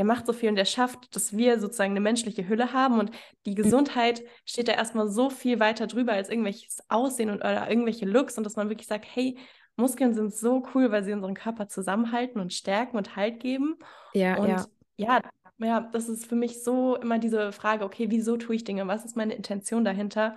der 0.00 0.06
macht 0.06 0.26
so 0.26 0.32
viel 0.32 0.48
und 0.48 0.56
der 0.56 0.64
schafft, 0.64 1.14
dass 1.14 1.36
wir 1.36 1.60
sozusagen 1.60 1.90
eine 1.90 2.00
menschliche 2.00 2.48
Hülle 2.48 2.72
haben 2.72 2.98
und 2.98 3.10
die 3.44 3.54
Gesundheit 3.54 4.22
steht 4.46 4.68
da 4.68 4.72
erstmal 4.72 5.10
so 5.10 5.28
viel 5.28 5.60
weiter 5.60 5.86
drüber 5.86 6.14
als 6.14 6.30
irgendwelches 6.30 6.78
Aussehen 6.88 7.28
und 7.28 7.40
oder 7.40 7.68
irgendwelche 7.68 8.06
Looks 8.06 8.38
und 8.38 8.44
dass 8.44 8.56
man 8.56 8.70
wirklich 8.70 8.88
sagt, 8.88 9.04
hey, 9.12 9.36
Muskeln 9.76 10.14
sind 10.14 10.34
so 10.34 10.66
cool, 10.74 10.90
weil 10.90 11.04
sie 11.04 11.12
unseren 11.12 11.34
Körper 11.34 11.68
zusammenhalten 11.68 12.40
und 12.40 12.54
stärken 12.54 12.96
und 12.96 13.14
Halt 13.14 13.40
geben. 13.40 13.76
Ja, 14.14 14.38
und 14.38 14.48
ja. 14.48 14.64
ja, 14.96 15.20
ja, 15.58 15.80
das 15.92 16.08
ist 16.08 16.24
für 16.24 16.34
mich 16.34 16.64
so 16.64 16.96
immer 16.96 17.18
diese 17.18 17.52
Frage, 17.52 17.84
okay, 17.84 18.06
wieso 18.08 18.38
tue 18.38 18.54
ich 18.54 18.64
Dinge? 18.64 18.88
Was 18.88 19.04
ist 19.04 19.18
meine 19.18 19.34
Intention 19.34 19.84
dahinter? 19.84 20.34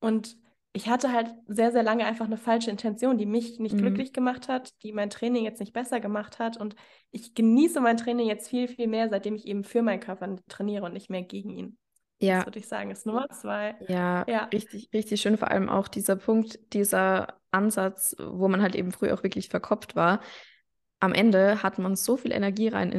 Und 0.00 0.38
ich 0.74 0.88
hatte 0.88 1.12
halt 1.12 1.34
sehr, 1.46 1.70
sehr 1.70 1.82
lange 1.82 2.06
einfach 2.06 2.24
eine 2.24 2.38
falsche 2.38 2.70
Intention, 2.70 3.18
die 3.18 3.26
mich 3.26 3.58
nicht 3.58 3.74
mhm. 3.74 3.80
glücklich 3.80 4.12
gemacht 4.12 4.48
hat, 4.48 4.70
die 4.82 4.92
mein 4.92 5.10
Training 5.10 5.44
jetzt 5.44 5.60
nicht 5.60 5.74
besser 5.74 6.00
gemacht 6.00 6.38
hat. 6.38 6.56
Und 6.56 6.76
ich 7.10 7.34
genieße 7.34 7.80
mein 7.80 7.98
Training 7.98 8.26
jetzt 8.26 8.48
viel, 8.48 8.68
viel 8.68 8.86
mehr, 8.86 9.10
seitdem 9.10 9.34
ich 9.34 9.46
eben 9.46 9.64
für 9.64 9.82
meinen 9.82 10.00
Körper 10.00 10.36
trainiere 10.48 10.86
und 10.86 10.94
nicht 10.94 11.10
mehr 11.10 11.22
gegen 11.22 11.50
ihn. 11.50 11.78
Ja. 12.20 12.38
Das 12.38 12.46
würde 12.46 12.58
ich 12.60 12.68
sagen, 12.68 12.90
ist 12.90 13.04
Nummer 13.04 13.28
zwei. 13.30 13.74
Ja, 13.88 14.24
ja, 14.28 14.44
richtig, 14.44 14.88
richtig 14.94 15.20
schön. 15.20 15.36
Vor 15.36 15.50
allem 15.50 15.68
auch 15.68 15.88
dieser 15.88 16.16
Punkt, 16.16 16.58
dieser 16.72 17.34
Ansatz, 17.50 18.16
wo 18.18 18.48
man 18.48 18.62
halt 18.62 18.74
eben 18.74 18.92
früher 18.92 19.12
auch 19.12 19.22
wirklich 19.22 19.48
verkopft 19.48 19.94
war 19.96 20.20
am 21.02 21.14
Ende 21.14 21.64
hat 21.64 21.80
man 21.80 21.96
so 21.96 22.16
viel 22.16 22.30
Energie 22.30 22.68
rein 22.68 22.92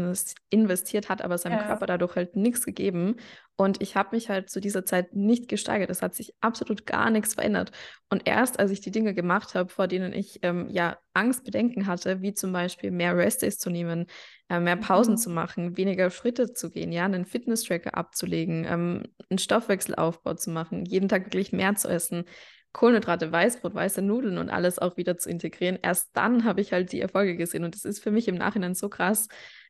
investiert, 0.50 1.08
hat 1.08 1.22
aber 1.22 1.38
seinem 1.38 1.60
ja. 1.60 1.68
Körper 1.68 1.86
dadurch 1.86 2.18
halt 2.18 2.36
nichts 2.36 2.66
gegeben. 2.66 3.16
Und 3.56 3.82
ich 3.82 3.96
habe 3.96 4.14
mich 4.14 4.30
halt 4.30 4.50
zu 4.50 4.60
dieser 4.60 4.84
Zeit 4.84 5.16
nicht 5.16 5.48
gesteigert. 5.48 5.90
Es 5.90 6.02
hat 6.02 6.14
sich 6.14 6.34
absolut 6.42 6.86
gar 6.86 7.10
nichts 7.10 7.36
verändert. 7.36 7.72
Und 8.10 8.24
erst 8.28 8.60
als 8.60 8.72
ich 8.72 8.82
die 8.82 8.92
Dinge 8.92 9.14
gemacht 9.14 9.56
habe, 9.56 9.70
vor 9.70 9.88
denen 9.88 10.12
ich 10.12 10.40
ähm, 10.42 10.68
ja 10.70 10.98
Angst, 11.14 11.46
Bedenken 11.46 11.88
hatte, 11.88 12.22
wie 12.22 12.34
zum 12.34 12.52
Beispiel 12.52 12.92
mehr 12.92 13.16
Restdays 13.16 13.58
zu 13.58 13.70
nehmen, 13.70 14.08
äh, 14.50 14.60
mehr 14.60 14.76
Pausen 14.76 15.14
mhm. 15.14 15.20
zu 15.20 15.30
machen, 15.30 15.78
weniger 15.78 16.10
Schritte 16.10 16.52
zu 16.52 16.72
gehen, 16.72 16.92
ja, 16.92 17.06
einen 17.06 17.24
Fitness-Tracker 17.24 17.96
abzulegen, 17.96 18.66
ähm, 18.68 19.04
einen 19.30 19.38
Stoffwechselaufbau 19.38 20.34
zu 20.34 20.50
machen, 20.50 20.84
jeden 20.84 21.08
Tag 21.08 21.28
wirklich 21.28 21.54
mehr 21.54 21.76
zu 21.76 21.88
essen, 21.88 22.26
Kohlenhydrate, 22.74 23.32
Weißbrot, 23.32 23.76
weiße 23.76 24.02
Nudeln 24.02 24.38
und 24.38 24.50
alles 24.50 24.80
auch 24.80 24.98
wieder 24.98 25.18
zu 25.18 25.30
integrieren. 25.30 25.78
Erst 25.82 26.10
dann 26.14 26.44
habe 26.44 26.60
ich 26.60 26.74
halt 26.74 26.92
die 26.92 27.02
Erfolge 27.02 27.38
gesehen. 27.38 27.64
Und 27.64 27.76
das 27.76 27.86
ist 27.86 28.00
für 28.00 28.12
mich 28.12 28.28
im 28.28 28.36
Nachhinein 28.36 28.74
so 28.76 28.90
krass, 28.90 29.28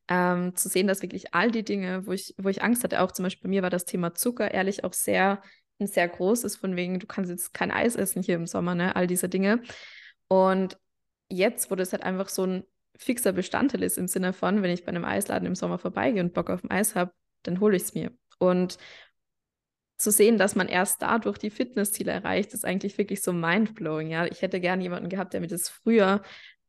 ähm, 0.08 0.56
zu 0.56 0.70
sehen, 0.70 0.88
dass 0.88 1.02
wirklich 1.02 1.34
all 1.34 1.52
die 1.52 1.64
Dinge, 1.64 2.08
wo 2.08 2.12
ich, 2.12 2.34
wo 2.38 2.50
ich 2.50 2.64
Angst 2.64 2.84
hatte, 2.84 3.02
auch 3.02 3.12
zum 3.12 3.24
Beispiel 3.24 3.44
bei 3.44 3.50
mir 3.50 3.62
war 3.62 3.70
das 3.70 3.86
Thema 3.86 4.14
Zucker 4.14 4.52
ehrlich 4.52 4.84
auch 4.84 4.94
sehr, 4.94 5.42
ein 5.80 5.88
sehr 5.88 6.08
großes, 6.08 6.56
von 6.56 6.76
wegen, 6.76 7.00
du 7.00 7.08
kannst 7.08 7.30
jetzt 7.30 7.54
kein 7.54 7.72
Eis 7.72 7.96
essen 7.96 8.24
hier 8.24 8.36
im 8.36 8.48
Sommer, 8.48 8.76
ne? 8.76 8.96
All 8.96 9.08
diese 9.08 9.30
Dinge. 9.30 9.62
Und 10.28 10.78
jetzt, 11.30 11.72
wo 11.72 11.76
das 11.76 11.92
halt 11.92 12.04
einfach 12.04 12.30
so 12.30 12.46
ein 12.46 12.64
fixer 12.98 13.34
Bestandteil 13.34 13.84
ist, 13.84 13.98
im 13.98 14.08
Sinne 14.08 14.34
von, 14.34 14.62
wenn 14.62 14.72
ich 14.72 14.86
bei 14.86 14.90
einem 14.90 15.06
Eisladen 15.06 15.48
im 15.48 15.56
Sommer 15.56 15.78
vorbeigehe 15.78 16.22
und 16.22 16.34
Bock 16.34 16.50
auf 16.50 16.64
ein 16.64 16.72
Eis 16.72 16.96
habe, 16.96 17.12
dann 17.44 17.60
hole 17.60 17.76
ich 17.76 17.84
es 17.84 17.94
mir. 17.94 18.12
Und 18.40 18.78
zu 20.04 20.12
sehen, 20.12 20.38
dass 20.38 20.56
man 20.56 20.68
erst 20.68 21.02
dadurch 21.02 21.38
die 21.38 21.50
Fitnessziele 21.50 22.12
erreicht, 22.12 22.54
ist 22.54 22.66
eigentlich 22.66 22.98
wirklich 22.98 23.22
so 23.22 23.34
mindblowing. 23.34 24.10
Ja, 24.10 24.26
ich 24.26 24.42
hätte 24.42 24.60
gerne 24.60 24.84
jemanden 24.84 25.10
gehabt, 25.10 25.34
der 25.34 25.42
mir 25.42 25.48
das 25.48 25.70
früher 25.70 26.22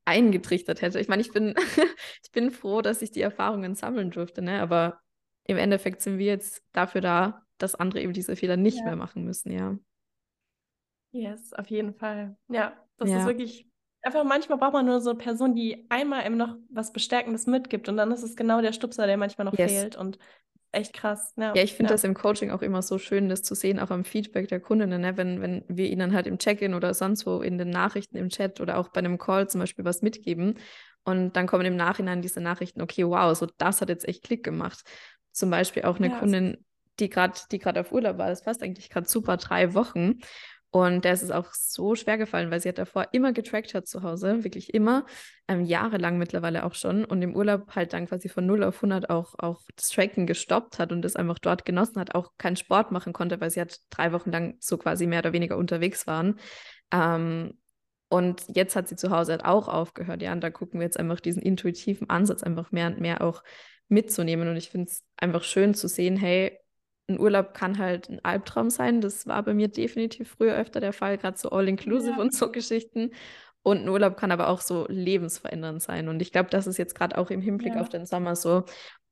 eingetrichtert 0.05 0.83
hätte. 0.83 1.01
Ich 1.01 1.09
meine, 1.09 1.23
ich 1.23 1.33
bin, 1.33 1.55
ich 2.25 2.31
bin 2.33 2.51
froh, 2.51 2.83
dass 2.83 3.03
ich 3.03 3.11
die 3.11 3.23
Erfahrungen 3.23 3.75
sammeln 3.75 4.11
durfte, 4.11 4.43
ne? 4.43 4.61
aber 4.61 5.01
im 5.47 5.57
Endeffekt 5.57 6.01
sind 6.03 6.19
wir 6.19 6.27
jetzt 6.27 6.63
dafür 6.73 7.01
da, 7.01 7.43
dass 7.59 7.75
andere 7.75 8.01
eben 8.01 8.13
diese 8.13 8.37
Fehler 8.37 8.57
nicht 8.57 8.79
ja. 8.79 8.85
mehr 8.85 8.97
machen 8.97 9.25
müssen, 9.25 9.51
ja. 9.51 9.79
Yes, 11.13 11.53
auf 11.53 11.69
jeden 11.69 11.95
Fall. 11.95 12.37
Ja, 12.49 12.77
das 12.97 13.11
ja. 13.11 13.19
ist 13.19 13.27
wirklich 13.27 13.69
einfach 14.05 14.25
manchmal 14.25 14.59
braucht 14.59 14.75
man 14.75 14.87
nur 14.87 15.01
so 15.01 15.11
eine 15.11 15.19
Person, 15.19 15.55
die 15.55 15.87
einmal 15.89 16.27
eben 16.27 16.37
noch 16.37 16.57
was 16.69 16.93
Bestärkendes 16.93 17.47
mitgibt 17.47 17.89
und 17.89 17.97
dann 17.97 18.13
ist 18.13 18.23
es 18.23 18.37
genau 18.37 18.61
der 18.61 18.73
Stupser, 18.73 19.07
der 19.07 19.17
manchmal 19.17 19.47
noch 19.47 19.59
yes. 19.59 19.73
fehlt 19.73 19.97
und 19.97 20.19
echt 20.75 20.93
krass. 20.93 21.33
Ja, 21.37 21.55
ja 21.55 21.63
ich 21.63 21.75
finde 21.75 21.91
ja. 21.91 21.95
das 21.95 22.05
im 22.05 22.15
Coaching 22.15 22.51
auch 22.51 22.63
immer 22.63 22.83
so 22.83 22.99
schön, 22.99 23.29
das 23.29 23.43
zu 23.43 23.55
sehen, 23.55 23.79
auch 23.79 23.91
am 23.91 24.05
Feedback 24.05 24.49
der 24.49 24.61
Kundinnen, 24.61 25.01
ne? 25.01 25.17
wenn, 25.17 25.41
wenn 25.41 25.65
wir 25.69 25.89
ihnen 25.89 26.13
halt 26.13 26.27
im 26.27 26.39
Check-in 26.39 26.75
oder 26.75 26.95
sonst 26.95 27.27
wo 27.27 27.41
in 27.41 27.59
den 27.59 27.71
Nachrichten 27.71 28.17
im 28.17 28.29
Chat 28.29 28.61
oder 28.61 28.79
auch 28.79 28.89
bei 28.89 28.99
einem 28.99 29.19
Call 29.19 29.49
zum 29.49 29.61
Beispiel 29.61 29.85
was 29.85 30.03
mitgeben 30.03 30.59
und 31.05 31.37
dann 31.37 31.47
kommen 31.47 31.67
im 31.67 31.77
Nachhinein 31.77 32.23
diese 32.23 32.41
Nachrichten, 32.41 32.81
okay, 32.81 33.07
wow, 33.07 33.37
so 33.37 33.47
das 33.59 33.81
hat 33.81 33.89
jetzt 33.89 34.09
echt 34.09 34.25
Klick 34.25 34.43
gemacht. 34.43 34.83
Zum 35.33 35.51
Beispiel 35.51 35.83
auch 35.83 35.99
eine 35.99 36.09
ja, 36.09 36.19
Kundin, 36.19 36.65
die 36.99 37.09
gerade 37.09 37.39
die 37.51 37.59
gerade 37.59 37.81
auf 37.81 37.93
Urlaub 37.93 38.19
war, 38.19 38.29
das 38.29 38.43
passt 38.43 38.63
eigentlich 38.63 38.89
gerade 38.89 39.09
super, 39.09 39.37
drei 39.37 39.75
Wochen 39.75 40.21
und 40.75 41.05
der 41.05 41.13
ist 41.13 41.23
es 41.23 41.31
auch 41.31 41.53
so 41.53 41.95
schwer 41.95 42.19
gefallen, 42.19 42.51
weil 42.51 42.59
sie 42.59 42.69
hat 42.69 42.79
davor 42.79 43.07
immer 43.13 43.33
getrackt 43.33 43.75
hat 43.75 43.87
zu 43.87 44.03
Hause, 44.03 44.43
wirklich 44.43 44.75
immer, 44.75 45.07
ähm, 45.47 45.65
jahrelang 45.65 46.19
mittlerweile 46.19 46.65
auch 46.65 46.75
schon. 46.75 47.05
Und 47.05 47.23
im 47.23 47.37
Urlaub 47.37 47.77
halt 47.77 47.93
dann 47.93 48.09
quasi 48.09 48.29
von 48.29 48.45
0 48.45 48.65
auf 48.65 48.79
100 48.79 49.09
auch, 49.09 49.37
auch 49.39 49.61
das 49.77 49.91
Tracken 49.91 50.27
gestoppt 50.27 50.81
hat 50.81 50.91
und 50.91 51.03
das 51.03 51.15
einfach 51.15 51.39
dort 51.39 51.65
genossen 51.65 52.01
hat, 52.01 52.17
auch 52.17 52.33
keinen 52.39 52.57
Sport 52.57 52.91
machen 52.91 53.13
konnte, 53.13 53.41
weil 53.41 53.51
sie 53.51 53.61
hat 53.61 53.79
drei 53.91 54.11
Wochen 54.11 54.33
lang 54.33 54.57
so 54.59 54.77
quasi 54.77 55.07
mehr 55.07 55.21
oder 55.21 55.33
weniger 55.33 55.57
unterwegs 55.59 56.09
waren. 56.09 56.41
Ähm, 56.93 57.57
und 58.09 58.43
jetzt 58.49 58.75
hat 58.75 58.89
sie 58.89 58.97
zu 58.97 59.11
Hause 59.11 59.31
halt 59.31 59.45
auch 59.45 59.69
aufgehört. 59.69 60.23
Ja, 60.23 60.33
und 60.33 60.41
da 60.41 60.51
gucken 60.51 60.81
wir 60.81 60.87
jetzt 60.87 60.99
einfach 60.99 61.21
diesen 61.21 61.41
intuitiven 61.41 62.11
Ansatz 62.11 62.43
einfach 62.43 62.73
mehr 62.73 62.89
und 62.89 62.99
mehr 62.99 63.23
auch 63.23 63.45
mitzunehmen. 63.87 64.49
Und 64.49 64.57
ich 64.57 64.71
finde 64.71 64.91
es 64.91 65.05
einfach 65.19 65.45
schön 65.45 65.75
zu 65.75 65.87
sehen, 65.87 66.17
hey, 66.17 66.59
ein 67.07 67.21
Urlaub 67.21 67.55
kann 67.55 67.79
halt 67.79 68.09
ein 68.09 68.25
Albtraum 68.25 68.71
sein. 68.71 69.01
Das 69.01 69.27
war 69.27 69.43
bei 69.43 69.55
mir 69.55 69.69
definitiv 69.69 70.31
früher 70.31 70.55
öfter 70.57 70.81
der 70.81 70.93
Fall, 70.93 71.19
gerade 71.19 71.37
so 71.37 71.51
All-Inclusive 71.51 72.13
ja. 72.13 72.21
und 72.21 72.35
so 72.35 72.51
Geschichten. 72.51 73.11
Und 73.63 73.83
ein 73.83 73.89
Urlaub 73.89 74.17
kann 74.17 74.31
aber 74.31 74.49
auch 74.49 74.61
so 74.61 74.87
lebensverändernd 74.89 75.83
sein. 75.83 76.09
Und 76.09 76.21
ich 76.21 76.33
glaube, 76.33 76.51
das 76.51 76.67
ist 76.67 76.79
jetzt 76.79 76.95
gerade 76.95 77.17
auch 77.19 77.31
im 77.31 77.41
Hinblick 77.41 77.75
ja. 77.75 77.81
auf 77.81 77.89
den 77.89 78.07
Sommer 78.07 78.37
so, 78.37 78.65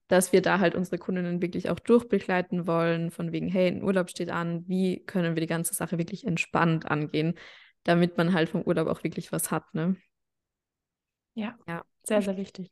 dass 0.08 0.32
wir 0.32 0.42
da 0.42 0.58
halt 0.58 0.74
unsere 0.74 0.98
Kundinnen 0.98 1.40
wirklich 1.40 1.70
auch 1.70 1.78
durchbegleiten 1.78 2.66
wollen, 2.66 3.10
von 3.10 3.32
wegen, 3.32 3.48
hey, 3.48 3.68
ein 3.68 3.82
Urlaub 3.82 4.10
steht 4.10 4.30
an, 4.30 4.64
wie 4.68 5.04
können 5.06 5.34
wir 5.34 5.40
die 5.40 5.46
ganze 5.46 5.74
Sache 5.74 5.96
wirklich 5.96 6.26
entspannt 6.26 6.90
angehen, 6.90 7.34
damit 7.84 8.18
man 8.18 8.34
halt 8.34 8.50
vom 8.50 8.62
Urlaub 8.62 8.88
auch 8.88 9.02
wirklich 9.04 9.32
was 9.32 9.50
hat, 9.50 9.72
ne? 9.74 9.96
Ja, 11.34 11.56
ja. 11.66 11.82
sehr, 12.02 12.20
sehr 12.20 12.36
wichtig. 12.36 12.70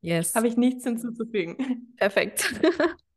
Yes. 0.00 0.34
Habe 0.34 0.46
ich 0.46 0.56
nichts 0.56 0.84
hinzuzufügen. 0.84 1.92
Perfekt. 1.96 2.54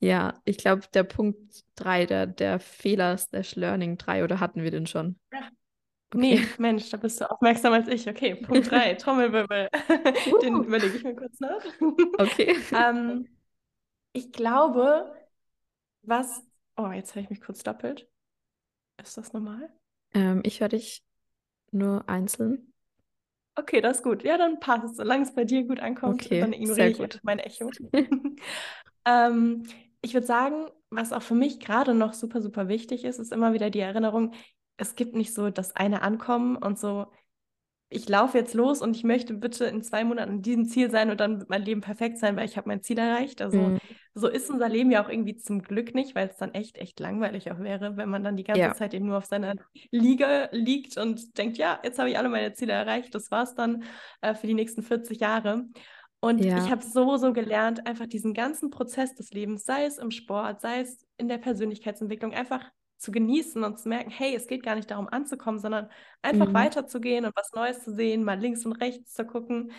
Ja, 0.00 0.40
ich 0.44 0.58
glaube, 0.58 0.82
der 0.94 1.02
Punkt 1.02 1.64
3, 1.74 2.06
der, 2.06 2.26
der 2.26 2.60
Fehler 2.60 3.18
slash 3.18 3.56
Learning 3.56 3.98
3, 3.98 4.24
oder 4.24 4.40
hatten 4.40 4.62
wir 4.62 4.70
den 4.70 4.86
schon? 4.86 5.18
Ja. 5.32 5.50
Okay. 6.10 6.36
Nee, 6.36 6.46
Mensch, 6.58 6.88
da 6.88 6.96
bist 6.96 7.20
du 7.20 7.30
aufmerksam 7.30 7.74
als 7.74 7.88
ich. 7.88 8.08
Okay, 8.08 8.34
Punkt 8.36 8.70
3, 8.70 8.94
Trommelwirbel. 8.94 9.68
den 10.42 10.64
überlege 10.64 10.96
ich 10.96 11.04
mir 11.04 11.14
kurz 11.14 11.38
nach. 11.40 11.62
Okay. 12.18 12.56
ähm, 12.72 13.28
ich 14.12 14.32
glaube, 14.32 15.12
was. 16.02 16.42
Oh, 16.76 16.88
jetzt 16.88 17.10
habe 17.10 17.20
ich 17.20 17.30
mich 17.30 17.40
kurz 17.40 17.62
doppelt. 17.62 18.08
Ist 19.02 19.18
das 19.18 19.32
normal? 19.32 19.68
Ähm, 20.14 20.40
ich 20.44 20.60
werde 20.60 20.76
dich 20.76 21.02
nur 21.72 22.08
einzeln. 22.08 22.72
Okay, 23.54 23.80
das 23.80 23.98
ist 23.98 24.02
gut. 24.02 24.22
Ja, 24.22 24.38
dann 24.38 24.60
passt 24.60 24.84
es. 24.84 24.96
Solange 24.96 25.24
es 25.24 25.34
bei 25.34 25.44
dir 25.44 25.64
gut 25.64 25.80
ankommt, 25.80 26.22
okay, 26.22 26.40
dann 26.40 26.52
ignoriere 26.52 26.88
ich 26.88 27.22
mein 27.22 27.38
Echo. 27.40 27.70
ähm, 29.04 29.66
ich 30.00 30.14
würde 30.14 30.26
sagen, 30.26 30.66
was 30.90 31.12
auch 31.12 31.22
für 31.22 31.34
mich 31.34 31.60
gerade 31.60 31.94
noch 31.94 32.14
super, 32.14 32.40
super 32.40 32.68
wichtig 32.68 33.04
ist, 33.04 33.18
ist 33.18 33.32
immer 33.32 33.52
wieder 33.52 33.70
die 33.70 33.80
Erinnerung, 33.80 34.32
es 34.76 34.94
gibt 34.94 35.14
nicht 35.14 35.34
so 35.34 35.50
das 35.50 35.74
eine 35.74 36.02
Ankommen 36.02 36.56
und 36.56 36.78
so, 36.78 37.06
ich 37.90 38.08
laufe 38.08 38.36
jetzt 38.36 38.54
los 38.54 38.82
und 38.82 38.94
ich 38.96 39.04
möchte 39.04 39.32
bitte 39.34 39.64
in 39.64 39.82
zwei 39.82 40.04
Monaten 40.04 40.32
in 40.32 40.42
diesem 40.42 40.66
Ziel 40.66 40.90
sein 40.90 41.10
und 41.10 41.20
dann 41.20 41.38
wird 41.38 41.48
mein 41.48 41.62
Leben 41.62 41.80
perfekt 41.80 42.18
sein, 42.18 42.36
weil 42.36 42.44
ich 42.44 42.56
habe 42.58 42.68
mein 42.68 42.82
Ziel 42.82 42.98
erreicht. 42.98 43.40
Also 43.40 43.58
mhm. 43.58 43.78
so 44.14 44.28
ist 44.28 44.50
unser 44.50 44.68
Leben 44.68 44.90
ja 44.90 45.02
auch 45.02 45.08
irgendwie 45.08 45.36
zum 45.36 45.62
Glück 45.62 45.94
nicht, 45.94 46.14
weil 46.14 46.28
es 46.28 46.36
dann 46.36 46.52
echt, 46.52 46.76
echt 46.76 47.00
langweilig 47.00 47.50
auch 47.50 47.58
wäre, 47.60 47.96
wenn 47.96 48.10
man 48.10 48.22
dann 48.22 48.36
die 48.36 48.44
ganze 48.44 48.60
ja. 48.60 48.74
Zeit 48.74 48.92
eben 48.92 49.06
nur 49.06 49.16
auf 49.16 49.24
seiner 49.24 49.54
Liege 49.90 50.50
liegt 50.52 50.98
und 50.98 51.38
denkt, 51.38 51.56
ja, 51.56 51.80
jetzt 51.82 51.98
habe 51.98 52.10
ich 52.10 52.18
alle 52.18 52.28
meine 52.28 52.52
Ziele 52.52 52.74
erreicht, 52.74 53.14
das 53.14 53.30
war's 53.30 53.54
dann 53.54 53.84
äh, 54.20 54.34
für 54.34 54.46
die 54.46 54.54
nächsten 54.54 54.82
40 54.82 55.20
Jahre. 55.20 55.64
Und 56.20 56.44
ja. 56.44 56.58
ich 56.58 56.70
habe 56.70 56.82
so, 56.82 57.16
so 57.16 57.32
gelernt, 57.32 57.86
einfach 57.86 58.06
diesen 58.06 58.34
ganzen 58.34 58.70
Prozess 58.70 59.14
des 59.14 59.30
Lebens, 59.30 59.64
sei 59.64 59.84
es 59.84 59.98
im 59.98 60.10
Sport, 60.10 60.60
sei 60.60 60.80
es 60.80 61.06
in 61.16 61.28
der 61.28 61.38
Persönlichkeitsentwicklung, 61.38 62.34
einfach 62.34 62.64
zu 62.96 63.12
genießen 63.12 63.62
und 63.62 63.78
zu 63.78 63.88
merken, 63.88 64.10
hey, 64.10 64.34
es 64.34 64.48
geht 64.48 64.64
gar 64.64 64.74
nicht 64.74 64.90
darum 64.90 65.08
anzukommen, 65.08 65.60
sondern 65.60 65.88
einfach 66.20 66.48
mhm. 66.48 66.54
weiterzugehen 66.54 67.24
und 67.24 67.36
was 67.36 67.52
Neues 67.52 67.84
zu 67.84 67.94
sehen, 67.94 68.24
mal 68.24 68.38
links 68.38 68.66
und 68.66 68.72
rechts 68.72 69.12
zu 69.12 69.24
gucken 69.24 69.70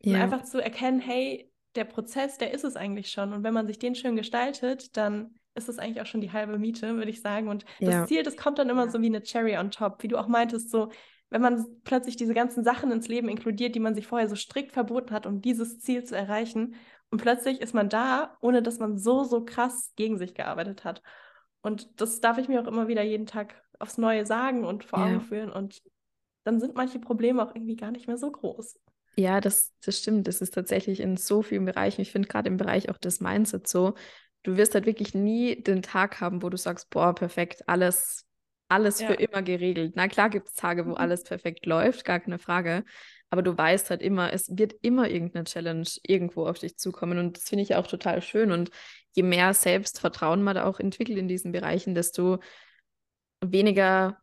ja. 0.00 0.14
und 0.14 0.22
einfach 0.22 0.44
zu 0.44 0.62
erkennen, 0.62 1.00
hey, 1.00 1.50
der 1.74 1.84
Prozess, 1.84 2.38
der 2.38 2.54
ist 2.54 2.64
es 2.64 2.76
eigentlich 2.76 3.10
schon. 3.10 3.34
Und 3.34 3.42
wenn 3.42 3.52
man 3.52 3.66
sich 3.66 3.78
den 3.78 3.94
schön 3.94 4.16
gestaltet, 4.16 4.96
dann 4.96 5.34
ist 5.54 5.68
es 5.68 5.78
eigentlich 5.78 6.00
auch 6.00 6.06
schon 6.06 6.20
die 6.20 6.32
halbe 6.32 6.58
Miete, 6.58 6.96
würde 6.96 7.10
ich 7.10 7.20
sagen. 7.20 7.48
Und 7.48 7.64
ja. 7.78 7.90
das 7.90 8.08
Ziel, 8.08 8.22
das 8.22 8.36
kommt 8.36 8.58
dann 8.58 8.70
immer 8.70 8.88
so 8.88 9.00
wie 9.02 9.06
eine 9.06 9.22
Cherry 9.22 9.58
on 9.58 9.70
top, 9.70 10.02
wie 10.02 10.08
du 10.08 10.16
auch 10.16 10.28
meintest, 10.28 10.70
so, 10.70 10.90
wenn 11.30 11.42
man 11.42 11.66
plötzlich 11.84 12.16
diese 12.16 12.34
ganzen 12.34 12.64
Sachen 12.64 12.90
ins 12.92 13.08
Leben 13.08 13.28
inkludiert, 13.28 13.74
die 13.74 13.80
man 13.80 13.94
sich 13.94 14.06
vorher 14.06 14.28
so 14.28 14.36
strikt 14.36 14.72
verboten 14.72 15.10
hat, 15.12 15.26
um 15.26 15.40
dieses 15.40 15.80
Ziel 15.80 16.04
zu 16.04 16.16
erreichen. 16.16 16.76
Und 17.10 17.20
plötzlich 17.20 17.60
ist 17.60 17.74
man 17.74 17.88
da, 17.88 18.36
ohne 18.40 18.62
dass 18.62 18.78
man 18.78 18.98
so, 18.98 19.24
so 19.24 19.44
krass 19.44 19.92
gegen 19.96 20.18
sich 20.18 20.34
gearbeitet 20.34 20.84
hat. 20.84 21.02
Und 21.62 22.00
das 22.00 22.20
darf 22.20 22.38
ich 22.38 22.48
mir 22.48 22.60
auch 22.60 22.66
immer 22.66 22.88
wieder 22.88 23.02
jeden 23.02 23.26
Tag 23.26 23.62
aufs 23.78 23.98
Neue 23.98 24.26
sagen 24.26 24.64
und 24.64 24.84
vor 24.84 25.00
Augen 25.00 25.14
ja. 25.14 25.20
führen. 25.20 25.50
Und 25.50 25.82
dann 26.44 26.60
sind 26.60 26.74
manche 26.74 26.98
Probleme 26.98 27.42
auch 27.42 27.54
irgendwie 27.54 27.76
gar 27.76 27.90
nicht 27.90 28.06
mehr 28.06 28.18
so 28.18 28.30
groß. 28.30 28.78
Ja, 29.16 29.40
das, 29.40 29.72
das 29.84 29.98
stimmt. 29.98 30.28
Das 30.28 30.40
ist 30.40 30.54
tatsächlich 30.54 31.00
in 31.00 31.16
so 31.16 31.42
vielen 31.42 31.64
Bereichen. 31.64 32.00
Ich 32.00 32.12
finde 32.12 32.28
gerade 32.28 32.48
im 32.48 32.56
Bereich 32.56 32.90
auch 32.90 32.98
des 32.98 33.20
Mindset 33.20 33.66
so, 33.66 33.94
du 34.42 34.56
wirst 34.56 34.74
halt 34.74 34.86
wirklich 34.86 35.14
nie 35.14 35.62
den 35.62 35.82
Tag 35.82 36.20
haben, 36.20 36.42
wo 36.42 36.50
du 36.50 36.56
sagst, 36.56 36.90
boah, 36.90 37.14
perfekt, 37.14 37.68
alles, 37.68 38.26
alles 38.68 39.00
ja. 39.00 39.08
für 39.08 39.14
immer 39.14 39.42
geregelt. 39.42 39.92
Na 39.96 40.08
klar 40.08 40.30
gibt 40.30 40.48
es 40.48 40.54
Tage, 40.54 40.86
wo 40.86 40.90
mhm. 40.90 40.96
alles 40.96 41.22
perfekt 41.22 41.66
läuft, 41.66 42.04
gar 42.04 42.20
keine 42.20 42.38
Frage. 42.38 42.84
Aber 43.30 43.42
du 43.42 43.56
weißt 43.56 43.90
halt 43.90 44.00
immer, 44.02 44.32
es 44.32 44.56
wird 44.56 44.74
immer 44.82 45.10
irgendeine 45.10 45.44
Challenge 45.44 45.88
irgendwo 46.02 46.46
auf 46.46 46.58
dich 46.58 46.76
zukommen. 46.76 47.18
Und 47.18 47.36
das 47.36 47.44
finde 47.44 47.62
ich 47.64 47.74
auch 47.74 47.86
total 47.86 48.22
schön. 48.22 48.52
Und 48.52 48.70
je 49.12 49.22
mehr 49.22 49.54
Selbstvertrauen 49.54 50.42
man 50.42 50.54
da 50.54 50.64
auch 50.64 50.78
entwickelt 50.78 51.18
in 51.18 51.28
diesen 51.28 51.52
Bereichen, 51.52 51.94
desto 51.94 52.38
weniger 53.40 54.18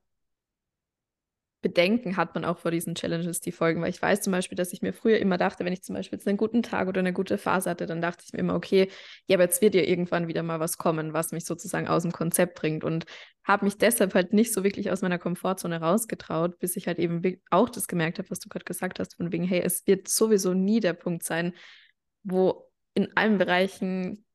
Bedenken 1.62 2.18
hat 2.18 2.34
man 2.34 2.44
auch 2.44 2.58
vor 2.58 2.72
diesen 2.72 2.96
Challenges, 2.96 3.40
die 3.40 3.52
folgen. 3.52 3.82
Weil 3.82 3.90
ich 3.90 4.02
weiß 4.02 4.22
zum 4.22 4.32
Beispiel, 4.32 4.56
dass 4.56 4.74
ich 4.74 4.82
mir 4.82 4.94
früher 4.94 5.20
immer 5.20 5.38
dachte, 5.38 5.64
wenn 5.64 5.74
ich 5.74 5.84
zum 5.84 5.96
Beispiel 5.96 6.18
jetzt 6.18 6.28
einen 6.28 6.38
guten 6.38 6.64
Tag 6.64 6.88
oder 6.88 7.00
eine 7.00 7.14
gute 7.14 7.38
Phase 7.38 7.70
hatte, 7.70 7.86
dann 7.86 8.02
dachte 8.02 8.24
ich 8.26 8.34
mir 8.34 8.40
immer, 8.40 8.56
okay, 8.56 8.90
ja, 9.28 9.38
aber 9.38 9.44
jetzt 9.44 9.62
wird 9.62 9.76
ja 9.76 9.84
irgendwann 9.84 10.28
wieder 10.28 10.44
mal 10.44 10.60
was 10.60 10.78
kommen, 10.78 11.14
was 11.14 11.32
mich 11.32 11.46
sozusagen 11.46 11.88
aus 11.88 12.04
dem 12.04 12.12
Konzept 12.12 12.56
bringt. 12.56 12.84
Und 12.84 13.06
habe 13.44 13.66
mich 13.66 13.78
deshalb 13.78 14.14
halt 14.14 14.34
nicht 14.34 14.54
so 14.54 14.64
wirklich 14.64 14.92
aus 14.92 15.02
meiner 15.02 15.20
Komfortzone 15.20 15.80
rausgetraut, 15.80 16.60
bis 16.60 16.76
ich 16.76 16.88
halt 16.88 17.00
eben 17.00 17.22
auch 17.50 17.70
das 17.70 17.88
gemerkt 17.88 18.20
habe, 18.20 18.30
was 18.30 18.40
du 18.40 18.50
gerade 18.50 18.66
gesagt 18.66 19.00
hast, 19.00 19.16
von 19.16 19.32
wegen, 19.32 19.44
hey, 19.44 19.62
es 19.62 19.86
wird 19.88 20.08
sowieso 20.08 20.54
nie 20.54 20.80
der 20.80 20.94
Punkt 20.94 21.24
sein, 21.24 21.54
wo 22.24 22.68
in 22.94 23.16
allen 23.16 23.38
Bereichen 23.38 24.26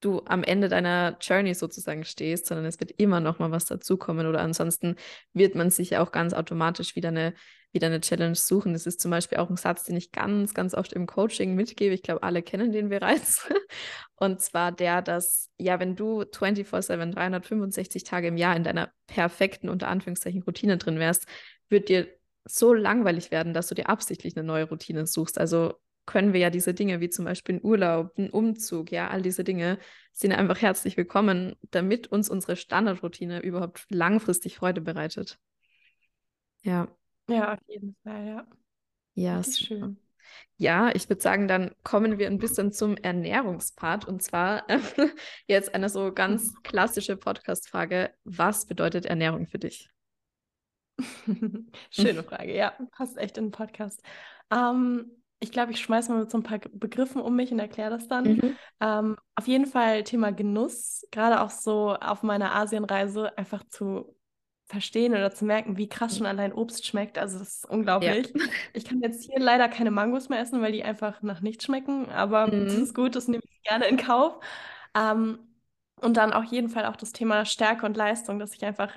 du 0.00 0.22
am 0.26 0.44
Ende 0.44 0.68
deiner 0.68 1.16
Journey 1.20 1.54
sozusagen 1.54 2.04
stehst, 2.04 2.46
sondern 2.46 2.66
es 2.66 2.80
wird 2.80 2.92
immer 2.92 3.20
noch 3.20 3.38
mal 3.38 3.50
was 3.50 3.64
dazukommen 3.64 4.26
oder 4.26 4.40
ansonsten 4.40 4.96
wird 5.32 5.54
man 5.54 5.70
sich 5.70 5.90
ja 5.90 6.02
auch 6.02 6.12
ganz 6.12 6.34
automatisch 6.34 6.94
wieder 6.96 7.08
eine, 7.08 7.34
wieder 7.72 7.88
eine 7.88 8.00
Challenge 8.00 8.34
suchen. 8.34 8.72
Das 8.72 8.86
ist 8.86 9.00
zum 9.00 9.10
Beispiel 9.10 9.38
auch 9.38 9.50
ein 9.50 9.56
Satz, 9.56 9.84
den 9.84 9.96
ich 9.96 10.12
ganz, 10.12 10.54
ganz 10.54 10.74
oft 10.74 10.92
im 10.92 11.06
Coaching 11.06 11.54
mitgebe. 11.54 11.94
Ich 11.94 12.02
glaube, 12.02 12.22
alle 12.22 12.42
kennen 12.42 12.72
den 12.72 12.88
bereits. 12.88 13.48
Und 14.16 14.40
zwar 14.40 14.72
der, 14.72 15.02
dass, 15.02 15.50
ja, 15.58 15.80
wenn 15.80 15.96
du 15.96 16.22
24-7, 16.22 17.12
365 17.12 18.04
Tage 18.04 18.28
im 18.28 18.36
Jahr 18.36 18.56
in 18.56 18.64
deiner 18.64 18.90
perfekten, 19.06 19.68
unter 19.68 19.88
Anführungszeichen, 19.88 20.42
Routine 20.42 20.76
drin 20.78 20.98
wärst, 20.98 21.26
wird 21.68 21.88
dir 21.88 22.08
so 22.44 22.72
langweilig 22.72 23.30
werden, 23.30 23.52
dass 23.52 23.66
du 23.68 23.74
dir 23.74 23.88
absichtlich 23.88 24.36
eine 24.36 24.46
neue 24.46 24.64
Routine 24.64 25.06
suchst. 25.06 25.38
Also 25.38 25.74
können 26.08 26.32
wir 26.32 26.40
ja 26.40 26.48
diese 26.48 26.72
Dinge 26.72 27.00
wie 27.00 27.10
zum 27.10 27.26
Beispiel 27.26 27.56
ein 27.56 27.62
Urlaub, 27.62 28.16
ein 28.16 28.30
Umzug, 28.30 28.90
ja, 28.90 29.08
all 29.10 29.20
diese 29.20 29.44
Dinge 29.44 29.78
sind 30.14 30.32
einfach 30.32 30.62
herzlich 30.62 30.96
willkommen, 30.96 31.54
damit 31.70 32.06
uns 32.06 32.30
unsere 32.30 32.56
Standardroutine 32.56 33.42
überhaupt 33.42 33.84
langfristig 33.90 34.56
Freude 34.56 34.80
bereitet. 34.80 35.38
Ja. 36.62 36.88
Ja, 37.28 37.52
auf 37.52 37.60
jeden 37.68 37.94
Fall, 38.02 38.26
ja. 38.26 38.46
Ja, 39.16 39.40
ist 39.40 39.60
schön. 39.60 39.98
Ja, 40.56 40.90
ich 40.94 41.10
würde 41.10 41.20
sagen, 41.20 41.46
dann 41.46 41.74
kommen 41.82 42.18
wir 42.18 42.26
ein 42.26 42.38
bisschen 42.38 42.72
zum 42.72 42.96
Ernährungspart. 42.96 44.08
Und 44.08 44.22
zwar 44.22 44.66
jetzt 45.46 45.74
eine 45.74 45.90
so 45.90 46.10
ganz 46.10 46.54
klassische 46.62 47.18
Podcast-Frage. 47.18 48.14
Was 48.24 48.64
bedeutet 48.64 49.04
Ernährung 49.04 49.46
für 49.46 49.58
dich? 49.58 49.90
Schöne 51.90 52.22
Frage, 52.24 52.56
ja, 52.56 52.72
passt 52.92 53.18
echt 53.18 53.36
in 53.36 53.46
den 53.46 53.50
Podcast. 53.50 54.02
Ähm, 54.50 55.17
ich 55.40 55.52
glaube, 55.52 55.72
ich 55.72 55.80
schmeiße 55.80 56.10
mal 56.10 56.20
mit 56.20 56.30
so 56.30 56.38
ein 56.38 56.42
paar 56.42 56.58
Begriffen 56.58 57.20
um 57.20 57.36
mich 57.36 57.52
und 57.52 57.58
erkläre 57.58 57.90
das 57.90 58.08
dann. 58.08 58.24
Mhm. 58.24 58.56
Ähm, 58.80 59.16
auf 59.36 59.46
jeden 59.46 59.66
Fall 59.66 60.02
Thema 60.04 60.32
Genuss, 60.32 61.06
gerade 61.12 61.40
auch 61.40 61.50
so 61.50 61.94
auf 61.94 62.22
meiner 62.22 62.54
Asienreise 62.54 63.36
einfach 63.38 63.62
zu 63.68 64.16
verstehen 64.66 65.12
oder 65.12 65.30
zu 65.30 65.44
merken, 65.44 65.78
wie 65.78 65.88
krass 65.88 66.18
schon 66.18 66.26
allein 66.26 66.52
Obst 66.52 66.86
schmeckt. 66.86 67.18
Also 67.18 67.38
das 67.38 67.58
ist 67.58 67.70
unglaublich. 67.70 68.32
Ja. 68.34 68.44
Ich 68.74 68.84
kann 68.84 69.00
jetzt 69.00 69.24
hier 69.24 69.38
leider 69.38 69.68
keine 69.68 69.90
Mangos 69.90 70.28
mehr 70.28 70.40
essen, 70.40 70.60
weil 70.60 70.72
die 70.72 70.84
einfach 70.84 71.22
nach 71.22 71.40
nichts 71.40 71.64
schmecken, 71.64 72.08
aber 72.10 72.48
mhm. 72.48 72.64
das 72.64 72.74
ist 72.74 72.94
gut, 72.94 73.16
das 73.16 73.28
nehme 73.28 73.42
ich 73.48 73.62
gerne 73.62 73.86
in 73.86 73.96
Kauf. 73.96 74.40
Ähm, 74.94 75.38
und 76.00 76.16
dann 76.16 76.32
auf 76.32 76.44
jeden 76.44 76.68
Fall 76.68 76.84
auch 76.86 76.96
das 76.96 77.12
Thema 77.12 77.44
Stärke 77.44 77.86
und 77.86 77.96
Leistung, 77.96 78.38
dass 78.38 78.54
ich 78.54 78.64
einfach 78.64 78.92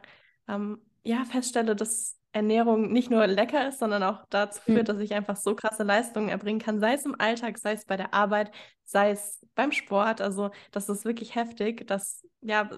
ähm, 0.47 0.79
ja, 1.03 1.23
feststelle, 1.25 1.75
dass 1.75 2.20
Ernährung 2.33 2.91
nicht 2.91 3.09
nur 3.09 3.27
lecker 3.27 3.67
ist, 3.67 3.79
sondern 3.79 4.03
auch 4.03 4.23
dazu 4.29 4.61
führt, 4.61 4.83
mhm. 4.83 4.85
dass 4.85 4.99
ich 4.99 5.13
einfach 5.13 5.35
so 5.35 5.55
krasse 5.55 5.83
Leistungen 5.83 6.29
erbringen 6.29 6.59
kann, 6.59 6.79
sei 6.79 6.93
es 6.93 7.05
im 7.05 7.19
Alltag, 7.19 7.57
sei 7.57 7.73
es 7.73 7.85
bei 7.85 7.97
der 7.97 8.13
Arbeit, 8.13 8.51
sei 8.83 9.11
es 9.11 9.45
beim 9.55 9.71
Sport. 9.71 10.21
Also 10.21 10.51
das 10.71 10.87
ist 10.89 11.05
wirklich 11.05 11.35
heftig, 11.35 11.87
dass 11.87 12.25
ja, 12.41 12.69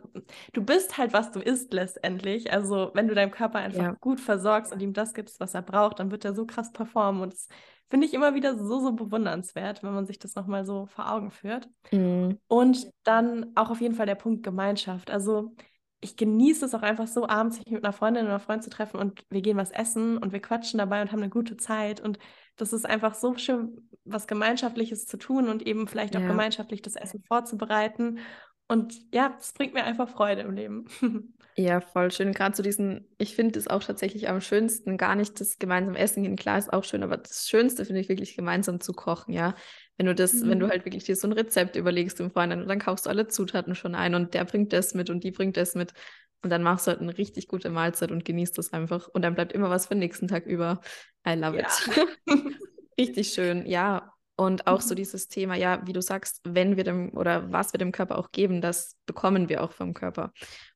du 0.53 0.63
bist 0.63 0.97
halt, 0.97 1.13
was 1.13 1.31
du 1.31 1.39
isst 1.39 1.73
letztendlich. 1.73 2.51
Also 2.51 2.91
wenn 2.93 3.07
du 3.07 3.15
deinem 3.15 3.31
Körper 3.31 3.59
einfach 3.59 3.83
ja. 3.83 3.95
gut 3.99 4.19
versorgst 4.19 4.73
und 4.73 4.81
ihm 4.81 4.93
das 4.93 5.13
gibst, 5.13 5.39
was 5.39 5.53
er 5.53 5.61
braucht, 5.61 5.99
dann 5.99 6.11
wird 6.11 6.25
er 6.25 6.33
so 6.33 6.45
krass 6.45 6.71
performen. 6.71 7.21
Und 7.21 7.33
das 7.33 7.47
finde 7.89 8.07
ich 8.07 8.13
immer 8.13 8.33
wieder 8.33 8.57
so, 8.57 8.79
so 8.79 8.93
bewundernswert, 8.93 9.83
wenn 9.83 9.93
man 9.93 10.05
sich 10.05 10.19
das 10.19 10.35
nochmal 10.35 10.65
so 10.65 10.87
vor 10.87 11.11
Augen 11.11 11.31
führt. 11.31 11.69
Mhm. 11.91 12.39
Und 12.47 12.91
dann 13.03 13.51
auch 13.55 13.69
auf 13.69 13.81
jeden 13.81 13.95
Fall 13.95 14.07
der 14.07 14.15
Punkt 14.15 14.43
Gemeinschaft. 14.43 15.11
Also 15.11 15.55
ich 16.03 16.17
genieße 16.17 16.65
es 16.65 16.75
auch 16.75 16.81
einfach 16.81 17.07
so, 17.07 17.27
abends 17.27 17.57
sich 17.57 17.65
mit 17.67 17.83
einer 17.83 17.93
Freundin 17.93 18.25
oder 18.25 18.39
Freund 18.39 18.63
zu 18.63 18.69
treffen 18.69 18.97
und 18.97 19.23
wir 19.29 19.41
gehen 19.41 19.57
was 19.57 19.71
essen 19.71 20.17
und 20.17 20.33
wir 20.33 20.41
quatschen 20.41 20.77
dabei 20.77 21.01
und 21.01 21.11
haben 21.11 21.21
eine 21.21 21.29
gute 21.29 21.57
Zeit. 21.57 22.01
Und 22.01 22.19
das 22.57 22.73
ist 22.73 22.85
einfach 22.85 23.15
so 23.15 23.35
schön, 23.35 23.89
was 24.03 24.27
Gemeinschaftliches 24.27 25.05
zu 25.05 25.17
tun 25.17 25.47
und 25.49 25.65
eben 25.65 25.87
vielleicht 25.87 26.15
auch 26.15 26.21
ja. 26.21 26.27
gemeinschaftlich 26.27 26.81
das 26.81 26.95
Essen 26.95 27.23
vorzubereiten. 27.23 28.19
Und 28.67 28.95
ja, 29.13 29.29
das 29.29 29.53
bringt 29.53 29.73
mir 29.73 29.83
einfach 29.83 30.09
Freude 30.09 30.41
im 30.41 30.51
Leben. 30.51 30.85
Ja, 31.55 31.81
voll 31.81 32.11
schön. 32.11 32.31
Gerade 32.33 32.55
zu 32.55 32.63
diesen, 32.63 33.07
ich 33.19 33.35
finde 33.35 33.59
es 33.59 33.67
auch 33.67 33.83
tatsächlich 33.83 34.27
am 34.27 34.41
schönsten, 34.41 34.97
gar 34.97 35.15
nicht 35.15 35.39
das 35.39 35.59
gemeinsam 35.59 35.95
Essen 35.95 36.23
gehen. 36.23 36.35
Klar 36.35 36.57
ist 36.57 36.73
auch 36.73 36.83
schön, 36.83 37.03
aber 37.03 37.17
das 37.17 37.47
Schönste 37.47 37.85
finde 37.85 38.01
ich 38.01 38.09
wirklich 38.09 38.35
gemeinsam 38.35 38.79
zu 38.79 38.93
kochen, 38.93 39.33
ja. 39.33 39.53
Wenn 39.97 40.07
du 40.07 40.15
das, 40.15 40.33
mhm. 40.33 40.49
wenn 40.49 40.59
du 40.59 40.65
mhm. 40.65 40.71
halt 40.71 40.85
wirklich 40.85 41.03
dir 41.03 41.15
so 41.15 41.27
ein 41.27 41.33
Rezept 41.33 41.75
überlegst 41.75 42.19
im 42.19 42.31
Vorhinein 42.31 42.61
und 42.61 42.67
dann 42.67 42.79
kaufst 42.79 43.05
du 43.05 43.11
alle 43.11 43.27
Zutaten 43.27 43.75
schon 43.75 43.93
ein 43.93 44.15
und 44.15 44.33
der 44.33 44.45
bringt 44.45 44.73
das 44.73 44.95
mit 44.95 45.11
und 45.11 45.23
die 45.23 45.31
bringt 45.31 45.55
das 45.57 45.75
mit. 45.75 45.93
Und 46.41 46.49
dann 46.49 46.63
machst 46.63 46.87
du 46.87 46.91
halt 46.91 47.01
eine 47.01 47.17
richtig 47.17 47.47
gute 47.47 47.69
Mahlzeit 47.69 48.11
und 48.11 48.25
genießt 48.25 48.57
das 48.57 48.73
einfach. 48.73 49.07
Und 49.07 49.21
dann 49.21 49.35
bleibt 49.35 49.53
immer 49.53 49.69
was 49.69 49.85
für 49.85 49.93
den 49.93 49.99
nächsten 49.99 50.27
Tag 50.27 50.45
über. 50.45 50.81
I 51.25 51.35
love 51.35 51.57
ja. 51.57 51.67
it. 51.67 52.07
richtig 52.99 53.29
schön, 53.29 53.65
ja. 53.65 54.11
Und 54.35 54.65
auch 54.65 54.81
so 54.81 54.93
mhm. 54.93 54.97
dieses 54.97 55.27
Thema, 55.27 55.55
ja, 55.55 55.85
wie 55.85 55.93
du 55.93 56.01
sagst, 56.01 56.41
wenn 56.43 56.75
wir 56.75 56.83
dem 56.83 57.15
oder 57.15 57.51
was 57.51 57.71
wir 57.73 57.77
dem 57.77 57.91
Körper 57.91 58.17
auch 58.17 58.31
geben, 58.31 58.61
das 58.61 58.97
bekommen 59.05 59.47
wir 59.47 59.63
auch 59.63 59.71
vom 59.71 59.93
Körper. 59.93 60.33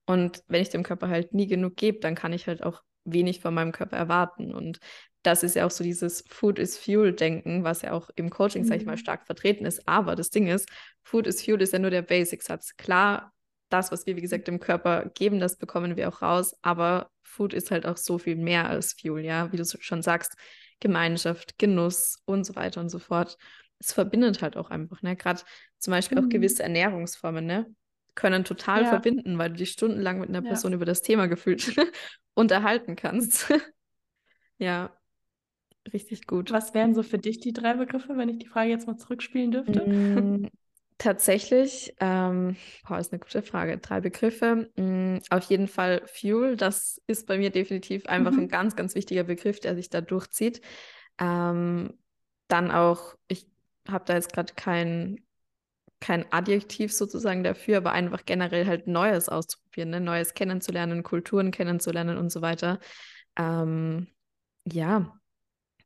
Und 0.08 0.42
wenn 0.48 0.62
ich 0.62 0.70
dem 0.70 0.84
Körper 0.84 1.10
halt 1.10 1.34
nie 1.34 1.48
genug 1.48 1.76
gebe, 1.76 2.00
dann 2.00 2.16
kann 2.16 2.34
ich 2.34 2.48
halt 2.48 2.64
auch 2.64 2.82
wenig 3.04 3.42
von 3.42 3.54
meinem 3.54 3.72
Körper 3.72 3.98
erwarten. 3.98 4.54
Und 4.54 4.80
das 5.22 5.44
ist 5.44 5.56
ja 5.56 5.66
auch 5.66 5.72
so 5.72 5.84
dieses 5.84 6.24
Food 6.30 6.58
is 6.58 6.78
Fuel-Denken, 6.78 7.64
was 7.64 7.82
ja 7.82 7.92
auch 7.92 8.10
im 8.16 8.30
Coaching, 8.30 8.64
mhm. 8.64 8.68
sag 8.68 8.78
ich 8.78 8.86
mal, 8.86 8.94
mhm. 8.94 9.00
stark 9.00 9.26
vertreten 9.26 9.66
ist. 9.66 9.88
Aber 9.88 10.16
das 10.16 10.30
Ding 10.30 10.48
ist, 10.48 10.70
Food 11.04 11.28
is 11.28 11.44
Fuel 11.44 11.62
ist 11.62 11.74
ja 11.74 11.80
nur 11.80 11.92
der 11.92 12.02
Basic-Satz. 12.02 12.78
Klar, 12.78 13.34
das, 13.70 13.92
was 13.92 14.06
wir, 14.06 14.16
wie 14.16 14.22
gesagt, 14.22 14.48
dem 14.48 14.60
Körper 14.60 15.12
geben, 15.14 15.40
das 15.40 15.58
bekommen 15.58 15.98
wir 15.98 16.08
auch 16.08 16.22
raus. 16.22 16.56
Aber 16.62 17.12
Food 17.22 17.54
ist 17.54 17.72
halt 17.72 17.86
auch 17.86 17.98
so 17.98 18.18
viel 18.18 18.38
mehr 18.38 18.70
als 18.70 18.94
Fuel, 18.94 19.26
ja, 19.26 19.52
wie 19.52 19.58
du 19.58 19.66
schon 19.66 20.02
sagst. 20.02 20.36
Gemeinschaft, 20.80 21.58
Genuss 21.58 22.22
und 22.26 22.46
so 22.46 22.56
weiter 22.56 22.80
und 22.80 22.90
so 22.90 23.00
fort. 23.00 23.38
Es 23.80 23.94
verbindet 23.94 24.42
halt 24.42 24.56
auch 24.58 24.70
einfach, 24.70 25.02
ne? 25.02 25.16
Gerade 25.16 25.42
zum 25.80 25.92
Beispiel 25.92 26.20
mhm. 26.20 26.26
auch 26.26 26.30
gewisse 26.30 26.64
Ernährungsformen, 26.64 27.46
ne? 27.46 27.66
Können 28.18 28.44
total 28.44 28.82
ja. 28.82 28.90
verbinden, 28.90 29.38
weil 29.38 29.52
du 29.52 29.58
dich 29.58 29.70
stundenlang 29.70 30.20
mit 30.20 30.30
einer 30.30 30.42
ja. 30.42 30.48
Person 30.48 30.74
über 30.74 30.86
das 30.86 31.04
Thema 31.04 31.28
gefühlt 31.28 31.76
unterhalten 32.34 32.96
kannst. 32.96 33.54
ja. 34.58 34.90
richtig 35.94 36.26
gut. 36.26 36.52
Was 36.52 36.74
wären 36.74 36.96
so 36.96 37.04
für 37.04 37.20
dich 37.20 37.42
die 37.42 37.54
drei 37.54 37.76
Begriffe, 37.76 38.18
wenn 38.18 38.28
ich 38.28 38.40
die 38.40 38.48
Frage 38.48 38.72
jetzt 38.72 38.88
mal 38.88 38.98
zurückspielen 38.98 39.52
dürfte? 39.52 39.88
Mm, 39.88 40.50
tatsächlich, 40.98 41.94
ähm, 42.00 42.56
boah, 42.88 42.98
ist 42.98 43.14
eine 43.14 43.20
gute 43.20 43.44
Frage. 43.44 43.78
Drei 43.78 44.02
Begriffe. 44.02 44.72
Mm, 44.78 45.20
auf 45.30 45.44
jeden 45.44 45.68
Fall 45.68 46.02
Fuel. 46.08 46.58
Das 46.58 47.00
ist 47.06 47.28
bei 47.28 47.38
mir 47.38 47.52
definitiv 47.52 48.08
einfach 48.08 48.32
mhm. 48.32 48.40
ein 48.40 48.48
ganz, 48.50 48.76
ganz 48.76 48.96
wichtiger 48.96 49.26
Begriff, 49.26 49.60
der 49.60 49.76
sich 49.76 49.92
da 49.92 50.02
durchzieht. 50.02 50.62
Ähm, 51.20 51.94
dann 52.48 52.72
auch, 52.72 53.14
ich 53.28 53.46
habe 53.88 54.06
da 54.06 54.16
jetzt 54.16 54.34
gerade 54.34 54.54
kein, 54.56 55.22
kein 56.00 56.32
Adjektiv 56.32 56.94
sozusagen 56.94 57.44
dafür, 57.44 57.78
aber 57.78 57.92
einfach 57.92 58.26
generell 58.26 58.66
halt 58.66 58.88
Neues 58.88 59.30
auszuprobieren, 59.30 59.90
ne? 59.90 60.00
Neues 60.00 60.34
kennenzulernen, 60.34 61.04
Kulturen 61.04 61.52
kennenzulernen 61.52 62.18
und 62.18 62.32
so 62.32 62.42
weiter. 62.42 62.80
Ähm, 63.36 64.08
ja, 64.66 65.18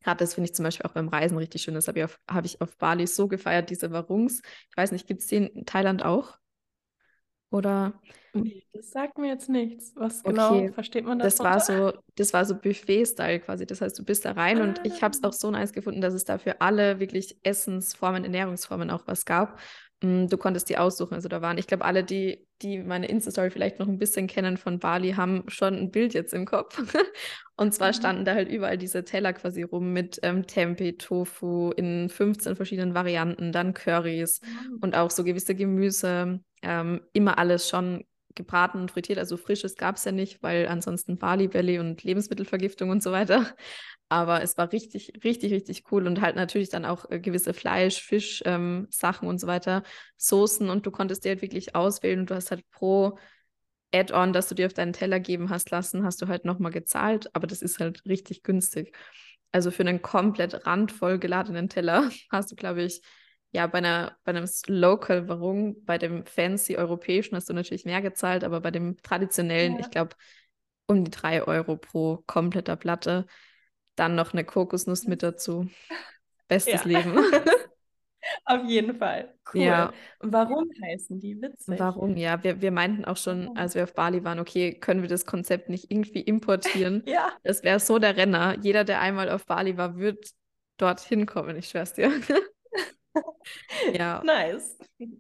Gerade 0.03 0.17
das 0.17 0.33
finde 0.33 0.49
ich 0.49 0.55
zum 0.55 0.63
Beispiel 0.63 0.85
auch 0.85 0.93
beim 0.93 1.07
Reisen 1.07 1.37
richtig 1.37 1.61
schön. 1.61 1.75
Das 1.75 1.87
habe 1.87 1.99
ich, 1.99 2.05
auf, 2.05 2.19
hab 2.27 2.45
ich 2.45 2.59
auf 2.59 2.75
Bali 2.77 3.05
so 3.05 3.27
gefeiert, 3.27 3.69
diese 3.69 3.91
Warungs. 3.91 4.41
Ich 4.69 4.77
weiß 4.77 4.91
nicht, 4.91 5.07
gibt 5.07 5.21
es 5.21 5.27
den 5.27 5.47
in 5.47 5.65
Thailand 5.65 6.03
auch? 6.03 6.37
Oder? 7.51 7.99
Nee, 8.33 8.65
das 8.73 8.91
sagt 8.91 9.17
mir 9.17 9.27
jetzt 9.27 9.49
nichts. 9.49 9.91
Was 9.95 10.23
genau 10.23 10.55
okay. 10.55 10.71
versteht 10.71 11.05
man 11.05 11.19
das? 11.19 11.35
Das 11.35 11.45
war 11.45 11.59
so, 11.59 11.93
das 12.15 12.33
war 12.33 12.45
so 12.45 12.55
Buffet-Style 12.55 13.41
quasi. 13.41 13.65
Das 13.65 13.81
heißt, 13.81 13.99
du 13.99 14.05
bist 14.05 14.25
da 14.25 14.31
rein 14.31 14.59
ah. 14.59 14.63
und 14.63 14.81
ich 14.85 15.03
habe 15.03 15.13
es 15.13 15.23
auch 15.23 15.33
so 15.33 15.51
nice 15.51 15.73
gefunden, 15.73 16.01
dass 16.01 16.13
es 16.13 16.23
da 16.23 16.37
für 16.37 16.61
alle 16.61 16.99
wirklich 16.99 17.37
Essensformen, 17.43 18.23
Ernährungsformen 18.23 18.89
auch 18.89 19.03
was 19.05 19.25
gab. 19.25 19.59
Mm, 20.01 20.27
du 20.27 20.37
konntest 20.37 20.69
die 20.69 20.77
aussuchen. 20.77 21.13
Also 21.13 21.29
da 21.29 21.41
waren, 21.41 21.57
ich 21.57 21.67
glaube, 21.67 21.85
alle, 21.85 22.03
die, 22.03 22.47
die 22.61 22.79
meine 22.79 23.07
Insta-Story 23.07 23.51
vielleicht 23.51 23.79
noch 23.79 23.87
ein 23.87 23.97
bisschen 23.97 24.27
kennen 24.27 24.57
von 24.57 24.79
Bali, 24.79 25.13
haben 25.13 25.43
schon 25.47 25.75
ein 25.75 25.91
Bild 25.91 26.13
jetzt 26.13 26.33
im 26.33 26.45
Kopf. 26.45 26.81
Und 27.55 27.73
zwar 27.73 27.89
mhm. 27.89 27.93
standen 27.93 28.25
da 28.25 28.33
halt 28.33 28.49
überall 28.49 28.77
diese 28.77 29.03
Teller 29.03 29.33
quasi 29.33 29.61
rum 29.61 29.93
mit 29.93 30.19
ähm, 30.23 30.47
Tempeh, 30.47 30.93
Tofu 30.93 31.71
in 31.71 32.09
15 32.09 32.55
verschiedenen 32.55 32.95
Varianten, 32.95 33.51
dann 33.51 33.73
mhm. 33.75 34.77
und 34.81 34.95
auch 34.95 35.11
so 35.11 35.23
gewisse 35.23 35.55
Gemüse. 35.55 36.39
Ähm, 36.63 37.01
immer 37.13 37.37
alles 37.37 37.69
schon 37.69 38.03
gebraten 38.35 38.79
und 38.79 38.91
frittiert. 38.91 39.19
Also 39.19 39.37
frisches 39.37 39.75
gab 39.75 39.95
es 39.97 40.05
ja 40.05 40.11
nicht, 40.11 40.41
weil 40.43 40.67
ansonsten 40.67 41.17
Bali 41.17 41.47
Belly 41.47 41.79
und 41.79 42.03
Lebensmittelvergiftung 42.03 42.89
und 42.89 43.03
so 43.03 43.11
weiter. 43.11 43.55
Aber 44.09 44.41
es 44.41 44.57
war 44.57 44.71
richtig, 44.73 45.13
richtig, 45.23 45.53
richtig 45.53 45.91
cool 45.91 46.05
und 46.05 46.21
halt 46.21 46.35
natürlich 46.35 46.69
dann 46.69 46.85
auch 46.85 47.09
äh, 47.09 47.19
gewisse 47.19 47.53
Fleisch, 47.53 48.01
Fisch, 48.01 48.43
ähm, 48.45 48.87
Sachen 48.89 49.27
und 49.27 49.39
so 49.39 49.47
weiter, 49.47 49.83
Soßen 50.17 50.69
und 50.69 50.85
du 50.85 50.91
konntest 50.91 51.23
dir 51.23 51.29
halt 51.29 51.41
wirklich 51.41 51.75
auswählen 51.75 52.19
und 52.21 52.29
du 52.29 52.35
hast 52.35 52.51
halt 52.51 52.69
pro 52.71 53.17
Add-on, 53.93 54.33
das 54.33 54.47
du 54.47 54.55
dir 54.55 54.67
auf 54.67 54.73
deinen 54.73 54.93
Teller 54.93 55.19
geben 55.19 55.49
hast 55.49 55.69
lassen, 55.71 56.03
hast 56.03 56.21
du 56.21 56.27
halt 56.27 56.45
nochmal 56.45 56.71
gezahlt, 56.71 57.33
aber 57.35 57.47
das 57.47 57.61
ist 57.61 57.79
halt 57.79 58.05
richtig 58.05 58.43
günstig. 58.43 58.95
Also 59.51 59.71
für 59.71 59.83
einen 59.83 60.01
komplett 60.01 60.65
randvoll 60.65 61.19
geladenen 61.19 61.69
Teller 61.69 62.09
hast 62.31 62.51
du, 62.51 62.55
glaube 62.55 62.83
ich, 62.83 63.01
ja, 63.51 63.67
bei 63.67 63.79
einer, 63.79 64.17
bei 64.23 64.31
einem 64.31 64.49
Local-Warung, 64.67 65.83
bei 65.83 65.97
dem 65.97 66.25
fancy 66.25 66.77
europäischen 66.77 67.35
hast 67.35 67.49
du 67.49 67.53
natürlich 67.53 67.85
mehr 67.85 68.01
gezahlt, 68.01 68.43
aber 68.43 68.61
bei 68.61 68.71
dem 68.71 68.97
traditionellen, 69.01 69.73
ja. 69.73 69.79
ich 69.81 69.89
glaube, 69.91 70.15
um 70.87 71.03
die 71.03 71.11
drei 71.11 71.43
Euro 71.43 71.77
pro 71.77 72.23
kompletter 72.27 72.75
Platte. 72.75 73.25
Dann 73.95 74.15
noch 74.15 74.33
eine 74.33 74.45
Kokosnuss 74.45 75.05
mit 75.05 75.21
dazu. 75.21 75.69
Bestes 76.47 76.83
ja. 76.83 76.87
Leben. 76.87 77.17
Auf 78.45 78.63
jeden 78.65 78.95
Fall. 78.95 79.33
Cool. 79.51 79.61
Ja. 79.61 79.93
Warum 80.19 80.69
heißen 80.83 81.19
die 81.19 81.41
witzig? 81.41 81.79
Warum? 81.79 82.15
Ja, 82.15 82.43
wir, 82.43 82.61
wir 82.61 82.71
meinten 82.71 83.03
auch 83.03 83.17
schon, 83.17 83.57
als 83.57 83.73
wir 83.73 83.83
auf 83.83 83.93
Bali 83.95 84.23
waren, 84.23 84.39
okay, 84.39 84.73
können 84.75 85.01
wir 85.01 85.09
das 85.09 85.25
Konzept 85.25 85.69
nicht 85.69 85.91
irgendwie 85.91 86.21
importieren? 86.21 87.03
ja. 87.07 87.31
Das 87.43 87.63
wäre 87.63 87.79
so 87.79 87.99
der 87.99 88.17
Renner. 88.17 88.57
Jeder, 88.61 88.83
der 88.83 89.01
einmal 89.01 89.29
auf 89.29 89.45
Bali 89.45 89.75
war, 89.75 89.97
wird 89.97 90.29
dorthin 90.77 91.25
kommen, 91.25 91.57
ich 91.57 91.69
schwör's 91.69 91.93
dir. 91.93 92.11
Ja. 93.93 94.23
Nice. 94.23 94.77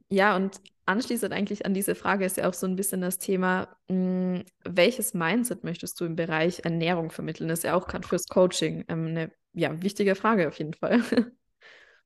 Ja, 0.09 0.35
und 0.35 0.61
anschließend 0.85 1.33
eigentlich 1.33 1.65
an 1.65 1.73
diese 1.73 1.95
Frage 1.95 2.25
ist 2.25 2.37
ja 2.37 2.47
auch 2.47 2.53
so 2.53 2.67
ein 2.67 2.75
bisschen 2.75 3.01
das 3.01 3.17
Thema, 3.17 3.75
mh, 3.87 4.39
hm, 4.39 4.45
welches 4.63 5.13
Mindset 5.13 5.63
möchtest 5.63 5.99
du 5.99 6.05
im 6.05 6.15
Bereich 6.15 6.61
Ernährung 6.63 7.11
vermitteln? 7.11 7.49
Das 7.49 7.59
ist 7.59 7.63
ja 7.63 7.75
auch 7.75 7.87
gerade 7.87 8.07
fürs 8.07 8.27
Coaching 8.27 8.85
ähm, 8.87 9.07
eine 9.07 9.31
ja, 9.53 9.81
wichtige 9.81 10.15
Frage 10.15 10.47
auf 10.47 10.57
jeden 10.57 10.73
Fall. 10.73 11.01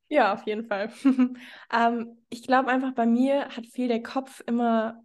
Ja, 0.07 0.33
auf 0.33 0.45
jeden 0.45 0.65
Fall. 0.65 0.91
ähm, 1.73 2.17
ich 2.29 2.43
glaube 2.43 2.69
einfach, 2.69 2.93
bei 2.93 3.05
mir 3.07 3.49
hat 3.49 3.65
viel 3.65 3.87
der 3.87 4.03
Kopf 4.03 4.43
immer, 4.45 5.03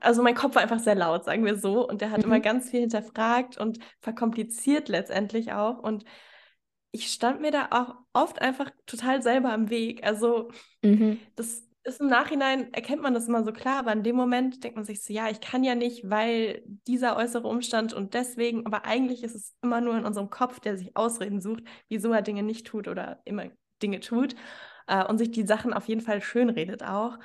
also 0.00 0.22
mein 0.22 0.34
Kopf 0.34 0.54
war 0.54 0.62
einfach 0.62 0.78
sehr 0.78 0.94
laut, 0.94 1.24
sagen 1.24 1.44
wir 1.44 1.58
so, 1.58 1.86
und 1.86 2.00
der 2.00 2.10
hat 2.10 2.20
mhm. 2.20 2.24
immer 2.24 2.40
ganz 2.40 2.70
viel 2.70 2.80
hinterfragt 2.80 3.58
und 3.58 3.78
verkompliziert 4.00 4.88
letztendlich 4.88 5.52
auch. 5.52 5.78
Und 5.80 6.04
ich 6.94 7.08
stand 7.08 7.40
mir 7.40 7.50
da 7.50 7.68
auch 7.70 7.96
oft 8.12 8.40
einfach 8.40 8.70
total 8.86 9.20
selber 9.20 9.52
am 9.52 9.68
Weg. 9.68 10.06
Also 10.06 10.50
mhm. 10.82 11.18
das 11.34 11.64
ist 11.82 12.00
im 12.00 12.06
Nachhinein, 12.06 12.72
erkennt 12.72 13.02
man 13.02 13.14
das 13.14 13.26
immer 13.26 13.42
so 13.42 13.52
klar, 13.52 13.80
aber 13.80 13.92
in 13.92 14.04
dem 14.04 14.14
Moment 14.14 14.62
denkt 14.62 14.76
man 14.76 14.84
sich 14.84 15.02
so, 15.02 15.12
ja, 15.12 15.28
ich 15.28 15.40
kann 15.40 15.64
ja 15.64 15.74
nicht, 15.74 16.08
weil 16.08 16.62
dieser 16.86 17.16
äußere 17.16 17.48
Umstand 17.48 17.92
und 17.92 18.14
deswegen, 18.14 18.64
aber 18.64 18.84
eigentlich 18.86 19.24
ist 19.24 19.34
es 19.34 19.56
immer 19.60 19.80
nur 19.80 19.98
in 19.98 20.04
unserem 20.04 20.30
Kopf, 20.30 20.60
der 20.60 20.78
sich 20.78 20.96
Ausreden 20.96 21.40
sucht, 21.40 21.64
wieso 21.88 22.12
er 22.12 22.22
Dinge 22.22 22.44
nicht 22.44 22.66
tut 22.66 22.86
oder 22.86 23.20
immer 23.24 23.46
Dinge 23.82 23.98
tut 23.98 24.36
äh, 24.86 25.04
und 25.04 25.18
sich 25.18 25.32
die 25.32 25.46
Sachen 25.46 25.74
auf 25.74 25.88
jeden 25.88 26.00
Fall 26.00 26.22
schönredet 26.22 26.84
auch. 26.84 27.18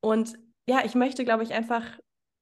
Und 0.00 0.34
ja, 0.68 0.84
ich 0.84 0.94
möchte, 0.94 1.24
glaube 1.24 1.44
ich, 1.44 1.54
einfach 1.54 1.84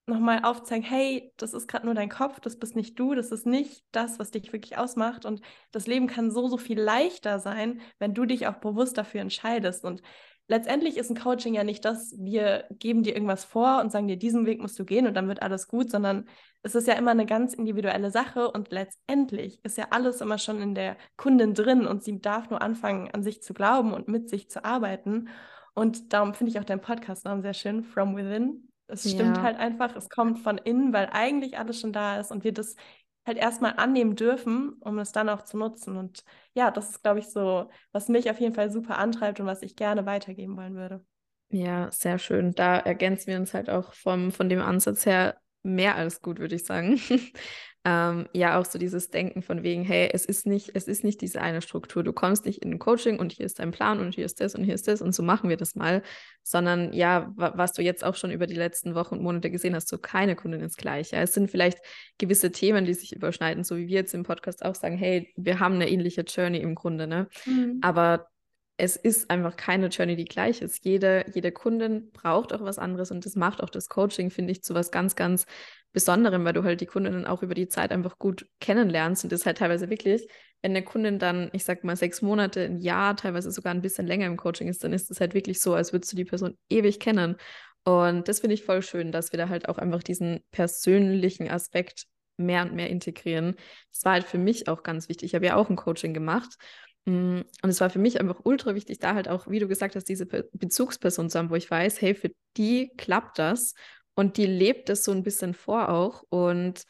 nochmal 0.06 0.44
aufzeigen, 0.44 0.84
hey, 0.84 1.32
das 1.36 1.54
ist 1.54 1.68
gerade 1.68 1.86
nur 1.86 1.94
dein 1.94 2.08
Kopf, 2.08 2.40
das 2.40 2.58
bist 2.58 2.74
nicht 2.74 2.98
du, 2.98 3.14
das 3.14 3.30
ist 3.30 3.46
nicht 3.46 3.84
das, 3.92 4.18
was 4.18 4.30
dich 4.30 4.52
wirklich 4.52 4.76
ausmacht. 4.76 5.24
Und 5.24 5.40
das 5.70 5.86
Leben 5.86 6.06
kann 6.06 6.30
so, 6.30 6.48
so 6.48 6.58
viel 6.58 6.80
leichter 6.80 7.38
sein, 7.38 7.80
wenn 7.98 8.14
du 8.14 8.24
dich 8.24 8.46
auch 8.46 8.56
bewusst 8.56 8.98
dafür 8.98 9.20
entscheidest. 9.20 9.84
Und 9.84 10.02
letztendlich 10.48 10.96
ist 10.96 11.10
ein 11.10 11.18
Coaching 11.18 11.54
ja 11.54 11.64
nicht 11.64 11.84
das, 11.84 12.14
wir 12.18 12.66
geben 12.70 13.02
dir 13.02 13.14
irgendwas 13.14 13.44
vor 13.44 13.80
und 13.80 13.92
sagen 13.92 14.08
dir, 14.08 14.16
diesen 14.16 14.44
Weg 14.44 14.60
musst 14.60 14.78
du 14.78 14.84
gehen 14.84 15.06
und 15.06 15.14
dann 15.14 15.28
wird 15.28 15.42
alles 15.42 15.68
gut, 15.68 15.90
sondern 15.90 16.26
es 16.62 16.74
ist 16.74 16.88
ja 16.88 16.94
immer 16.94 17.12
eine 17.12 17.26
ganz 17.26 17.54
individuelle 17.54 18.10
Sache 18.10 18.50
und 18.50 18.70
letztendlich 18.70 19.64
ist 19.64 19.78
ja 19.78 19.86
alles 19.90 20.20
immer 20.20 20.38
schon 20.38 20.60
in 20.60 20.74
der 20.74 20.96
Kundin 21.16 21.54
drin 21.54 21.86
und 21.86 22.02
sie 22.02 22.20
darf 22.20 22.50
nur 22.50 22.60
anfangen, 22.60 23.10
an 23.12 23.22
sich 23.22 23.42
zu 23.42 23.54
glauben 23.54 23.92
und 23.92 24.08
mit 24.08 24.28
sich 24.28 24.50
zu 24.50 24.64
arbeiten. 24.64 25.28
Und 25.74 26.12
darum 26.12 26.34
finde 26.34 26.50
ich 26.50 26.60
auch 26.60 26.64
deinen 26.64 26.80
Podcast-Namen 26.80 27.42
sehr 27.42 27.54
schön, 27.54 27.82
From 27.82 28.16
Within. 28.16 28.71
Es 28.92 29.10
stimmt 29.10 29.38
ja. 29.38 29.42
halt 29.42 29.58
einfach, 29.58 29.96
es 29.96 30.08
kommt 30.10 30.38
von 30.40 30.58
innen, 30.58 30.92
weil 30.92 31.08
eigentlich 31.10 31.58
alles 31.58 31.80
schon 31.80 31.92
da 31.92 32.20
ist 32.20 32.30
und 32.30 32.44
wir 32.44 32.52
das 32.52 32.76
halt 33.24 33.38
erstmal 33.38 33.74
annehmen 33.76 34.16
dürfen, 34.16 34.74
um 34.80 34.98
es 34.98 35.12
dann 35.12 35.28
auch 35.28 35.42
zu 35.42 35.56
nutzen. 35.56 35.96
Und 35.96 36.24
ja, 36.54 36.70
das 36.70 36.90
ist, 36.90 37.02
glaube 37.02 37.20
ich, 37.20 37.28
so, 37.30 37.70
was 37.92 38.08
mich 38.08 38.30
auf 38.30 38.38
jeden 38.40 38.54
Fall 38.54 38.70
super 38.70 38.98
antreibt 38.98 39.40
und 39.40 39.46
was 39.46 39.62
ich 39.62 39.76
gerne 39.76 40.04
weitergeben 40.06 40.56
wollen 40.56 40.74
würde. 40.74 41.04
Ja, 41.50 41.90
sehr 41.90 42.18
schön. 42.18 42.52
Da 42.52 42.78
ergänzen 42.78 43.28
wir 43.28 43.36
uns 43.38 43.54
halt 43.54 43.70
auch 43.70 43.92
vom, 43.92 44.32
von 44.32 44.48
dem 44.48 44.60
Ansatz 44.60 45.06
her 45.06 45.36
mehr 45.62 45.96
als 45.96 46.20
gut, 46.20 46.38
würde 46.38 46.54
ich 46.56 46.64
sagen. 46.64 47.00
ähm, 47.84 48.28
ja, 48.32 48.60
auch 48.60 48.64
so 48.64 48.78
dieses 48.78 49.10
Denken 49.10 49.42
von 49.42 49.64
wegen, 49.64 49.82
hey, 49.82 50.08
es 50.12 50.24
ist 50.24 50.46
nicht, 50.46 50.70
es 50.74 50.86
ist 50.86 51.02
nicht 51.02 51.20
diese 51.20 51.40
eine 51.40 51.62
Struktur. 51.62 52.04
Du 52.04 52.12
kommst 52.12 52.46
nicht 52.46 52.62
in 52.62 52.72
ein 52.72 52.78
Coaching 52.78 53.18
und 53.18 53.32
hier 53.32 53.44
ist 53.44 53.58
dein 53.58 53.72
Plan 53.72 53.98
und 53.98 54.14
hier 54.14 54.24
ist 54.24 54.40
das 54.40 54.54
und 54.54 54.62
hier 54.62 54.74
ist 54.74 54.86
das 54.86 55.02
und 55.02 55.12
so 55.14 55.24
machen 55.24 55.50
wir 55.50 55.56
das 55.56 55.74
mal, 55.74 56.02
sondern 56.44 56.92
ja, 56.92 57.32
was 57.34 57.72
du 57.72 57.82
jetzt 57.82 58.04
auch 58.04 58.14
schon 58.14 58.30
über 58.30 58.46
die 58.46 58.54
letzten 58.54 58.94
Wochen 58.94 59.16
und 59.16 59.22
Monate 59.22 59.50
gesehen 59.50 59.74
hast, 59.74 59.88
so 59.88 59.98
keine 59.98 60.36
Kundin 60.36 60.60
ist 60.60 60.78
gleich. 60.78 61.10
Ja, 61.10 61.22
es 61.22 61.34
sind 61.34 61.50
vielleicht 61.50 61.78
gewisse 62.18 62.52
Themen, 62.52 62.84
die 62.84 62.94
sich 62.94 63.16
überschneiden, 63.16 63.64
so 63.64 63.76
wie 63.76 63.88
wir 63.88 63.96
jetzt 63.96 64.14
im 64.14 64.22
Podcast 64.22 64.64
auch 64.64 64.76
sagen, 64.76 64.96
hey, 64.96 65.32
wir 65.36 65.58
haben 65.58 65.74
eine 65.74 65.90
ähnliche 65.90 66.22
Journey 66.22 66.58
im 66.58 66.76
Grunde, 66.76 67.08
ne? 67.08 67.26
Mhm. 67.46 67.78
Aber 67.82 68.28
es 68.76 68.96
ist 68.96 69.30
einfach 69.30 69.56
keine 69.56 69.88
Journey, 69.88 70.16
die 70.16 70.24
gleich 70.24 70.62
ist. 70.62 70.84
Jede, 70.84 71.24
jede 71.34 71.52
Kundin 71.52 72.10
braucht 72.12 72.52
auch 72.52 72.62
was 72.62 72.78
anderes 72.78 73.10
und 73.10 73.26
das 73.26 73.36
macht 73.36 73.62
auch 73.62 73.70
das 73.70 73.88
Coaching, 73.88 74.30
finde 74.30 74.52
ich, 74.52 74.62
zu 74.62 74.74
was 74.74 74.90
ganz, 74.90 75.14
ganz 75.14 75.46
Besonderem, 75.92 76.44
weil 76.44 76.52
du 76.52 76.64
halt 76.64 76.80
die 76.80 76.86
Kundinnen 76.86 77.26
auch 77.26 77.42
über 77.42 77.54
die 77.54 77.68
Zeit 77.68 77.92
einfach 77.92 78.18
gut 78.18 78.46
kennenlernst 78.60 79.24
und 79.24 79.32
das 79.32 79.46
halt 79.46 79.58
teilweise 79.58 79.90
wirklich, 79.90 80.26
wenn 80.62 80.72
eine 80.72 80.82
Kundin 80.82 81.18
dann, 81.18 81.50
ich 81.52 81.64
sag 81.64 81.84
mal, 81.84 81.96
sechs 81.96 82.22
Monate, 82.22 82.64
ein 82.64 82.78
Jahr, 82.78 83.16
teilweise 83.16 83.50
sogar 83.50 83.74
ein 83.74 83.82
bisschen 83.82 84.06
länger 84.06 84.26
im 84.26 84.36
Coaching 84.36 84.68
ist, 84.68 84.84
dann 84.84 84.92
ist 84.92 85.10
es 85.10 85.20
halt 85.20 85.34
wirklich 85.34 85.60
so, 85.60 85.74
als 85.74 85.92
würdest 85.92 86.12
du 86.12 86.16
die 86.16 86.24
Person 86.24 86.56
ewig 86.70 87.00
kennen. 87.00 87.36
Und 87.84 88.28
das 88.28 88.40
finde 88.40 88.54
ich 88.54 88.64
voll 88.64 88.82
schön, 88.82 89.12
dass 89.12 89.32
wir 89.32 89.38
da 89.38 89.48
halt 89.48 89.68
auch 89.68 89.78
einfach 89.78 90.02
diesen 90.02 90.40
persönlichen 90.50 91.50
Aspekt 91.50 92.06
mehr 92.36 92.62
und 92.62 92.74
mehr 92.74 92.88
integrieren. 92.88 93.56
Das 93.92 94.04
war 94.04 94.12
halt 94.12 94.24
für 94.24 94.38
mich 94.38 94.68
auch 94.68 94.82
ganz 94.82 95.08
wichtig. 95.08 95.30
Ich 95.30 95.34
habe 95.34 95.46
ja 95.46 95.56
auch 95.56 95.68
ein 95.68 95.76
Coaching 95.76 96.14
gemacht 96.14 96.56
Mm, 97.04 97.40
und 97.62 97.70
es 97.70 97.80
war 97.80 97.90
für 97.90 97.98
mich 97.98 98.20
einfach 98.20 98.40
ultra 98.44 98.74
wichtig, 98.74 98.98
da 98.98 99.14
halt 99.14 99.28
auch, 99.28 99.48
wie 99.48 99.58
du 99.58 99.66
gesagt 99.68 99.96
hast, 99.96 100.08
diese 100.08 100.26
Bezugsperson 100.26 101.30
zu 101.30 101.38
haben, 101.38 101.50
wo 101.50 101.56
ich 101.56 101.70
weiß, 101.70 102.00
hey, 102.00 102.14
für 102.14 102.30
die 102.56 102.92
klappt 102.96 103.38
das 103.38 103.74
und 104.14 104.36
die 104.36 104.46
lebt 104.46 104.88
das 104.88 105.04
so 105.04 105.12
ein 105.12 105.22
bisschen 105.22 105.54
vor 105.54 105.88
auch. 105.88 106.24
Und 106.28 106.84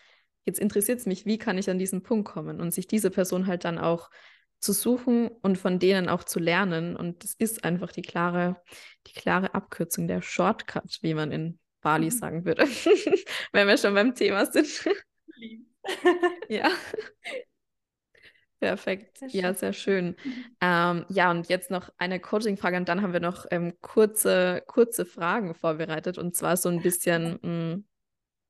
jetzt 0.45 0.59
interessiert 0.59 0.99
es 0.99 1.07
mich, 1.07 1.27
wie 1.27 1.39
kann 1.39 1.59
ich 1.59 1.71
an 1.71 1.79
diesen 1.79 2.03
Punkt 2.03 2.29
kommen 2.29 2.61
und 2.61 2.73
sich 2.73 2.87
diese 2.87 3.11
Person 3.11 3.47
halt 3.47 3.65
dann 3.65 3.79
auch 3.79 4.11
zu 4.59 4.73
suchen 4.73 5.29
und 5.43 5.59
von 5.59 5.79
denen 5.79 6.09
auch 6.09 6.25
zu 6.25 6.39
lernen. 6.39 6.97
Und 6.97 7.25
das 7.25 7.35
ist 7.35 7.65
einfach 7.65 7.93
die 7.93 8.03
klare, 8.03 8.63
die 9.07 9.13
klare 9.13 9.55
Abkürzung, 9.55 10.07
der 10.07 10.23
Shortcut, 10.23 10.99
wie 11.03 11.15
man 11.15 11.33
in 11.33 11.59
Bali 11.81 12.07
mhm. 12.07 12.11
sagen 12.11 12.45
würde, 12.45 12.65
wenn 13.53 13.69
wir 13.69 13.77
schon 13.77 13.95
beim 13.95 14.15
Thema 14.15 14.47
sind. 14.47 14.69
ja. 16.49 16.71
Perfekt. 18.63 19.19
Sehr 19.19 19.29
ja, 19.31 19.55
sehr 19.55 19.73
schön. 19.73 20.15
Ähm, 20.61 21.05
ja, 21.09 21.33
und 21.33 21.49
jetzt 21.49 21.73
noch 21.73 21.91
eine 21.99 22.21
Coaching-Frage 22.21 22.77
und 22.77 22.89
dann 22.89 23.03
haben 23.03 23.13
wir 23.13 23.19
noch 23.19 23.45
ähm, 23.51 23.75
kurze, 23.81 24.63
kurze 24.69 25.05
Fragen 25.05 25.57
vorbereitet 25.57 26.17
und 26.17 26.37
zwar 26.37 26.57
so 26.57 26.69
ein 26.69 26.81
bisschen 26.81 27.41
mh, 27.43 27.49
mm, 27.77 27.85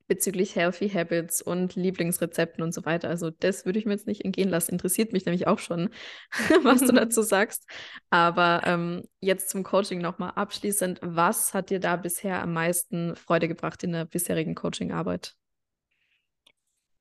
bezüglich 0.08 0.54
Healthy 0.54 0.90
Habits 0.90 1.40
und 1.40 1.76
Lieblingsrezepten 1.76 2.62
und 2.62 2.74
so 2.74 2.84
weiter. 2.84 3.08
Also 3.08 3.30
das 3.30 3.64
würde 3.64 3.78
ich 3.78 3.86
mir 3.86 3.92
jetzt 3.92 4.06
nicht 4.06 4.22
entgehen 4.22 4.50
lassen. 4.50 4.72
Interessiert 4.72 5.14
mich 5.14 5.24
nämlich 5.24 5.46
auch 5.46 5.58
schon, 5.58 5.88
was 6.62 6.80
du 6.80 6.92
dazu 6.92 7.22
sagst. 7.22 7.66
Aber 8.10 8.60
ähm, 8.66 9.04
jetzt 9.20 9.48
zum 9.48 9.62
Coaching 9.62 10.02
nochmal 10.02 10.32
abschließend. 10.34 10.98
Was 11.00 11.54
hat 11.54 11.70
dir 11.70 11.80
da 11.80 11.96
bisher 11.96 12.42
am 12.42 12.52
meisten 12.52 13.16
Freude 13.16 13.48
gebracht 13.48 13.82
in 13.82 13.92
der 13.92 14.04
bisherigen 14.04 14.54
Coaching-Arbeit? 14.54 15.36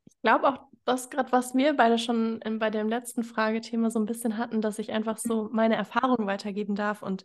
Ich 0.05 0.21
glaube 0.21 0.47
auch, 0.47 0.70
das 0.91 1.09
gerade, 1.09 1.31
was 1.31 1.55
wir 1.55 1.75
beide 1.75 1.97
schon 1.97 2.39
in, 2.41 2.59
bei 2.59 2.69
dem 2.69 2.89
letzten 2.89 3.23
Fragethema 3.23 3.89
so 3.89 3.99
ein 3.99 4.05
bisschen 4.05 4.37
hatten, 4.37 4.61
dass 4.61 4.79
ich 4.79 4.91
einfach 4.91 5.17
so 5.17 5.49
meine 5.51 5.75
Erfahrungen 5.75 6.27
weitergeben 6.27 6.75
darf 6.75 7.01
und 7.01 7.23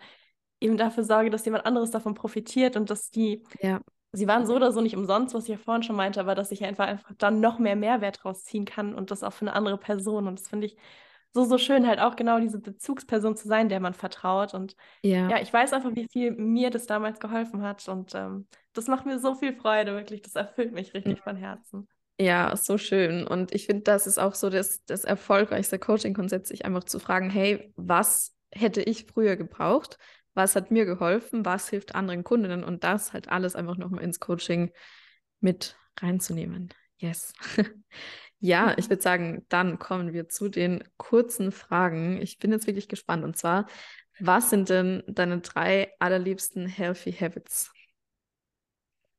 eben 0.60 0.76
dafür 0.76 1.04
sorge, 1.04 1.30
dass 1.30 1.44
jemand 1.44 1.66
anderes 1.66 1.90
davon 1.90 2.14
profitiert 2.14 2.76
und 2.76 2.90
dass 2.90 3.10
die 3.10 3.44
ja 3.60 3.80
sie 4.16 4.26
waren 4.26 4.46
so 4.46 4.56
oder 4.56 4.72
so 4.72 4.80
nicht 4.80 4.96
umsonst, 4.96 5.34
was 5.34 5.44
ich 5.44 5.50
ja 5.50 5.56
vorhin 5.58 5.82
schon 5.82 5.96
meinte, 5.96 6.20
aber 6.20 6.34
dass 6.34 6.50
ich 6.50 6.64
einfach, 6.64 6.86
einfach 6.86 7.12
dann 7.18 7.40
noch 7.40 7.58
mehr 7.58 7.76
Mehrwert 7.76 8.24
rausziehen 8.24 8.64
kann 8.64 8.94
und 8.94 9.10
das 9.10 9.22
auch 9.22 9.32
für 9.32 9.42
eine 9.42 9.54
andere 9.54 9.78
Person. 9.78 10.26
Und 10.26 10.40
das 10.40 10.48
finde 10.48 10.66
ich 10.66 10.76
so, 11.32 11.44
so 11.44 11.58
schön, 11.58 11.86
halt 11.86 12.00
auch 12.00 12.16
genau 12.16 12.40
diese 12.40 12.58
Bezugsperson 12.58 13.36
zu 13.36 13.46
sein, 13.46 13.68
der 13.68 13.80
man 13.80 13.92
vertraut. 13.92 14.54
Und 14.54 14.74
ja, 15.02 15.28
ja 15.28 15.40
ich 15.40 15.52
weiß 15.52 15.72
einfach, 15.74 15.94
wie 15.94 16.08
viel 16.08 16.30
mir 16.32 16.70
das 16.70 16.86
damals 16.86 17.20
geholfen 17.20 17.62
hat. 17.62 17.86
Und 17.88 18.14
ähm, 18.14 18.46
das 18.72 18.86
macht 18.86 19.04
mir 19.04 19.18
so 19.18 19.34
viel 19.34 19.54
Freude, 19.54 19.92
wirklich. 19.92 20.22
Das 20.22 20.34
erfüllt 20.34 20.72
mich 20.72 20.94
richtig 20.94 21.20
von 21.20 21.36
Herzen. 21.36 21.86
Ja, 22.18 22.56
so 22.56 22.78
schön. 22.78 23.26
Und 23.26 23.54
ich 23.54 23.66
finde, 23.66 23.82
das 23.82 24.06
ist 24.06 24.18
auch 24.18 24.34
so 24.34 24.48
das, 24.48 24.84
das 24.86 25.04
erfolgreichste 25.04 25.78
Coaching-Konzept, 25.78 26.46
sich 26.46 26.64
einfach 26.64 26.84
zu 26.84 26.98
fragen, 26.98 27.28
hey, 27.28 27.72
was 27.76 28.34
hätte 28.52 28.82
ich 28.82 29.06
früher 29.06 29.36
gebraucht? 29.36 29.98
was 30.36 30.54
hat 30.54 30.70
mir 30.70 30.84
geholfen, 30.84 31.44
was 31.44 31.68
hilft 31.70 31.94
anderen 31.94 32.22
Kundinnen 32.22 32.62
und 32.62 32.84
das 32.84 33.12
halt 33.12 33.28
alles 33.28 33.56
einfach 33.56 33.76
nochmal 33.78 34.04
ins 34.04 34.20
Coaching 34.20 34.70
mit 35.40 35.76
reinzunehmen. 35.98 36.72
Yes. 36.98 37.32
ja, 38.38 38.74
ich 38.76 38.90
würde 38.90 39.02
sagen, 39.02 39.46
dann 39.48 39.78
kommen 39.78 40.12
wir 40.12 40.28
zu 40.28 40.48
den 40.48 40.84
kurzen 40.98 41.52
Fragen. 41.52 42.20
Ich 42.20 42.38
bin 42.38 42.52
jetzt 42.52 42.66
wirklich 42.66 42.86
gespannt 42.86 43.24
und 43.24 43.36
zwar, 43.36 43.66
was 44.20 44.50
sind 44.50 44.68
denn 44.68 45.02
deine 45.06 45.40
drei 45.40 45.92
allerliebsten 45.98 46.66
Healthy 46.66 47.12
Habits? 47.14 47.72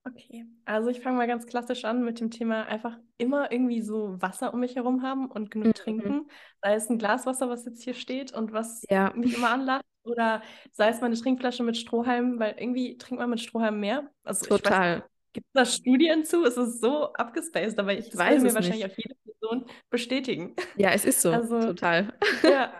Okay, 0.07 0.45
also 0.65 0.89
ich 0.89 1.01
fange 1.01 1.17
mal 1.17 1.27
ganz 1.27 1.45
klassisch 1.45 1.85
an 1.85 2.03
mit 2.03 2.19
dem 2.19 2.31
Thema 2.31 2.63
einfach 2.65 2.97
immer 3.17 3.51
irgendwie 3.51 3.81
so 3.81 4.21
Wasser 4.21 4.53
um 4.53 4.59
mich 4.59 4.75
herum 4.75 5.01
haben 5.01 5.29
und 5.29 5.51
genug 5.51 5.67
mhm. 5.67 5.73
trinken. 5.73 6.27
Sei 6.61 6.75
es 6.75 6.89
ein 6.89 6.97
Glas 6.97 7.25
Wasser, 7.25 7.49
was 7.49 7.65
jetzt 7.65 7.83
hier 7.83 7.93
steht 7.93 8.33
und 8.33 8.53
was 8.53 8.83
ja. 8.89 9.11
mich 9.15 9.35
immer 9.35 9.49
anlacht, 9.49 9.85
oder 10.03 10.41
sei 10.71 10.89
es 10.89 11.01
mal 11.01 11.07
eine 11.07 11.17
Trinkflasche 11.17 11.63
mit 11.63 11.77
Strohhalm, 11.77 12.39
weil 12.39 12.55
irgendwie 12.57 12.97
trinkt 12.97 13.19
man 13.19 13.29
mit 13.29 13.41
Strohhalm 13.41 13.79
mehr. 13.79 14.09
Also 14.23 14.45
Total. 14.45 15.03
Gibt 15.33 15.47
es 15.47 15.53
da 15.53 15.65
Studien 15.65 16.25
zu? 16.25 16.45
Es 16.45 16.57
ist 16.57 16.81
so 16.81 17.13
abgespaced, 17.13 17.77
aber 17.77 17.93
ich 17.93 18.09
das 18.09 18.17
weiß 18.17 18.41
mir 18.41 18.55
wahrscheinlich 18.55 18.83
nicht. 18.83 18.93
auch 18.93 18.97
jede 18.97 19.15
Person 19.15 19.65
bestätigen. 19.89 20.55
Ja, 20.77 20.91
es 20.91 21.05
ist 21.05 21.21
so. 21.21 21.31
Also, 21.31 21.59
Total. 21.59 22.13
Ja. 22.43 22.73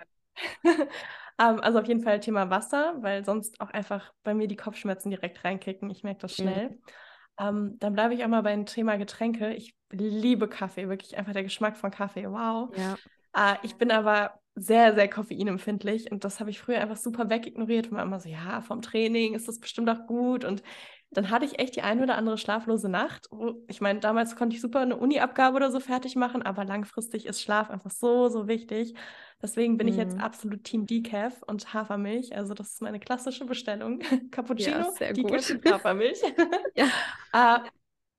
um, 0.64 0.72
ähm, 1.40 1.60
also 1.60 1.80
auf 1.80 1.88
jeden 1.88 2.02
Fall 2.02 2.20
Thema 2.20 2.50
Wasser, 2.50 2.96
weil 3.02 3.24
sonst 3.26 3.62
auch 3.62 3.70
einfach 3.70 4.14
bei 4.24 4.34
mir 4.34 4.48
die 4.48 4.56
Kopfschmerzen 4.56 5.10
direkt 5.10 5.44
reinkicken. 5.44 5.90
Ich 5.90 6.04
merke 6.04 6.22
das 6.22 6.36
schnell. 6.36 6.70
Mhm. 6.70 6.82
Um, 7.40 7.78
dann 7.80 7.94
bleibe 7.94 8.16
ich 8.16 8.24
auch 8.24 8.30
mal 8.30 8.42
beim 8.42 8.66
Thema 8.66 8.98
Getränke. 8.98 9.54
Ich 9.54 9.76
liebe 9.92 10.48
Kaffee, 10.48 10.90
wirklich 10.90 11.18
einfach 11.18 11.34
der 11.34 11.44
Geschmack 11.44 11.78
von 11.78 11.92
Kaffee. 11.92 12.28
Wow. 12.28 12.76
Ja. 12.76 12.98
Uh, 13.38 13.58
ich 13.62 13.76
bin 13.76 13.92
aber 13.92 14.40
sehr, 14.56 14.96
sehr 14.96 15.08
koffeinempfindlich 15.08 16.12
und 16.12 16.24
das 16.24 16.40
habe 16.40 16.50
ich 16.50 16.60
früher 16.60 16.82
einfach 16.82 16.98
super 16.98 17.30
wegignoriert 17.30 17.88
und 17.88 17.98
war 17.98 18.04
immer 18.04 18.20
so, 18.20 18.28
ja, 18.28 18.62
vom 18.62 18.82
Training 18.82 19.36
ist 19.36 19.48
das 19.48 19.60
bestimmt 19.60 19.88
auch 19.88 20.08
gut 20.08 20.44
und 20.44 20.64
dann 21.12 21.30
hatte 21.30 21.46
ich 21.46 21.60
echt 21.60 21.76
die 21.76 21.82
eine 21.82 22.04
oder 22.04 22.18
andere 22.18 22.38
schlaflose 22.38 22.90
Nacht. 22.90 23.30
Ich 23.68 23.82
meine, 23.82 24.00
damals 24.00 24.36
konnte 24.36 24.56
ich 24.56 24.62
super 24.62 24.82
eine 24.82 24.98
Uni-Abgabe 24.98 25.56
oder 25.56 25.72
so 25.72 25.80
fertig 25.80 26.16
machen, 26.16 26.42
aber 26.42 26.66
langfristig 26.66 27.26
ist 27.26 27.42
Schlaf 27.42 27.70
einfach 27.70 27.92
so, 27.92 28.28
so 28.28 28.48
wichtig. 28.48 28.94
Deswegen 29.42 29.78
bin 29.78 29.88
mhm. 29.88 29.94
ich 29.94 29.98
jetzt 29.98 30.16
mhm. 30.16 30.22
absolut 30.22 30.64
Team 30.64 30.86
Decaf 30.86 31.42
und 31.44 31.74
Hafermilch. 31.74 32.36
Also 32.36 32.54
das 32.54 32.74
ist 32.74 32.82
meine 32.82 33.00
klassische 33.00 33.46
Bestellung. 33.46 34.00
Cappuccino, 34.32 34.94
ja, 35.00 35.14
Decaf 35.14 35.50
und 35.50 35.66
Hafermilch. 35.72 36.22
ja. 36.76 36.86
uh, 37.34 37.66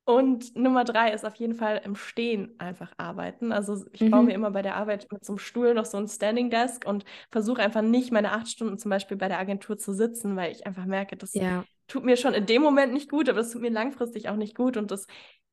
Und 0.08 0.56
Nummer 0.56 0.84
drei 0.84 1.12
ist 1.12 1.26
auf 1.26 1.34
jeden 1.34 1.52
Fall 1.52 1.82
im 1.84 1.94
Stehen 1.94 2.54
einfach 2.56 2.94
arbeiten. 2.96 3.52
Also 3.52 3.84
ich 3.92 4.00
mhm. 4.00 4.10
baue 4.10 4.22
mir 4.22 4.32
immer 4.32 4.50
bei 4.50 4.62
der 4.62 4.76
Arbeit 4.76 5.06
mit 5.12 5.22
so 5.22 5.34
einem 5.34 5.38
Stuhl 5.38 5.74
noch 5.74 5.84
so 5.84 5.98
ein 5.98 6.08
Standing 6.08 6.48
Desk 6.48 6.82
und 6.86 7.04
versuche 7.30 7.60
einfach 7.60 7.82
nicht 7.82 8.10
meine 8.10 8.32
acht 8.32 8.48
Stunden 8.48 8.78
zum 8.78 8.88
Beispiel 8.88 9.18
bei 9.18 9.28
der 9.28 9.38
Agentur 9.38 9.76
zu 9.76 9.92
sitzen, 9.92 10.34
weil 10.34 10.50
ich 10.50 10.66
einfach 10.66 10.86
merke, 10.86 11.18
das 11.18 11.34
ja. 11.34 11.62
Tut 11.88 12.04
mir 12.04 12.16
schon 12.16 12.34
in 12.34 12.46
dem 12.46 12.62
Moment 12.62 12.92
nicht 12.92 13.10
gut, 13.10 13.28
aber 13.28 13.38
das 13.38 13.50
tut 13.50 13.62
mir 13.62 13.70
langfristig 13.70 14.28
auch 14.28 14.36
nicht 14.36 14.54
gut. 14.54 14.76
Und 14.76 14.90
das 14.90 15.06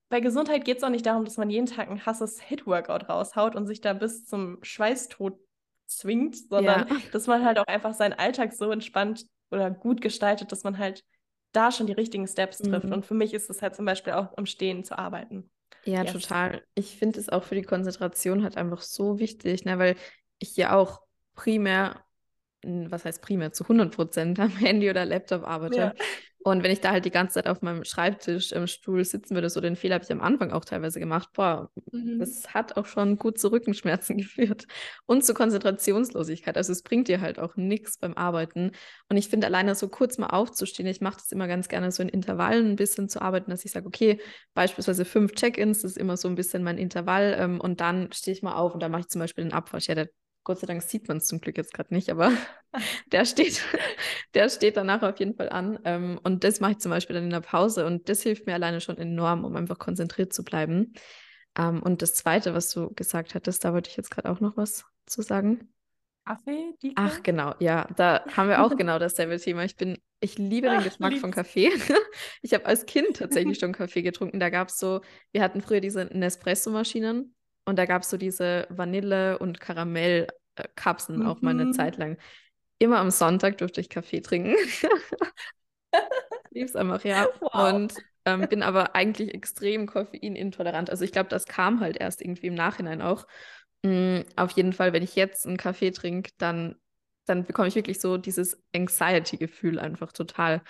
bei 0.09 0.19
Gesundheit 0.19 0.65
geht 0.65 0.77
es 0.77 0.83
auch 0.83 0.89
nicht 0.89 1.05
darum, 1.05 1.25
dass 1.25 1.37
man 1.37 1.49
jeden 1.49 1.65
Tag 1.65 1.89
ein 1.89 2.05
hasses 2.05 2.39
Hit-Workout 2.39 3.09
raushaut 3.09 3.55
und 3.55 3.65
sich 3.65 3.81
da 3.81 3.93
bis 3.93 4.25
zum 4.25 4.59
Schweißtod 4.61 5.39
zwingt, 5.87 6.35
sondern 6.37 6.87
ja. 6.87 6.97
dass 7.11 7.27
man 7.27 7.43
halt 7.43 7.57
auch 7.57 7.67
einfach 7.67 7.93
seinen 7.93 8.13
Alltag 8.13 8.53
so 8.53 8.69
entspannt 8.71 9.25
oder 9.51 9.71
gut 9.71 10.01
gestaltet, 10.01 10.51
dass 10.51 10.63
man 10.63 10.77
halt 10.77 11.03
da 11.51 11.71
schon 11.71 11.87
die 11.87 11.93
richtigen 11.93 12.27
Steps 12.27 12.59
trifft. 12.59 12.85
Mhm. 12.85 12.93
Und 12.93 13.05
für 13.05 13.13
mich 13.13 13.33
ist 13.33 13.49
es 13.49 13.61
halt 13.61 13.75
zum 13.75 13.85
Beispiel 13.85 14.13
auch 14.13 14.37
im 14.37 14.45
Stehen 14.45 14.83
zu 14.83 14.97
arbeiten. 14.97 15.49
Ja, 15.85 16.03
yes. 16.03 16.13
total. 16.13 16.63
Ich 16.73 16.97
finde 16.97 17.19
es 17.19 17.29
auch 17.29 17.43
für 17.43 17.55
die 17.55 17.61
Konzentration 17.61 18.43
halt 18.43 18.57
einfach 18.57 18.81
so 18.81 19.19
wichtig, 19.19 19.65
ne, 19.65 19.79
weil 19.79 19.95
ich 20.39 20.57
ja 20.57 20.75
auch 20.75 21.01
primär, 21.35 22.03
was 22.89 23.05
heißt 23.05 23.21
primär, 23.21 23.51
zu 23.51 23.63
100 23.63 23.95
Prozent 23.95 24.39
am 24.39 24.49
Handy 24.49 24.89
oder 24.89 25.05
Laptop 25.05 25.43
arbeite. 25.43 25.77
Ja. 25.77 25.93
Und 26.47 26.61
wenn 26.61 26.69
ich 26.69 26.79
da 26.79 26.91
halt 26.91 27.05
die 27.05 27.11
ganze 27.11 27.33
Zeit 27.33 27.47
auf 27.47 27.63
meinem 27.63 27.83
Schreibtisch 27.83 28.51
im 28.51 28.67
Stuhl 28.67 29.03
sitzen 29.03 29.33
würde, 29.33 29.49
so 29.49 29.61
den 29.61 29.75
Fehler 29.75 29.95
habe 29.95 30.03
ich 30.03 30.11
am 30.11 30.21
Anfang 30.21 30.51
auch 30.51 30.63
teilweise 30.63 30.99
gemacht, 30.99 31.29
boah, 31.33 31.71
mhm. 31.91 32.19
das 32.19 32.53
hat 32.53 32.77
auch 32.77 32.85
schon 32.85 33.17
gut 33.17 33.39
zu 33.39 33.51
Rückenschmerzen 33.51 34.15
geführt 34.19 34.67
und 35.07 35.25
zu 35.25 35.33
Konzentrationslosigkeit. 35.33 36.55
Also 36.55 36.71
es 36.71 36.83
bringt 36.83 37.07
dir 37.07 37.19
halt 37.19 37.39
auch 37.39 37.55
nichts 37.55 37.97
beim 37.97 38.13
Arbeiten. 38.13 38.73
Und 39.09 39.17
ich 39.17 39.27
finde 39.27 39.47
alleine 39.47 39.73
so 39.73 39.87
kurz 39.87 40.19
mal 40.19 40.27
aufzustehen, 40.27 40.87
ich 40.87 41.01
mache 41.01 41.15
das 41.15 41.31
immer 41.31 41.47
ganz 41.47 41.67
gerne 41.67 41.91
so 41.91 42.03
in 42.03 42.09
Intervallen 42.09 42.73
ein 42.73 42.75
bisschen 42.75 43.09
zu 43.09 43.23
arbeiten, 43.23 43.49
dass 43.49 43.65
ich 43.65 43.71
sage, 43.71 43.87
okay, 43.87 44.21
beispielsweise 44.53 45.03
fünf 45.03 45.33
Check-ins, 45.33 45.81
das 45.81 45.93
ist 45.93 45.97
immer 45.97 46.15
so 46.15 46.27
ein 46.27 46.35
bisschen 46.35 46.61
mein 46.61 46.77
Intervall 46.77 47.35
ähm, 47.39 47.59
und 47.59 47.81
dann 47.81 48.11
stehe 48.11 48.37
ich 48.37 48.43
mal 48.43 48.53
auf 48.53 48.75
und 48.75 48.83
dann 48.83 48.91
mache 48.91 49.01
ich 49.01 49.07
zum 49.07 49.19
Beispiel 49.19 49.45
den 49.45 49.53
Abwasch. 49.53 49.87
Ja, 49.87 49.95
der 49.95 50.09
Gott 50.45 50.59
sei 50.59 50.67
Dank 50.67 50.81
sieht 50.83 51.07
man 51.07 51.17
es 51.17 51.25
zum 51.25 51.41
Glück 51.41 51.57
jetzt 51.57 51.73
gerade 51.73 51.93
nicht, 51.93 52.09
aber 52.09 52.31
der 53.11 53.25
steht, 53.25 53.61
der 54.33 54.47
steht 54.49 54.77
danach 54.77 55.01
auf 55.01 55.19
jeden 55.19 55.35
Fall 55.35 55.49
an. 55.49 55.79
Ähm, 55.83 56.19
und 56.23 56.43
das 56.45 56.61
mache 56.61 56.73
ich 56.73 56.77
zum 56.77 56.91
Beispiel 56.91 57.15
dann 57.15 57.25
in 57.25 57.31
der 57.31 57.41
Pause 57.41 57.85
und 57.85 58.07
das 58.07 58.21
hilft 58.21 58.45
mir 58.45 58.53
alleine 58.53 58.79
schon 58.79 58.97
enorm, 58.97 59.43
um 59.43 59.55
einfach 59.55 59.79
konzentriert 59.79 60.31
zu 60.31 60.43
bleiben. 60.43 60.93
Ähm, 61.57 61.81
und 61.81 62.01
das 62.01 62.13
Zweite, 62.13 62.53
was 62.53 62.69
du 62.69 62.93
gesagt 62.93 63.35
hattest, 63.35 63.65
da 63.65 63.73
wollte 63.73 63.89
ich 63.89 63.97
jetzt 63.97 64.11
gerade 64.11 64.29
auch 64.29 64.39
noch 64.39 64.55
was 64.55 64.85
zu 65.07 65.21
sagen. 65.23 65.73
Kaffee? 66.25 66.73
Die 66.81 66.93
Ach, 66.95 67.21
genau, 67.23 67.53
ja, 67.59 67.87
da 67.95 68.23
haben 68.35 68.49
wir 68.49 68.63
auch 68.63 68.75
genau 68.77 68.99
dasselbe 68.99 69.39
Thema. 69.39 69.63
Ich 69.63 69.75
bin, 69.75 69.97
ich 70.19 70.37
liebe 70.37 70.69
den 70.69 70.83
Geschmack 70.83 71.13
Ach, 71.15 71.21
von 71.21 71.31
Kaffee. 71.31 71.71
ich 72.41 72.53
habe 72.53 72.65
als 72.65 72.85
Kind 72.85 73.17
tatsächlich 73.17 73.57
schon 73.57 73.73
Kaffee 73.73 74.03
getrunken. 74.03 74.39
Da 74.39 74.49
gab 74.49 74.69
es 74.69 74.77
so, 74.77 75.01
wir 75.31 75.41
hatten 75.41 75.61
früher 75.61 75.81
diese 75.81 76.05
Nespresso-Maschinen 76.05 77.35
und 77.65 77.77
da 77.77 77.85
gab 77.85 78.03
es 78.03 78.09
so 78.09 78.17
diese 78.17 78.67
Vanille- 78.69 79.37
und 79.39 79.59
Karamell-Kapseln 79.59 81.19
mhm. 81.19 81.27
auch 81.27 81.41
mal 81.41 81.51
eine 81.51 81.65
mhm. 81.65 81.73
Zeit 81.73 81.97
lang. 81.97 82.17
Immer 82.79 82.99
am 82.99 83.09
Sonntag 83.09 83.57
durfte 83.57 83.81
ich 83.81 83.89
Kaffee 83.89 84.21
trinken. 84.21 84.55
Lieb's 86.51 86.75
einfach, 86.75 87.03
ja. 87.03 87.27
Wow. 87.41 87.73
Und 87.73 87.93
ähm, 88.25 88.47
bin 88.47 88.63
aber 88.63 88.95
eigentlich 88.95 89.33
extrem 89.33 89.87
koffeinintolerant. 89.87 90.89
Also 90.89 91.03
ich 91.03 91.11
glaube, 91.11 91.29
das 91.29 91.45
kam 91.45 91.79
halt 91.79 91.97
erst 91.97 92.21
irgendwie 92.21 92.47
im 92.47 92.55
Nachhinein 92.55 93.01
auch. 93.01 93.27
Mhm, 93.83 94.25
auf 94.35 94.51
jeden 94.51 94.73
Fall, 94.73 94.93
wenn 94.93 95.03
ich 95.03 95.15
jetzt 95.15 95.45
einen 95.45 95.57
Kaffee 95.57 95.91
trinke, 95.91 96.31
dann, 96.37 96.75
dann 97.25 97.45
bekomme 97.45 97.67
ich 97.67 97.75
wirklich 97.75 97.99
so 97.99 98.17
dieses 98.17 98.61
Anxiety-Gefühl 98.75 99.79
einfach 99.79 100.11
total. 100.11 100.61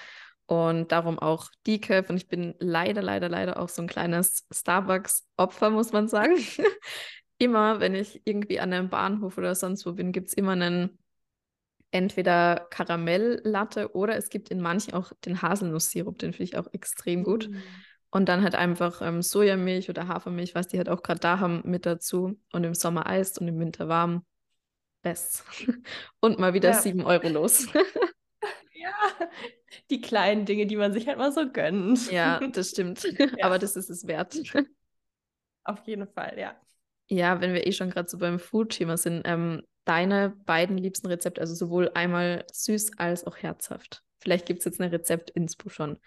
Und 0.47 0.91
darum 0.91 1.17
auch 1.17 1.49
Decaf. 1.65 2.09
Und 2.09 2.17
ich 2.17 2.27
bin 2.27 2.53
leider, 2.59 3.01
leider, 3.01 3.29
leider 3.29 3.59
auch 3.59 3.69
so 3.69 3.81
ein 3.81 3.87
kleines 3.87 4.45
Starbucks-Opfer, 4.51 5.69
muss 5.71 5.91
man 5.91 6.07
sagen. 6.07 6.35
immer, 7.37 7.79
wenn 7.79 7.95
ich 7.95 8.21
irgendwie 8.25 8.59
an 8.59 8.71
einem 8.73 8.89
Bahnhof 8.89 9.37
oder 9.37 9.55
sonst 9.55 9.85
wo 9.85 9.93
bin, 9.93 10.11
gibt 10.11 10.29
es 10.29 10.33
immer 10.33 10.53
einen 10.53 10.97
entweder 11.91 12.67
Karamelllatte 12.69 13.95
oder 13.95 14.17
es 14.17 14.29
gibt 14.29 14.49
in 14.49 14.61
manchen 14.61 14.93
auch 14.93 15.13
den 15.25 15.41
Haselnusssirup, 15.41 16.17
den 16.17 16.33
finde 16.33 16.43
ich 16.43 16.57
auch 16.57 16.67
extrem 16.73 17.23
gut. 17.23 17.49
Mm. 17.49 17.57
Und 18.09 18.29
dann 18.29 18.43
halt 18.43 18.55
einfach 18.55 19.01
ähm, 19.01 19.21
Sojamilch 19.21 19.89
oder 19.89 20.07
Hafermilch, 20.07 20.55
was 20.55 20.67
die 20.67 20.77
halt 20.77 20.87
auch 20.87 21.03
gerade 21.03 21.19
da 21.19 21.39
haben, 21.39 21.61
mit 21.65 21.85
dazu. 21.85 22.39
Und 22.53 22.63
im 22.63 22.73
Sommer 22.73 23.07
Eis 23.07 23.37
und 23.37 23.47
im 23.47 23.59
Winter 23.59 23.89
warm. 23.89 24.25
Best. 25.01 25.43
und 26.21 26.39
mal 26.39 26.53
wieder 26.53 26.69
ja. 26.69 26.81
7 26.81 27.01
Euro 27.03 27.27
los. 27.27 27.67
ja, 28.85 29.27
die 29.89 30.01
kleinen 30.01 30.45
Dinge, 30.45 30.65
die 30.65 30.75
man 30.75 30.93
sich 30.93 31.07
halt 31.07 31.17
mal 31.17 31.31
so 31.31 31.49
gönnt. 31.51 32.11
Ja, 32.11 32.39
das 32.53 32.69
stimmt. 32.71 33.03
Ja. 33.03 33.27
Aber 33.41 33.59
das 33.59 33.75
ist 33.75 33.89
es 33.89 34.07
wert. 34.07 34.35
Auf 35.63 35.85
jeden 35.85 36.07
Fall, 36.07 36.37
ja. 36.37 36.55
Ja, 37.07 37.41
wenn 37.41 37.53
wir 37.53 37.67
eh 37.67 37.71
schon 37.71 37.89
gerade 37.89 38.09
so 38.09 38.17
beim 38.17 38.39
Food-Thema 38.39 38.97
sind, 38.97 39.21
ähm, 39.25 39.61
deine 39.83 40.29
beiden 40.45 40.77
liebsten 40.77 41.07
Rezepte, 41.07 41.41
also 41.41 41.53
sowohl 41.53 41.91
einmal 41.93 42.45
süß 42.51 42.97
als 42.97 43.25
auch 43.25 43.37
herzhaft. 43.37 44.03
Vielleicht 44.19 44.47
gibt 44.47 44.59
es 44.59 44.65
jetzt 44.65 44.81
eine 44.81 44.91
Rezept-Inspo 44.91 45.69
schon. 45.69 45.99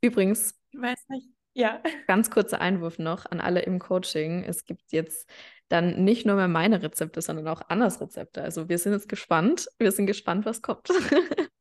Übrigens. 0.00 0.54
Ich 0.70 0.80
weiß 0.80 1.08
nicht. 1.08 1.28
Ja. 1.54 1.82
Ganz 2.06 2.30
kurzer 2.30 2.60
Einwurf 2.60 2.98
noch 2.98 3.26
an 3.26 3.40
alle 3.40 3.62
im 3.62 3.78
Coaching. 3.78 4.44
Es 4.44 4.64
gibt 4.64 4.92
jetzt 4.92 5.28
dann 5.68 6.04
nicht 6.04 6.26
nur 6.26 6.36
mehr 6.36 6.48
meine 6.48 6.82
Rezepte, 6.82 7.22
sondern 7.22 7.48
auch 7.48 7.62
Annas 7.68 8.00
Rezepte. 8.00 8.42
Also 8.42 8.68
wir 8.68 8.78
sind 8.78 8.92
jetzt 8.92 9.08
gespannt. 9.08 9.68
Wir 9.78 9.92
sind 9.92 10.06
gespannt, 10.06 10.46
was 10.46 10.62
kommt. 10.62 10.88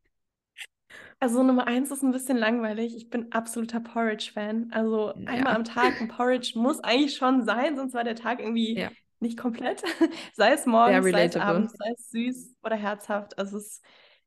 Also 1.24 1.41
Nummer 1.41 1.67
eins 1.67 1.89
ist 1.89 2.03
ein 2.03 2.11
bisschen 2.11 2.36
langweilig. 2.36 2.97
Ich 2.97 3.09
bin 3.09 3.32
absoluter 3.32 3.80
Porridge-Fan. 3.80 4.71
Also 4.74 5.13
ja. 5.15 5.30
einmal 5.30 5.55
am 5.55 5.63
Tag 5.63 6.01
ein 6.01 6.09
Porridge 6.09 6.51
muss 6.55 6.82
eigentlich 6.82 7.15
schon 7.15 7.45
sein, 7.45 7.78
sonst 7.78 7.93
war 7.93 8.03
der 8.03 8.17
Tag 8.17 8.41
irgendwie 8.41 8.78
ja. 8.78 8.89
nicht 9.21 9.38
komplett. 9.38 9.84
sei 10.34 10.51
es 10.51 10.65
morgens, 10.65 11.09
sei 11.09 11.24
es 11.24 11.38
abends, 11.38 11.76
sei 11.78 11.93
es 11.95 12.09
süß 12.09 12.55
oder 12.63 12.76
herzhaft. 12.76 13.38
Also 13.39 13.55
es, 13.55 13.82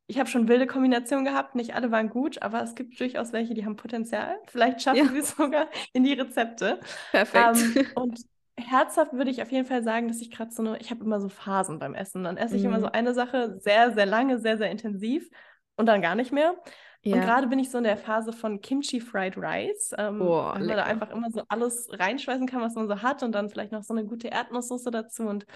ich 0.07 0.19
habe 0.19 0.31
schon 0.31 0.49
wilde 0.49 0.67
Kombinationen 0.67 1.27
gehabt. 1.27 1.55
Nicht 1.55 1.75
alle 1.75 1.91
waren 1.91 2.09
gut, 2.09 2.41
aber 2.41 2.63
es 2.63 2.75
gibt 2.75 2.99
durchaus 2.99 3.35
welche, 3.35 3.53
die 3.53 3.67
haben 3.67 3.77
Potenzial. 3.77 4.39
Vielleicht 4.47 4.81
schaffen 4.81 5.05
ja. 5.09 5.13
wir 5.13 5.21
es 5.21 5.37
sogar 5.37 5.69
in 5.93 6.03
die 6.03 6.15
Rezepte. 6.15 6.81
Perfekt. 7.11 7.77
Ähm, 7.77 7.87
und 7.95 8.21
herzhaft 8.57 9.13
würde 9.13 9.31
ich 9.31 9.43
auf 9.43 9.53
jeden 9.53 9.67
Fall 9.67 9.83
sagen, 9.83 10.09
dass 10.09 10.23
ich 10.23 10.31
gerade 10.31 10.51
so 10.51 10.63
eine, 10.63 10.79
ich 10.79 10.91
habe 10.91 11.05
immer 11.05 11.21
so 11.21 11.29
Phasen 11.29 11.79
beim 11.79 11.95
Essen. 11.95 12.25
Dann 12.25 12.39
esse 12.39 12.57
ich 12.57 12.63
mm. 12.63 12.67
immer 12.69 12.81
so 12.81 12.87
mhm. 12.87 12.93
eine 12.95 13.13
Sache 13.13 13.59
sehr, 13.61 13.93
sehr 13.93 14.07
lange, 14.07 14.39
sehr, 14.39 14.57
sehr 14.57 14.71
intensiv 14.71 15.29
und 15.77 15.87
dann 15.87 16.03
gar 16.03 16.15
nicht 16.15 16.33
mehr. 16.33 16.55
Ja. 17.03 17.17
Und 17.17 17.23
gerade 17.23 17.47
bin 17.47 17.59
ich 17.59 17.71
so 17.71 17.79
in 17.79 17.85
der 17.85 17.97
Phase 17.97 18.33
von 18.33 18.61
Kimchi 18.61 19.01
Fried 19.01 19.37
Rice, 19.37 19.95
ähm, 19.97 20.21
oh, 20.21 20.43
weil 20.53 20.67
man 20.67 20.77
da 20.77 20.85
einfach 20.85 21.11
immer 21.11 21.31
so 21.31 21.43
alles 21.49 21.89
reinschmeißen 21.93 22.47
kann, 22.47 22.63
was 22.63 22.75
man 22.75 22.89
so 22.89 23.03
hat 23.03 23.23
und 23.23 23.33
dann 23.33 23.49
vielleicht 23.49 23.73
noch 23.73 23.85
so 23.85 23.95
eine 23.95 24.05
gute 24.05 24.29
Erdnusssoße 24.29 24.91
dazu 24.91 25.23
und 25.25 25.47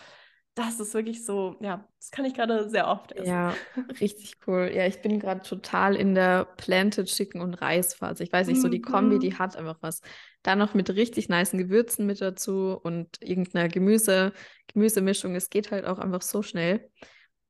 das 0.54 0.80
ist 0.80 0.94
wirklich 0.94 1.24
so, 1.24 1.56
ja, 1.60 1.88
das 1.98 2.10
kann 2.10 2.24
ich 2.24 2.34
gerade 2.34 2.68
sehr 2.68 2.88
oft 2.88 3.12
essen. 3.12 3.28
Ja, 3.28 3.54
richtig 4.00 4.36
cool. 4.46 4.70
Ja, 4.74 4.86
ich 4.86 5.00
bin 5.00 5.20
gerade 5.20 5.40
total 5.42 5.94
in 5.94 6.14
der 6.14 6.44
Planted 6.44 7.06
Chicken 7.06 7.40
und 7.40 7.54
Reisphase. 7.54 8.24
Ich 8.24 8.32
weiß 8.32 8.48
nicht, 8.48 8.60
so 8.60 8.68
die 8.68 8.80
Kombi, 8.80 9.18
die 9.18 9.30
mhm. 9.30 9.38
hat 9.38 9.56
einfach 9.56 9.78
was. 9.80 10.02
Dann 10.42 10.58
noch 10.58 10.74
mit 10.74 10.90
richtig 10.90 11.28
niceen 11.28 11.58
Gewürzen 11.58 12.04
mit 12.04 12.20
dazu 12.20 12.78
und 12.82 13.18
irgendeiner 13.20 13.68
Gemüse, 13.68 14.32
Gemüsemischung. 14.72 15.34
Es 15.36 15.50
geht 15.50 15.70
halt 15.70 15.84
auch 15.84 15.98
einfach 15.98 16.22
so 16.22 16.42
schnell. 16.42 16.90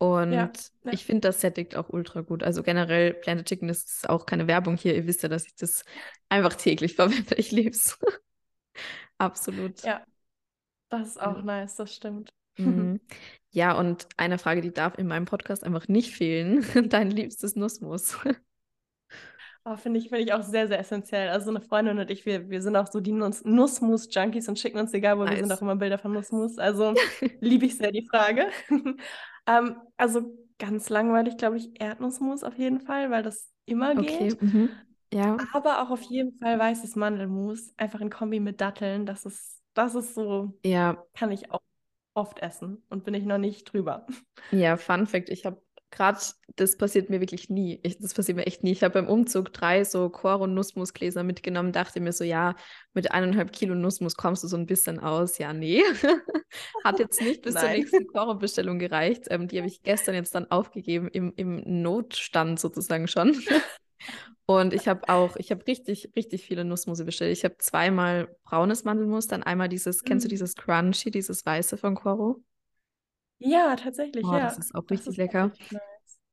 Und 0.00 0.32
ja, 0.32 0.50
ja. 0.84 0.92
ich 0.92 1.04
finde, 1.04 1.28
das 1.28 1.42
sättigt 1.42 1.76
auch 1.76 1.90
ultra 1.90 2.22
gut. 2.22 2.42
Also 2.42 2.62
generell 2.62 3.12
Planet 3.12 3.46
Chicken, 3.46 3.68
das 3.68 3.84
ist 3.84 4.08
auch 4.08 4.24
keine 4.24 4.46
Werbung 4.46 4.78
hier. 4.78 4.94
Ihr 4.96 5.06
wisst 5.06 5.22
ja, 5.22 5.28
dass 5.28 5.44
ich 5.44 5.54
das 5.56 5.84
einfach 6.30 6.54
täglich 6.54 6.94
verwende. 6.96 7.34
Ich 7.34 7.52
liebe 7.52 7.68
es. 7.70 7.98
Absolut. 9.18 9.82
Ja, 9.82 10.02
das 10.88 11.08
ist 11.08 11.20
auch 11.20 11.36
ja. 11.36 11.42
nice, 11.42 11.76
das 11.76 11.94
stimmt. 11.94 12.32
Mhm. 12.56 13.00
Ja, 13.52 13.76
und 13.76 14.06
eine 14.16 14.38
Frage, 14.38 14.60
die 14.60 14.72
darf 14.72 14.96
in 14.96 15.08
meinem 15.08 15.24
Podcast 15.24 15.64
einfach 15.64 15.88
nicht 15.88 16.14
fehlen. 16.14 16.64
Dein 16.88 17.10
liebstes 17.10 17.56
Nussmus. 17.56 18.16
Oh, 19.64 19.76
Finde 19.76 19.98
ich, 19.98 20.08
find 20.08 20.22
ich 20.22 20.32
auch 20.32 20.42
sehr, 20.42 20.68
sehr 20.68 20.78
essentiell. 20.78 21.30
Also 21.30 21.50
eine 21.50 21.60
Freundin 21.60 21.98
und 21.98 22.12
ich, 22.12 22.24
wir, 22.26 22.48
wir 22.48 22.62
sind 22.62 22.76
auch 22.76 22.86
so 22.86 23.00
die 23.00 23.10
Nuss 23.10 23.44
Nussmus-Junkies 23.44 24.48
und 24.48 24.56
schicken 24.56 24.78
uns, 24.78 24.94
egal 24.94 25.18
wo 25.18 25.24
nice. 25.24 25.32
wir 25.32 25.38
sind, 25.40 25.52
auch 25.52 25.62
immer 25.62 25.74
Bilder 25.74 25.98
von 25.98 26.12
Nussmus. 26.12 26.58
Also 26.58 26.94
liebe 27.40 27.66
ich 27.66 27.76
sehr 27.76 27.90
die 27.90 28.06
Frage. 28.06 28.46
Ähm, 29.46 29.76
also 29.96 30.36
ganz 30.58 30.88
langweilig, 30.88 31.36
glaube 31.36 31.56
ich, 31.56 31.80
Erdnussmus 31.80 32.44
auf 32.44 32.56
jeden 32.58 32.80
Fall, 32.80 33.10
weil 33.10 33.22
das 33.22 33.50
immer 33.64 33.92
okay. 33.92 34.28
geht. 34.28 34.42
Mhm. 34.42 34.70
Ja. 35.12 35.36
Aber 35.52 35.82
auch 35.82 35.90
auf 35.90 36.02
jeden 36.02 36.38
Fall 36.38 36.58
weißes 36.58 36.94
Mandelmus, 36.96 37.74
einfach 37.76 38.00
in 38.00 38.10
Kombi 38.10 38.38
mit 38.38 38.60
Datteln. 38.60 39.06
Das 39.06 39.24
ist, 39.24 39.60
das 39.74 39.94
ist 39.94 40.14
so, 40.14 40.58
ja. 40.64 41.04
kann 41.14 41.32
ich 41.32 41.50
auch 41.50 41.62
oft 42.14 42.40
essen 42.40 42.82
und 42.88 43.04
bin 43.04 43.14
ich 43.14 43.24
noch 43.24 43.38
nicht 43.38 43.72
drüber. 43.72 44.06
Ja, 44.50 44.76
Fun 44.76 45.06
Fact, 45.06 45.28
ich 45.28 45.46
habe 45.46 45.62
gerade, 45.90 46.18
das 46.56 46.76
passiert 46.76 47.10
mir 47.10 47.20
wirklich 47.20 47.50
nie. 47.50 47.80
Ich, 47.82 47.98
das 47.98 48.14
passiert 48.14 48.36
mir 48.36 48.46
echt 48.46 48.62
nie. 48.62 48.72
Ich 48.72 48.82
habe 48.82 48.94
beim 48.94 49.08
Umzug 49.08 49.52
drei 49.52 49.84
so 49.84 50.08
Koro 50.08 50.46
Nussmusgläser 50.46 51.22
mitgenommen, 51.22 51.72
dachte 51.72 52.00
mir 52.00 52.12
so, 52.12 52.24
ja, 52.24 52.54
mit 52.94 53.12
eineinhalb 53.12 53.52
Kilo 53.52 53.74
Nussmus 53.74 54.14
kommst 54.16 54.44
du 54.44 54.48
so 54.48 54.56
ein 54.56 54.66
bisschen 54.66 55.00
aus. 55.00 55.38
Ja, 55.38 55.52
nee. 55.52 55.82
Hat 56.84 56.98
jetzt 56.98 57.20
nicht 57.20 57.42
bis 57.42 57.54
zur 57.54 57.68
nächsten 57.68 58.06
Koro-Bestellung 58.06 58.78
gereicht. 58.78 59.24
Ähm, 59.30 59.48
die 59.48 59.58
habe 59.58 59.68
ich 59.68 59.82
gestern 59.82 60.14
jetzt 60.14 60.34
dann 60.34 60.50
aufgegeben, 60.50 61.08
im, 61.08 61.32
im 61.36 61.62
Notstand 61.82 62.60
sozusagen 62.60 63.08
schon. 63.08 63.36
Und 64.46 64.74
ich 64.74 64.88
habe 64.88 65.08
auch, 65.08 65.36
ich 65.36 65.52
habe 65.52 65.64
richtig, 65.66 66.10
richtig 66.16 66.44
viele 66.44 66.64
Nussmusse 66.64 67.04
bestellt. 67.04 67.36
Ich 67.36 67.44
habe 67.44 67.56
zweimal 67.58 68.36
braunes 68.42 68.82
Mandelmus, 68.82 69.28
dann 69.28 69.44
einmal 69.44 69.68
dieses, 69.68 70.02
mm. 70.02 70.04
kennst 70.06 70.24
du 70.24 70.28
mhm. 70.28 70.30
dieses 70.30 70.56
Crunchy, 70.56 71.12
dieses 71.12 71.46
weiße 71.46 71.76
von 71.76 71.94
Coro? 71.94 72.42
Ja, 73.40 73.74
tatsächlich, 73.74 74.24
oh, 74.24 74.32
ja. 74.32 74.40
Das 74.40 74.58
ist 74.58 74.74
auch 74.74 74.82
das 74.82 74.90
richtig 74.90 75.12
ist 75.12 75.16
lecker. 75.16 75.50
Nice. 75.70 75.80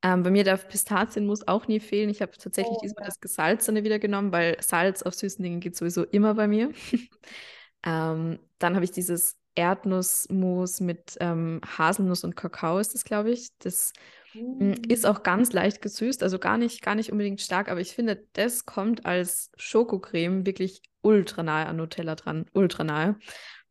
ähm, 0.03 0.23
bei 0.23 0.29
mir 0.29 0.43
darf 0.43 0.67
Pistazienmus 0.67 1.47
auch 1.47 1.67
nie 1.67 1.79
fehlen. 1.79 2.09
Ich 2.09 2.21
habe 2.21 2.33
tatsächlich 2.33 2.77
oh, 2.77 2.81
diesmal 2.83 3.03
ja. 3.03 3.07
das 3.07 3.19
Gesalzene 3.19 3.83
wieder 3.83 3.97
genommen, 3.97 4.31
weil 4.31 4.57
Salz 4.61 5.01
auf 5.01 5.15
süßen 5.15 5.41
Dingen 5.41 5.59
geht 5.59 5.75
sowieso 5.75 6.03
immer 6.03 6.35
bei 6.35 6.47
mir. 6.47 6.71
ähm, 7.85 8.39
dann 8.59 8.75
habe 8.75 8.83
ich 8.83 8.91
dieses 8.91 9.37
Erdnussmus 9.55 10.81
mit 10.81 11.17
ähm, 11.19 11.61
Haselnuss 11.65 12.23
und 12.23 12.35
Kakao, 12.35 12.77
ist 12.77 12.93
das, 12.93 13.03
glaube 13.03 13.31
ich. 13.31 13.49
Das 13.59 13.93
mm. 14.33 14.73
ist 14.87 15.05
auch 15.05 15.23
ganz 15.23 15.51
leicht 15.51 15.81
gesüßt, 15.81 16.21
also 16.21 16.37
gar 16.37 16.57
nicht, 16.57 16.83
gar 16.83 16.93
nicht 16.93 17.11
unbedingt 17.11 17.41
stark, 17.41 17.69
aber 17.69 17.79
ich 17.81 17.95
finde, 17.95 18.23
das 18.33 18.65
kommt 18.65 19.05
als 19.05 19.49
Schokocreme 19.57 20.45
wirklich 20.45 20.81
ultra 21.01 21.41
nahe 21.41 21.65
an 21.65 21.77
Nutella 21.77 22.15
dran. 22.15 22.45
Ultra 22.53 22.83
nahe 22.83 23.17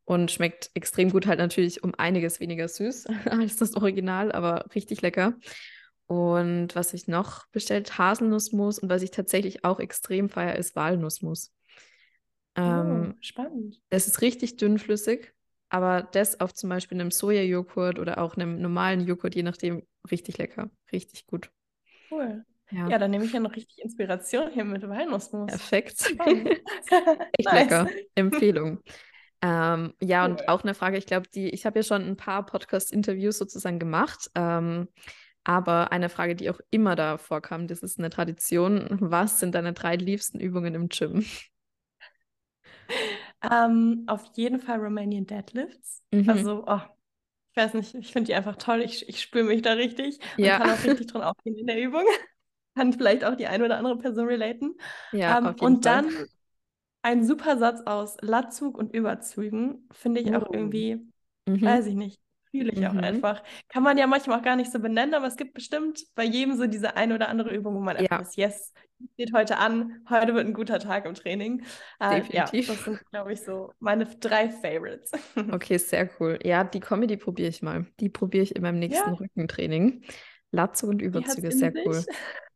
und 0.07 0.31
schmeckt 0.31 0.71
extrem 0.73 1.11
gut, 1.11 1.27
halt 1.27 1.41
natürlich 1.41 1.85
um 1.85 1.93
einiges 1.99 2.41
weniger 2.41 2.69
süß 2.69 3.07
als 3.27 3.57
das 3.57 3.75
Original, 3.77 4.33
aber 4.33 4.65
richtig 4.75 5.03
lecker. 5.03 5.35
Und 6.07 6.75
was 6.77 6.95
ich 6.95 7.09
noch 7.09 7.47
bestellt, 7.49 7.99
Haselnussmus 7.99 8.79
und 8.79 8.89
was 8.89 9.03
ich 9.03 9.11
tatsächlich 9.11 9.65
auch 9.65 9.81
extrem 9.81 10.29
feiere, 10.29 10.57
ist 10.57 10.77
Walnussmus. 10.77 11.53
Ähm, 12.55 13.15
oh, 13.15 13.19
spannend. 13.21 13.81
Es 13.91 14.07
ist 14.07 14.23
richtig 14.23 14.57
dünnflüssig, 14.57 15.33
aber 15.69 16.03
das 16.03 16.39
auf 16.39 16.55
zum 16.55 16.71
Beispiel 16.71 17.01
einem 17.01 17.11
Sojajoghurt 17.11 17.99
oder 17.99 18.19
auch 18.19 18.37
einem 18.37 18.63
normalen 18.63 19.01
Joghurt, 19.01 19.35
je 19.35 19.43
nachdem, 19.43 19.85
richtig 20.09 20.39
lecker, 20.39 20.71
richtig 20.93 21.27
gut. 21.27 21.51
Cool. 22.11 22.45
Ja. 22.71 22.89
ja, 22.89 22.99
dann 22.99 23.11
nehme 23.11 23.25
ich 23.25 23.33
ja 23.33 23.41
noch 23.41 23.55
richtig 23.55 23.83
Inspiration 23.83 24.51
hier 24.53 24.65
mit 24.65 24.89
Walnussmus. 24.89 25.47
Perfekt. 25.49 26.15
Echt 27.33 27.53
lecker. 27.53 27.89
Empfehlung. 28.15 28.81
Ähm, 29.43 29.95
ja, 30.01 30.24
cool. 30.24 30.30
und 30.30 30.49
auch 30.49 30.62
eine 30.62 30.74
Frage, 30.74 30.97
ich 30.97 31.07
glaube, 31.07 31.28
die, 31.28 31.51
ich 31.51 31.66
habe 31.66 31.78
ja 31.78 31.82
schon 31.82 32.03
ein 32.03 32.16
paar 32.16 32.47
Podcast-Interviews 32.47 33.39
sozusagen 33.39 33.78
gemacht, 33.78 34.30
ähm, 34.34 34.89
aber 35.45 35.93
eine 35.93 36.09
Frage, 36.09 36.34
die 36.34 36.51
auch 36.51 36.61
immer 36.70 36.97
da 36.97 37.18
vorkam, 37.18 37.68
das 37.68 37.80
ist 37.80 37.99
eine 37.99 38.11
Tradition. 38.11 38.97
Was 39.01 39.39
sind 39.39 39.55
deine 39.55 39.72
drei 39.72 39.97
liebsten 39.97 40.41
Übungen 40.41 40.74
im 40.74 40.89
Gym? 40.89 41.24
Ähm, 43.49 44.05
auf 44.07 44.24
jeden 44.34 44.59
Fall 44.59 44.78
Romanian 44.80 45.26
Deadlifts. 45.26 46.03
Mhm. 46.11 46.28
Also, 46.28 46.64
oh, 46.66 46.80
ich 47.53 47.62
weiß 47.62 47.74
nicht, 47.74 47.95
ich 47.95 48.12
finde 48.12 48.26
die 48.26 48.34
einfach 48.34 48.57
toll. 48.57 48.82
Ich, 48.82 49.09
ich 49.09 49.20
spüre 49.20 49.45
mich 49.45 49.62
da 49.62 49.72
richtig 49.72 50.18
ja. 50.37 50.57
und 50.57 50.62
kann 50.62 50.70
auch 50.70 50.84
richtig 50.84 51.07
drin 51.07 51.22
aufgehen 51.22 51.57
in 51.57 51.66
der 51.66 51.80
Übung. 51.80 52.05
kann 52.74 52.93
vielleicht 52.93 53.24
auch 53.24 53.34
die 53.37 53.47
eine 53.47 53.64
oder 53.64 53.78
andere 53.78 53.99
Person 53.99 54.26
relaten. 54.26 54.74
Ja, 55.12 55.39
ähm, 55.39 55.55
und 55.61 55.84
Fall. 55.84 56.03
dann 56.03 56.26
ein 57.07 57.25
super 57.25 57.57
Satz 57.57 57.83
aus 57.87 58.17
Latzug 58.21 58.77
und 58.77 58.93
Überzügen 58.93 59.89
finde 59.93 60.21
ich 60.21 60.33
oh. 60.33 60.39
auch 60.39 60.53
irgendwie, 60.53 60.97
mhm. 61.47 61.63
weiß 61.63 61.87
ich 61.87 61.95
nicht, 61.95 62.21
fühle 62.51 62.73
ich 62.73 62.81
mhm. 62.81 62.87
auch 62.87 62.97
einfach. 62.97 63.45
Kann 63.69 63.85
man 63.85 63.97
ja 63.97 64.09
manchmal 64.09 64.41
auch 64.41 64.43
gar 64.43 64.57
nicht 64.57 64.73
so 64.73 64.81
benennen, 64.81 65.15
aber 65.15 65.29
es 65.29 65.37
gibt 65.37 65.55
bestimmt 65.55 66.03
bei 66.17 66.25
jedem 66.25 66.57
so 66.57 66.67
diese 66.67 66.97
eine 66.97 67.15
oder 67.15 67.29
andere 67.29 67.55
Übung, 67.55 67.77
wo 67.77 67.81
man 67.81 67.97
einfach 67.97 68.19
ja. 68.19 68.23
ist, 68.23 68.37
yes, 68.37 68.73
steht 69.15 69.33
heute 69.33 69.59
an, 69.59 70.05
heute 70.11 70.35
wird 70.35 70.49
ein 70.49 70.53
guter 70.53 70.81
Tag 70.81 71.07
im 71.07 71.15
Training. 71.15 71.65
Äh, 72.01 72.23
Definitiv. 72.23 72.67
Ja, 72.67 72.75
das 72.75 72.85
sind, 72.85 73.01
glaube 73.13 73.33
ich, 73.35 73.41
so 73.41 73.73
meine 73.79 74.07
drei 74.07 74.51
Favorites. 74.51 75.13
Okay, 75.53 75.79
sehr 75.79 76.11
cool. 76.19 76.41
Ja, 76.43 76.65
die 76.65 76.81
Comedy 76.81 77.17
probiere 77.17 77.51
ich 77.51 77.63
mal. 77.63 77.87
Die 78.01 78.09
probiere 78.09 78.43
ich 78.43 78.57
in 78.57 78.63
meinem 78.63 78.81
nächsten 78.81 79.11
ja. 79.11 79.15
Rückentraining. 79.15 80.03
Latzug 80.51 80.91
und 80.91 81.03
Überzüge, 81.03 81.53
sehr 81.53 81.73
cool. 81.85 82.05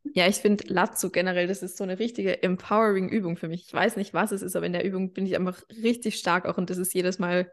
Ja, 0.03 0.27
ich 0.27 0.37
finde 0.37 0.65
Latzug 0.67 1.13
generell, 1.13 1.47
das 1.47 1.61
ist 1.61 1.77
so 1.77 1.83
eine 1.83 1.99
richtige 1.99 2.41
empowering 2.43 3.09
Übung 3.09 3.37
für 3.37 3.47
mich. 3.47 3.65
Ich 3.67 3.73
weiß 3.73 3.95
nicht, 3.97 4.13
was 4.13 4.31
es 4.31 4.41
ist, 4.41 4.55
aber 4.55 4.65
in 4.65 4.73
der 4.73 4.83
Übung 4.83 5.13
bin 5.13 5.25
ich 5.25 5.35
einfach 5.35 5.61
richtig 5.69 6.17
stark 6.17 6.45
auch 6.45 6.57
und 6.57 6.69
das 6.69 6.77
ist 6.77 6.93
jedes 6.93 7.19
Mal 7.19 7.51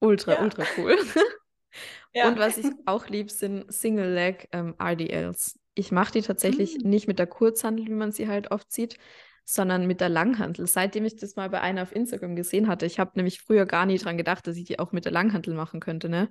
ultra, 0.00 0.34
ja. 0.34 0.42
ultra 0.42 0.64
cool. 0.76 0.96
ja. 2.12 2.28
Und 2.28 2.38
was 2.38 2.58
ich 2.58 2.66
auch 2.84 3.08
liebe, 3.08 3.30
sind 3.30 3.72
Single 3.72 4.12
Leg 4.12 4.48
ähm, 4.52 4.74
RDLs. 4.78 5.58
Ich 5.74 5.92
mache 5.92 6.12
die 6.12 6.22
tatsächlich 6.22 6.78
mhm. 6.82 6.90
nicht 6.90 7.08
mit 7.08 7.18
der 7.18 7.26
Kurzhandel, 7.26 7.86
wie 7.86 7.92
man 7.92 8.12
sie 8.12 8.28
halt 8.28 8.50
oft 8.50 8.72
sieht, 8.72 8.98
sondern 9.44 9.86
mit 9.86 10.00
der 10.00 10.08
Langhandel. 10.08 10.66
Seitdem 10.66 11.04
ich 11.04 11.16
das 11.16 11.36
mal 11.36 11.50
bei 11.50 11.60
einer 11.60 11.82
auf 11.82 11.94
Instagram 11.94 12.34
gesehen 12.34 12.68
hatte, 12.68 12.86
ich 12.86 12.98
habe 12.98 13.12
nämlich 13.14 13.40
früher 13.40 13.66
gar 13.66 13.86
nie 13.86 13.98
dran 13.98 14.16
gedacht, 14.16 14.46
dass 14.46 14.56
ich 14.56 14.64
die 14.64 14.78
auch 14.78 14.92
mit 14.92 15.04
der 15.04 15.12
Langhandel 15.12 15.54
machen 15.54 15.80
könnte, 15.80 16.08
ne? 16.08 16.28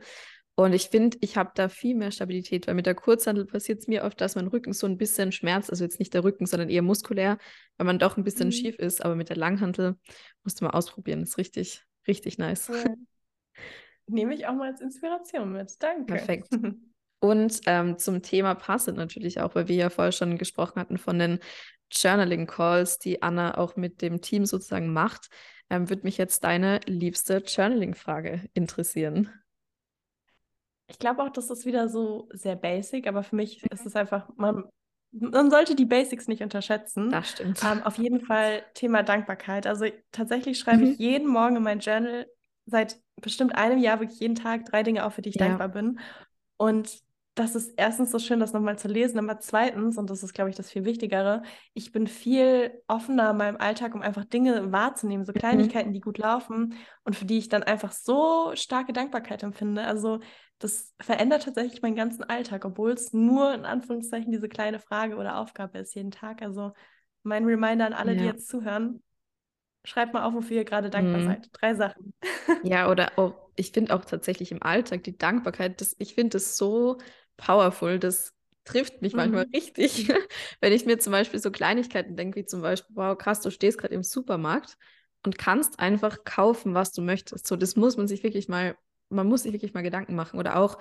Und 0.55 0.73
ich 0.73 0.89
finde, 0.89 1.17
ich 1.21 1.35
habe 1.35 1.51
da 1.55 1.67
viel 1.67 1.95
mehr 1.95 2.11
Stabilität, 2.11 2.67
weil 2.67 2.75
mit 2.75 2.85
der 2.85 2.93
Kurzhandel 2.93 3.45
passiert 3.45 3.79
es 3.79 3.87
mir 3.87 4.03
oft, 4.03 4.21
dass 4.21 4.35
mein 4.35 4.47
Rücken 4.47 4.73
so 4.73 4.85
ein 4.85 4.97
bisschen 4.97 5.31
schmerzt, 5.31 5.71
also 5.71 5.83
jetzt 5.83 5.97
nicht 5.97 6.13
der 6.13 6.23
Rücken, 6.23 6.45
sondern 6.45 6.69
eher 6.69 6.83
muskulär, 6.83 7.39
weil 7.77 7.87
man 7.87 7.97
doch 7.97 8.17
ein 8.17 8.23
bisschen 8.23 8.47
mhm. 8.47 8.51
schief 8.51 8.75
ist. 8.75 9.03
Aber 9.03 9.15
mit 9.15 9.29
der 9.29 9.37
Langhandel 9.37 9.95
musst 10.43 10.61
du 10.61 10.65
mal 10.65 10.71
ausprobieren. 10.71 11.23
Ist 11.23 11.39
richtig, 11.39 11.83
richtig 12.07 12.37
nice. 12.37 12.69
Cool. 12.69 12.83
nehme 14.07 14.35
ich 14.35 14.45
auch 14.45 14.53
mal 14.53 14.71
als 14.71 14.81
Inspiration 14.81 15.53
mit. 15.53 15.71
Danke. 15.79 16.05
Perfekt. 16.05 16.49
Und 17.19 17.61
ähm, 17.67 17.97
zum 17.97 18.21
Thema 18.21 18.53
passend 18.53 18.97
natürlich 18.97 19.39
auch, 19.39 19.55
weil 19.55 19.69
wir 19.69 19.77
ja 19.77 19.89
vorher 19.89 20.11
schon 20.11 20.37
gesprochen 20.37 20.79
hatten 20.79 20.97
von 20.97 21.17
den 21.17 21.39
Journaling 21.89 22.47
Calls, 22.47 22.99
die 22.99 23.21
Anna 23.21 23.57
auch 23.57 23.75
mit 23.77 24.01
dem 24.01 24.19
Team 24.19 24.45
sozusagen 24.45 24.91
macht, 24.91 25.29
ähm, 25.69 25.89
würde 25.89 26.03
mich 26.03 26.17
jetzt 26.17 26.43
deine 26.43 26.81
liebste 26.85 27.37
Journaling-Frage 27.37 28.49
interessieren. 28.53 29.29
Ich 30.93 30.99
glaube 30.99 31.23
auch, 31.23 31.29
das 31.29 31.49
ist 31.49 31.65
wieder 31.65 31.89
so 31.89 32.29
sehr 32.31 32.55
basic, 32.55 33.07
aber 33.07 33.23
für 33.23 33.35
mich 33.35 33.63
ist 33.63 33.85
es 33.85 33.95
einfach, 33.95 34.29
man, 34.35 34.65
man 35.11 35.49
sollte 35.49 35.75
die 35.75 35.85
Basics 35.85 36.27
nicht 36.27 36.43
unterschätzen. 36.43 37.09
Das 37.09 37.31
stimmt. 37.31 37.59
Ähm, 37.63 37.81
auf 37.83 37.97
jeden 37.97 38.21
Fall 38.21 38.63
Thema 38.75 39.01
Dankbarkeit. 39.01 39.65
Also 39.65 39.85
tatsächlich 40.11 40.59
schreibe 40.59 40.85
mhm. 40.85 40.91
ich 40.91 40.99
jeden 40.99 41.27
Morgen 41.27 41.55
in 41.55 41.63
mein 41.63 41.79
Journal 41.79 42.27
seit 42.67 43.01
bestimmt 43.19 43.55
einem 43.55 43.79
Jahr 43.79 43.99
wirklich 43.99 44.19
jeden 44.19 44.35
Tag 44.35 44.65
drei 44.65 44.83
Dinge 44.83 45.03
auf, 45.03 45.15
für 45.15 45.23
die 45.23 45.29
ich 45.29 45.35
ja. 45.35 45.47
dankbar 45.47 45.69
bin. 45.69 45.99
Und 46.57 47.02
das 47.35 47.55
ist 47.55 47.73
erstens 47.77 48.11
so 48.11 48.19
schön, 48.19 48.39
das 48.39 48.53
nochmal 48.53 48.77
zu 48.77 48.87
lesen, 48.87 49.17
aber 49.17 49.39
zweitens, 49.39 49.97
und 49.97 50.09
das 50.09 50.21
ist, 50.21 50.33
glaube 50.33 50.51
ich, 50.51 50.55
das 50.55 50.69
viel 50.69 50.85
Wichtigere, 50.85 51.41
ich 51.73 51.91
bin 51.91 52.05
viel 52.05 52.71
offener 52.87 53.31
in 53.31 53.37
meinem 53.37 53.57
Alltag, 53.57 53.95
um 53.95 54.01
einfach 54.01 54.23
Dinge 54.23 54.71
wahrzunehmen, 54.71 55.25
so 55.25 55.31
mhm. 55.31 55.39
Kleinigkeiten, 55.39 55.89
mhm. 55.89 55.93
die 55.93 56.01
gut 56.01 56.19
laufen 56.19 56.75
und 57.03 57.15
für 57.15 57.25
die 57.25 57.39
ich 57.39 57.49
dann 57.49 57.63
einfach 57.63 57.91
so 57.91 58.51
starke 58.53 58.93
Dankbarkeit 58.93 59.41
empfinde. 59.41 59.83
Also 59.83 60.19
das 60.59 60.93
verändert 60.99 61.43
tatsächlich 61.43 61.81
meinen 61.81 61.95
ganzen 61.95 62.23
Alltag, 62.23 62.65
obwohl 62.65 62.91
es 62.91 63.13
nur 63.13 63.53
in 63.53 63.65
Anführungszeichen 63.65 64.31
diese 64.31 64.47
kleine 64.47 64.79
Frage 64.79 65.15
oder 65.15 65.37
Aufgabe 65.37 65.79
ist 65.79 65.95
jeden 65.95 66.11
Tag. 66.11 66.43
Also 66.43 66.73
mein 67.23 67.45
Reminder 67.45 67.87
an 67.87 67.93
alle, 67.93 68.13
ja. 68.13 68.19
die 68.19 68.25
jetzt 68.25 68.47
zuhören, 68.47 69.01
schreibt 69.85 70.13
mal 70.13 70.23
auf, 70.23 70.33
wofür 70.33 70.57
ihr 70.57 70.65
gerade 70.65 70.89
dankbar 70.89 71.21
mhm. 71.21 71.25
seid. 71.25 71.49
Drei 71.51 71.73
Sachen. 71.73 72.13
Ja, 72.63 72.89
oder 72.89 73.11
auch, 73.17 73.33
ich 73.55 73.71
finde 73.71 73.93
auch 73.93 74.05
tatsächlich 74.05 74.51
im 74.51 74.61
Alltag 74.63 75.03
die 75.03 75.17
Dankbarkeit, 75.17 75.81
das, 75.81 75.95
ich 75.99 76.15
finde 76.15 76.37
es 76.37 76.57
so 76.57 76.97
powerful, 77.37 77.99
das 77.99 78.33
trifft 78.65 79.01
mich 79.01 79.13
mhm. 79.13 79.17
manchmal 79.17 79.47
richtig. 79.53 80.07
Wenn 80.61 80.73
ich 80.73 80.85
mir 80.85 80.99
zum 80.99 81.11
Beispiel 81.11 81.39
so 81.39 81.51
Kleinigkeiten 81.51 82.15
denke, 82.15 82.39
wie 82.39 82.45
zum 82.45 82.61
Beispiel, 82.61 82.95
wow, 82.95 83.17
krass, 83.17 83.41
du 83.41 83.51
stehst 83.51 83.77
gerade 83.77 83.93
im 83.93 84.03
Supermarkt 84.03 84.77
und 85.25 85.37
kannst 85.37 85.79
einfach 85.79 86.23
kaufen, 86.23 86.73
was 86.73 86.91
du 86.91 87.01
möchtest. 87.01 87.47
So, 87.47 87.55
das 87.55 87.75
muss 87.75 87.97
man 87.97 88.07
sich 88.07 88.23
wirklich 88.23 88.47
mal, 88.47 88.77
man 89.09 89.27
muss 89.27 89.43
sich 89.43 89.53
wirklich 89.53 89.73
mal 89.73 89.83
Gedanken 89.83 90.15
machen. 90.15 90.39
Oder 90.39 90.57
auch, 90.57 90.77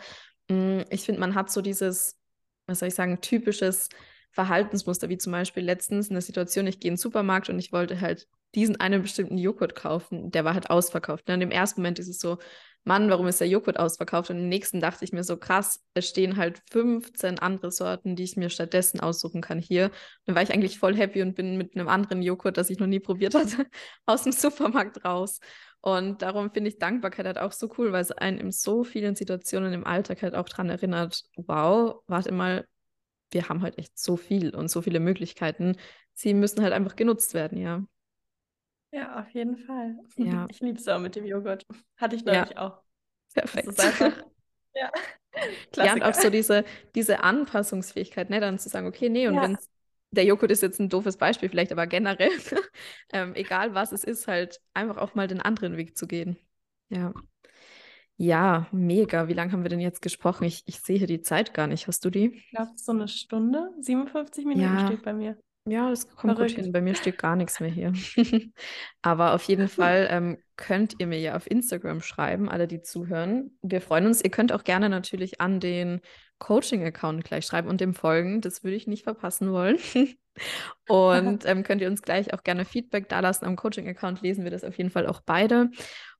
mh, 0.49 0.57
mm, 0.57 0.85
ich 0.91 1.05
finde, 1.05 1.21
man 1.21 1.35
hat 1.35 1.51
so 1.51 1.61
dieses, 1.61 2.19
was 2.67 2.81
soll 2.81 2.89
ich 2.89 2.95
sagen, 2.95 3.21
typisches 3.21 3.89
Verhaltensmuster, 4.31 5.09
wie 5.09 5.19
zum 5.19 5.33
Beispiel 5.33 5.63
letztens 5.63 6.09
in 6.09 6.15
der 6.15 6.23
Situation, 6.23 6.67
ich 6.67 6.81
gehe 6.81 6.89
in 6.89 6.95
den 6.95 6.99
Supermarkt 6.99 7.51
und 7.51 7.59
ich 7.59 7.73
wollte 7.73 8.01
halt 8.01 8.29
diesen 8.55 8.81
einen 8.81 9.03
bestimmten 9.03 9.39
Joghurt 9.39 9.75
kaufen, 9.75 10.31
der 10.31 10.45
war 10.45 10.55
halt 10.55 10.71
ausverkauft. 10.71 11.29
Und 11.31 11.41
im 11.41 11.51
ersten 11.51 11.81
Moment 11.81 11.99
ist 11.99 12.09
es 12.09 12.19
so, 12.19 12.39
Mann, 12.85 13.09
warum 13.11 13.29
ist 13.29 13.41
der 13.41 13.49
Joghurt 13.49 13.79
ausverkauft? 13.79 14.31
Und 14.31 14.39
im 14.39 14.49
nächsten 14.49 14.81
dachte 14.81 15.05
ich 15.05 15.13
mir 15.13 15.23
so, 15.23 15.37
krass, 15.37 15.81
es 15.95 16.09
stehen 16.09 16.37
halt 16.37 16.61
15 16.71 17.39
andere 17.39 17.71
Sorten, 17.71 18.17
die 18.17 18.25
ich 18.25 18.37
mir 18.37 18.51
stattdessen 18.51 18.99
aussuchen 18.99 19.41
kann 19.41 19.61
hier. 19.61 19.87
Und 19.87 19.93
dann 20.27 20.35
war 20.35 20.43
ich 20.43 20.53
eigentlich 20.53 20.79
voll 20.81 20.97
happy 20.97 21.23
und 21.23 21.35
bin 21.35 21.57
mit 21.57 21.77
einem 21.77 21.89
anderen 21.89 22.23
Joghurt, 22.23 22.57
das 22.57 22.71
ich 22.71 22.79
noch 22.81 22.89
nie 22.89 22.99
probiert 22.99 23.35
hatte, 23.35 23.67
aus 24.07 24.25
dem 24.25 24.33
Supermarkt 24.33 25.05
raus. 25.05 25.39
Und 25.81 26.23
darum 26.23 26.51
finde 26.53 26.71
ich 26.71 26.79
Dankbarkeit 26.79 27.27
halt 27.27 27.39
auch 27.39 27.53
so 27.53 27.73
cool, 27.79 27.93
weil 27.93 28.03
es 28.03 28.11
einen 28.13 28.39
in 28.39 28.51
so 28.53 28.83
vielen 28.85 29.15
Situationen 29.15 29.73
im 29.73 29.87
Alltag 29.87 30.23
halt 30.23 30.35
auch 30.35 30.49
daran 30.49 30.69
erinnert, 30.69 31.23
wow, 31.37 32.03
warte 32.09 32.33
mal, 32.33 32.67
wir 33.31 33.49
haben 33.49 33.63
halt 33.63 33.79
echt 33.79 33.99
so 33.99 34.17
viel 34.17 34.55
und 34.55 34.69
so 34.71 34.83
viele 34.83 35.01
Möglichkeiten. 35.01 35.77
Sie 36.15 36.35
müssen 36.35 36.63
halt 36.63 36.73
einfach 36.73 36.97
genutzt 36.97 37.35
werden, 37.35 37.59
ja. 37.59 37.85
Ja, 38.93 39.21
auf 39.21 39.31
jeden 39.31 39.57
Fall. 39.57 39.97
Ja. 40.17 40.47
Ich 40.51 40.61
liebe 40.61 40.79
es 40.79 40.87
auch 40.87 41.01
mit 41.01 41.17
dem 41.17 41.25
Joghurt. 41.25 41.67
Hatte 41.97 42.17
ich 42.17 42.25
neulich 42.25 42.51
ja. 42.51 42.59
auch. 42.59 42.83
Perfekt. 43.35 43.69
Einfach, 43.69 44.25
ja. 44.75 44.91
Ja, 45.77 45.95
und 45.95 46.03
auch 46.03 46.15
so 46.15 46.29
diese, 46.29 46.65
diese 46.95 47.23
Anpassungsfähigkeit, 47.25 48.29
ne, 48.29 48.39
dann 48.39 48.59
zu 48.59 48.69
sagen, 48.69 48.87
okay, 48.87 49.09
nee, 49.09 49.27
und 49.27 49.35
ja. 49.35 49.43
wenn 49.43 49.59
der 50.11 50.27
Joghurt 50.27 50.51
ist 50.51 50.63
jetzt 50.63 50.79
ein 50.79 50.91
doofes 50.91 51.17
Beispiel, 51.17 51.49
vielleicht 51.49 51.73
aber 51.73 51.87
generell, 51.87 52.31
ähm, 53.13 53.35
egal 53.35 53.75
was 53.75 53.93
es 53.93 54.05
ist, 54.05 54.29
halt 54.29 54.61
einfach 54.75 54.99
auch 54.99 55.15
mal 55.15 55.27
den 55.27 55.41
anderen 55.41 55.79
Weg 55.79 55.97
zu 55.97 56.07
gehen. 56.07 56.37
Ja. 56.91 57.15
Ja, 58.19 58.69
mega. 58.73 59.27
Wie 59.27 59.33
lange 59.33 59.53
haben 59.53 59.63
wir 59.63 59.71
denn 59.71 59.81
jetzt 59.81 60.03
gesprochen? 60.03 60.45
Ich, 60.45 60.63
ich 60.67 60.81
sehe 60.81 60.99
hier 60.99 61.07
die 61.07 61.23
Zeit 61.23 61.55
gar 61.55 61.67
nicht. 61.67 61.89
Hast 61.89 62.05
du 62.05 62.11
die? 62.11 62.35
Ich 62.35 62.51
glaube, 62.51 62.73
so 62.77 62.93
eine 62.93 63.09
Stunde. 63.09 63.71
57 63.81 64.45
Minuten 64.45 64.77
ja. 64.77 64.87
steht 64.87 65.03
bei 65.03 65.15
mir. 65.15 65.39
Ja, 65.65 65.91
das 65.91 66.09
kommt 66.09 66.35
Verrückt. 66.35 66.57
gut 66.57 66.65
hin. 66.65 66.73
Bei 66.73 66.81
mir 66.81 66.95
steht 66.97 67.19
gar 67.19 67.37
nichts 67.37 67.61
mehr 67.61 67.71
hier. 67.71 67.93
Aber 69.03 69.35
auf 69.35 69.45
jeden 69.45 69.69
Fall 69.69 70.09
ähm, 70.11 70.39
könnt 70.57 70.97
ihr 70.99 71.07
mir 71.07 71.21
ja 71.21 71.37
auf 71.37 71.49
Instagram 71.49 72.01
schreiben, 72.01 72.49
alle, 72.49 72.67
die 72.67 72.83
zuhören. 72.83 73.57
Wir 73.63 73.81
freuen 73.81 74.07
uns. 74.07 74.23
Ihr 74.23 74.31
könnt 74.31 74.53
auch 74.53 74.65
gerne 74.65 74.89
natürlich 74.89 75.41
an 75.41 75.61
den 75.61 76.01
Coaching-Account 76.41 77.25
gleich 77.25 77.47
schreiben 77.47 77.69
und 77.69 77.81
dem 77.81 77.95
folgen. 77.95 78.41
Das 78.41 78.65
würde 78.65 78.77
ich 78.77 78.89
nicht 78.89 79.05
verpassen 79.05 79.53
wollen. 79.53 79.79
und 80.89 81.47
ähm, 81.47 81.63
könnt 81.63 81.81
ihr 81.81 81.89
uns 81.89 82.03
gleich 82.03 82.35
auch 82.35 82.43
gerne 82.43 82.65
Feedback 82.65 83.09
dalassen. 83.09 83.45
Am 83.45 83.55
Coaching-Account 83.55 84.21
lesen 84.23 84.43
wir 84.43 84.51
das 84.51 84.65
auf 84.65 84.77
jeden 84.77 84.91
Fall 84.91 85.07
auch 85.07 85.21
beide. 85.21 85.71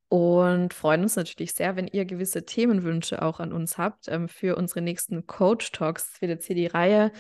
Und 0.09 0.75
freuen 0.75 1.03
uns 1.03 1.17
natürlich 1.17 1.55
sehr, 1.55 1.75
wenn 1.75 1.89
ihr 1.89 2.05
gewisse 2.05 2.45
Themenwünsche 2.45 3.23
auch 3.23 3.41
an 3.41 3.53
uns 3.53 3.79
habt 3.79 4.09
ähm, 4.09 4.29
für 4.29 4.57
unsere 4.57 4.83
nächsten 4.83 5.27
Coach 5.27 5.73
Talks. 5.73 6.13
Das 6.13 6.21
wird 6.21 6.31
jetzt 6.31 6.47
hier 6.47 6.55
die 6.55 6.67
Reihe 6.67 7.11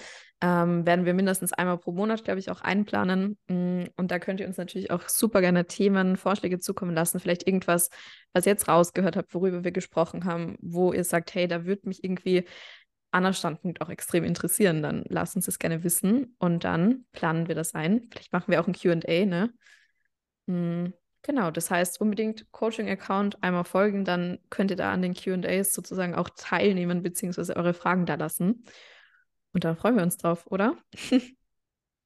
ähm, 0.43 0.85
werden 0.85 1.05
wir 1.05 1.15
mindestens 1.15 1.53
einmal 1.53 1.79
pro 1.79 1.93
Monat, 1.93 2.25
glaube 2.25 2.41
ich, 2.41 2.51
auch 2.51 2.61
einplanen. 2.61 3.39
Mm, 3.47 3.85
und 3.97 4.11
da 4.11 4.19
könnt 4.19 4.41
ihr 4.41 4.47
uns 4.49 4.57
natürlich 4.57 4.91
auch 4.91 5.09
super 5.09 5.41
gerne 5.41 5.67
Themen, 5.67 6.17
Vorschläge 6.17 6.59
zukommen 6.59 6.95
lassen. 6.95 7.21
Vielleicht 7.21 7.47
irgendwas, 7.47 7.91
was 8.33 8.45
ihr 8.45 8.53
jetzt 8.53 8.67
rausgehört 8.67 9.17
habt, 9.17 9.33
worüber 9.35 9.63
wir 9.63 9.71
gesprochen 9.71 10.25
haben, 10.25 10.57
wo 10.61 10.93
ihr 10.93 11.05
sagt, 11.05 11.33
hey, 11.35 11.47
da 11.47 11.65
würde 11.65 11.89
mich 11.89 12.03
irgendwie 12.03 12.45
anderer 13.13 13.35
Standpunkt 13.35 13.81
auch 13.81 13.89
extrem 13.89 14.25
interessieren. 14.25 14.83
Dann 14.83 15.05
lasst 15.09 15.37
uns 15.37 15.47
das 15.47 15.61
gerne 15.61 15.85
wissen 15.85 16.35
und 16.39 16.65
dann 16.65 17.05
planen 17.13 17.47
wir 17.47 17.55
das 17.55 17.75
ein. 17.75 18.09
Vielleicht 18.11 18.33
machen 18.33 18.51
wir 18.51 18.61
auch 18.61 18.67
ein 18.67 18.75
QA, 18.75 19.25
ne? 19.25 19.53
Mhm. 20.47 20.93
Genau, 21.25 21.53
das 21.53 21.71
heißt 21.71 22.01
unbedingt 22.01 22.51
Coaching-Account 22.51 23.45
einmal 23.45 23.63
folgen, 23.63 24.05
dann 24.05 24.41
könnt 24.51 24.73
ihr 24.73 24.77
da 24.77 24.91
an 24.91 25.03
den 25.03 25.15
QAs 25.15 25.73
sozusagen 25.73 26.17
auch 26.17 26.29
teilnehmen, 26.35 27.05
beziehungsweise 27.05 27.55
eure 27.55 27.75
Fragen 27.75 28.07
da 28.07 28.17
lassen. 28.17 28.65
Und 29.53 29.65
dann 29.65 29.77
freuen 29.77 29.97
wir 29.97 30.03
uns 30.03 30.17
drauf, 30.17 30.47
oder? 30.51 30.77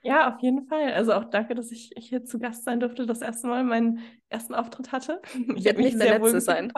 Ja, 0.07 0.33
auf 0.33 0.41
jeden 0.41 0.69
Fall. 0.69 0.93
Also 0.93 1.13
auch 1.15 1.25
danke, 1.25 1.57
dass 1.57 1.73
ich 1.73 1.91
hier 1.97 2.25
zu 2.25 2.39
Gast 2.39 2.63
sein 2.63 2.79
durfte, 2.79 3.07
das 3.07 3.23
erste 3.23 3.49
Mal 3.49 3.65
meinen 3.65 3.99
ersten 4.29 4.55
Auftritt 4.55 4.93
hatte. 4.93 5.21
Ich 5.57 5.65
werde 5.65 5.83
nicht 5.83 6.01
der 6.01 6.21
letzte 6.21 6.41
sein. 6.41 6.73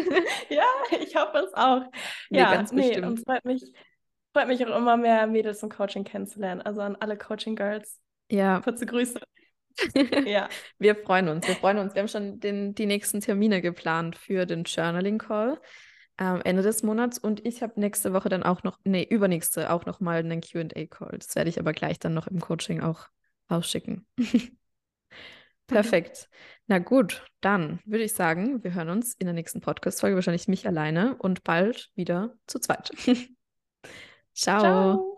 ja, 0.48 0.64
ich 0.98 1.14
hoffe 1.14 1.38
es 1.46 1.52
auch. 1.52 1.82
Nee, 2.30 2.38
ja, 2.38 2.54
ganz 2.54 2.72
nee, 2.72 2.88
bestimmt. 2.88 3.06
und 3.06 3.18
es 3.18 3.24
freut 3.24 3.44
mich, 3.44 3.62
freut 4.32 4.48
mich 4.48 4.64
auch 4.64 4.74
immer 4.74 4.96
mehr 4.96 5.26
Mädels 5.26 5.62
und 5.62 5.68
Coaching 5.68 6.04
kennenzulernen. 6.04 6.62
Also 6.62 6.80
an 6.80 6.96
alle 6.96 7.18
Coaching 7.18 7.56
Girls. 7.56 8.00
Ja. 8.30 8.60
Kurze 8.60 8.86
Grüße. 8.86 9.20
ja. 10.24 10.48
Wir 10.78 10.96
freuen 10.96 11.28
uns. 11.28 11.46
Wir 11.46 11.56
freuen 11.56 11.76
uns. 11.76 11.94
Wir 11.94 12.00
haben 12.00 12.08
schon 12.08 12.40
den, 12.40 12.74
die 12.74 12.86
nächsten 12.86 13.20
Termine 13.20 13.60
geplant 13.60 14.16
für 14.16 14.46
den 14.46 14.64
Journaling 14.64 15.18
Call 15.18 15.60
ähm, 16.22 16.40
Ende 16.44 16.62
des 16.62 16.84
Monats. 16.84 17.18
Und 17.18 17.44
ich 17.44 17.62
habe 17.62 17.80
nächste 17.80 18.12
Woche 18.12 18.28
dann 18.28 18.44
auch 18.44 18.62
noch, 18.62 18.78
nee, 18.84 19.02
übernächste 19.02 19.70
auch 19.70 19.86
noch 19.86 19.98
mal 19.98 20.18
einen 20.18 20.40
QA-Call. 20.40 21.18
Das 21.18 21.34
werde 21.34 21.50
ich 21.50 21.58
aber 21.58 21.72
gleich 21.72 21.98
dann 21.98 22.14
noch 22.14 22.28
im 22.28 22.40
Coaching 22.40 22.80
auch 22.80 23.08
rausschicken. 23.50 24.06
Perfekt. 25.66 26.28
Na 26.66 26.78
gut, 26.78 27.24
dann 27.40 27.80
würde 27.84 28.04
ich 28.04 28.12
sagen, 28.12 28.62
wir 28.62 28.74
hören 28.74 28.90
uns 28.90 29.14
in 29.14 29.26
der 29.26 29.34
nächsten 29.34 29.60
Podcast-Folge, 29.60 30.14
wahrscheinlich 30.14 30.48
mich 30.48 30.66
alleine 30.66 31.16
und 31.16 31.42
bald 31.44 31.90
wieder 31.94 32.36
zu 32.46 32.60
zweit. 32.60 32.90
Ciao. 34.34 34.60
Ciao. 34.60 35.12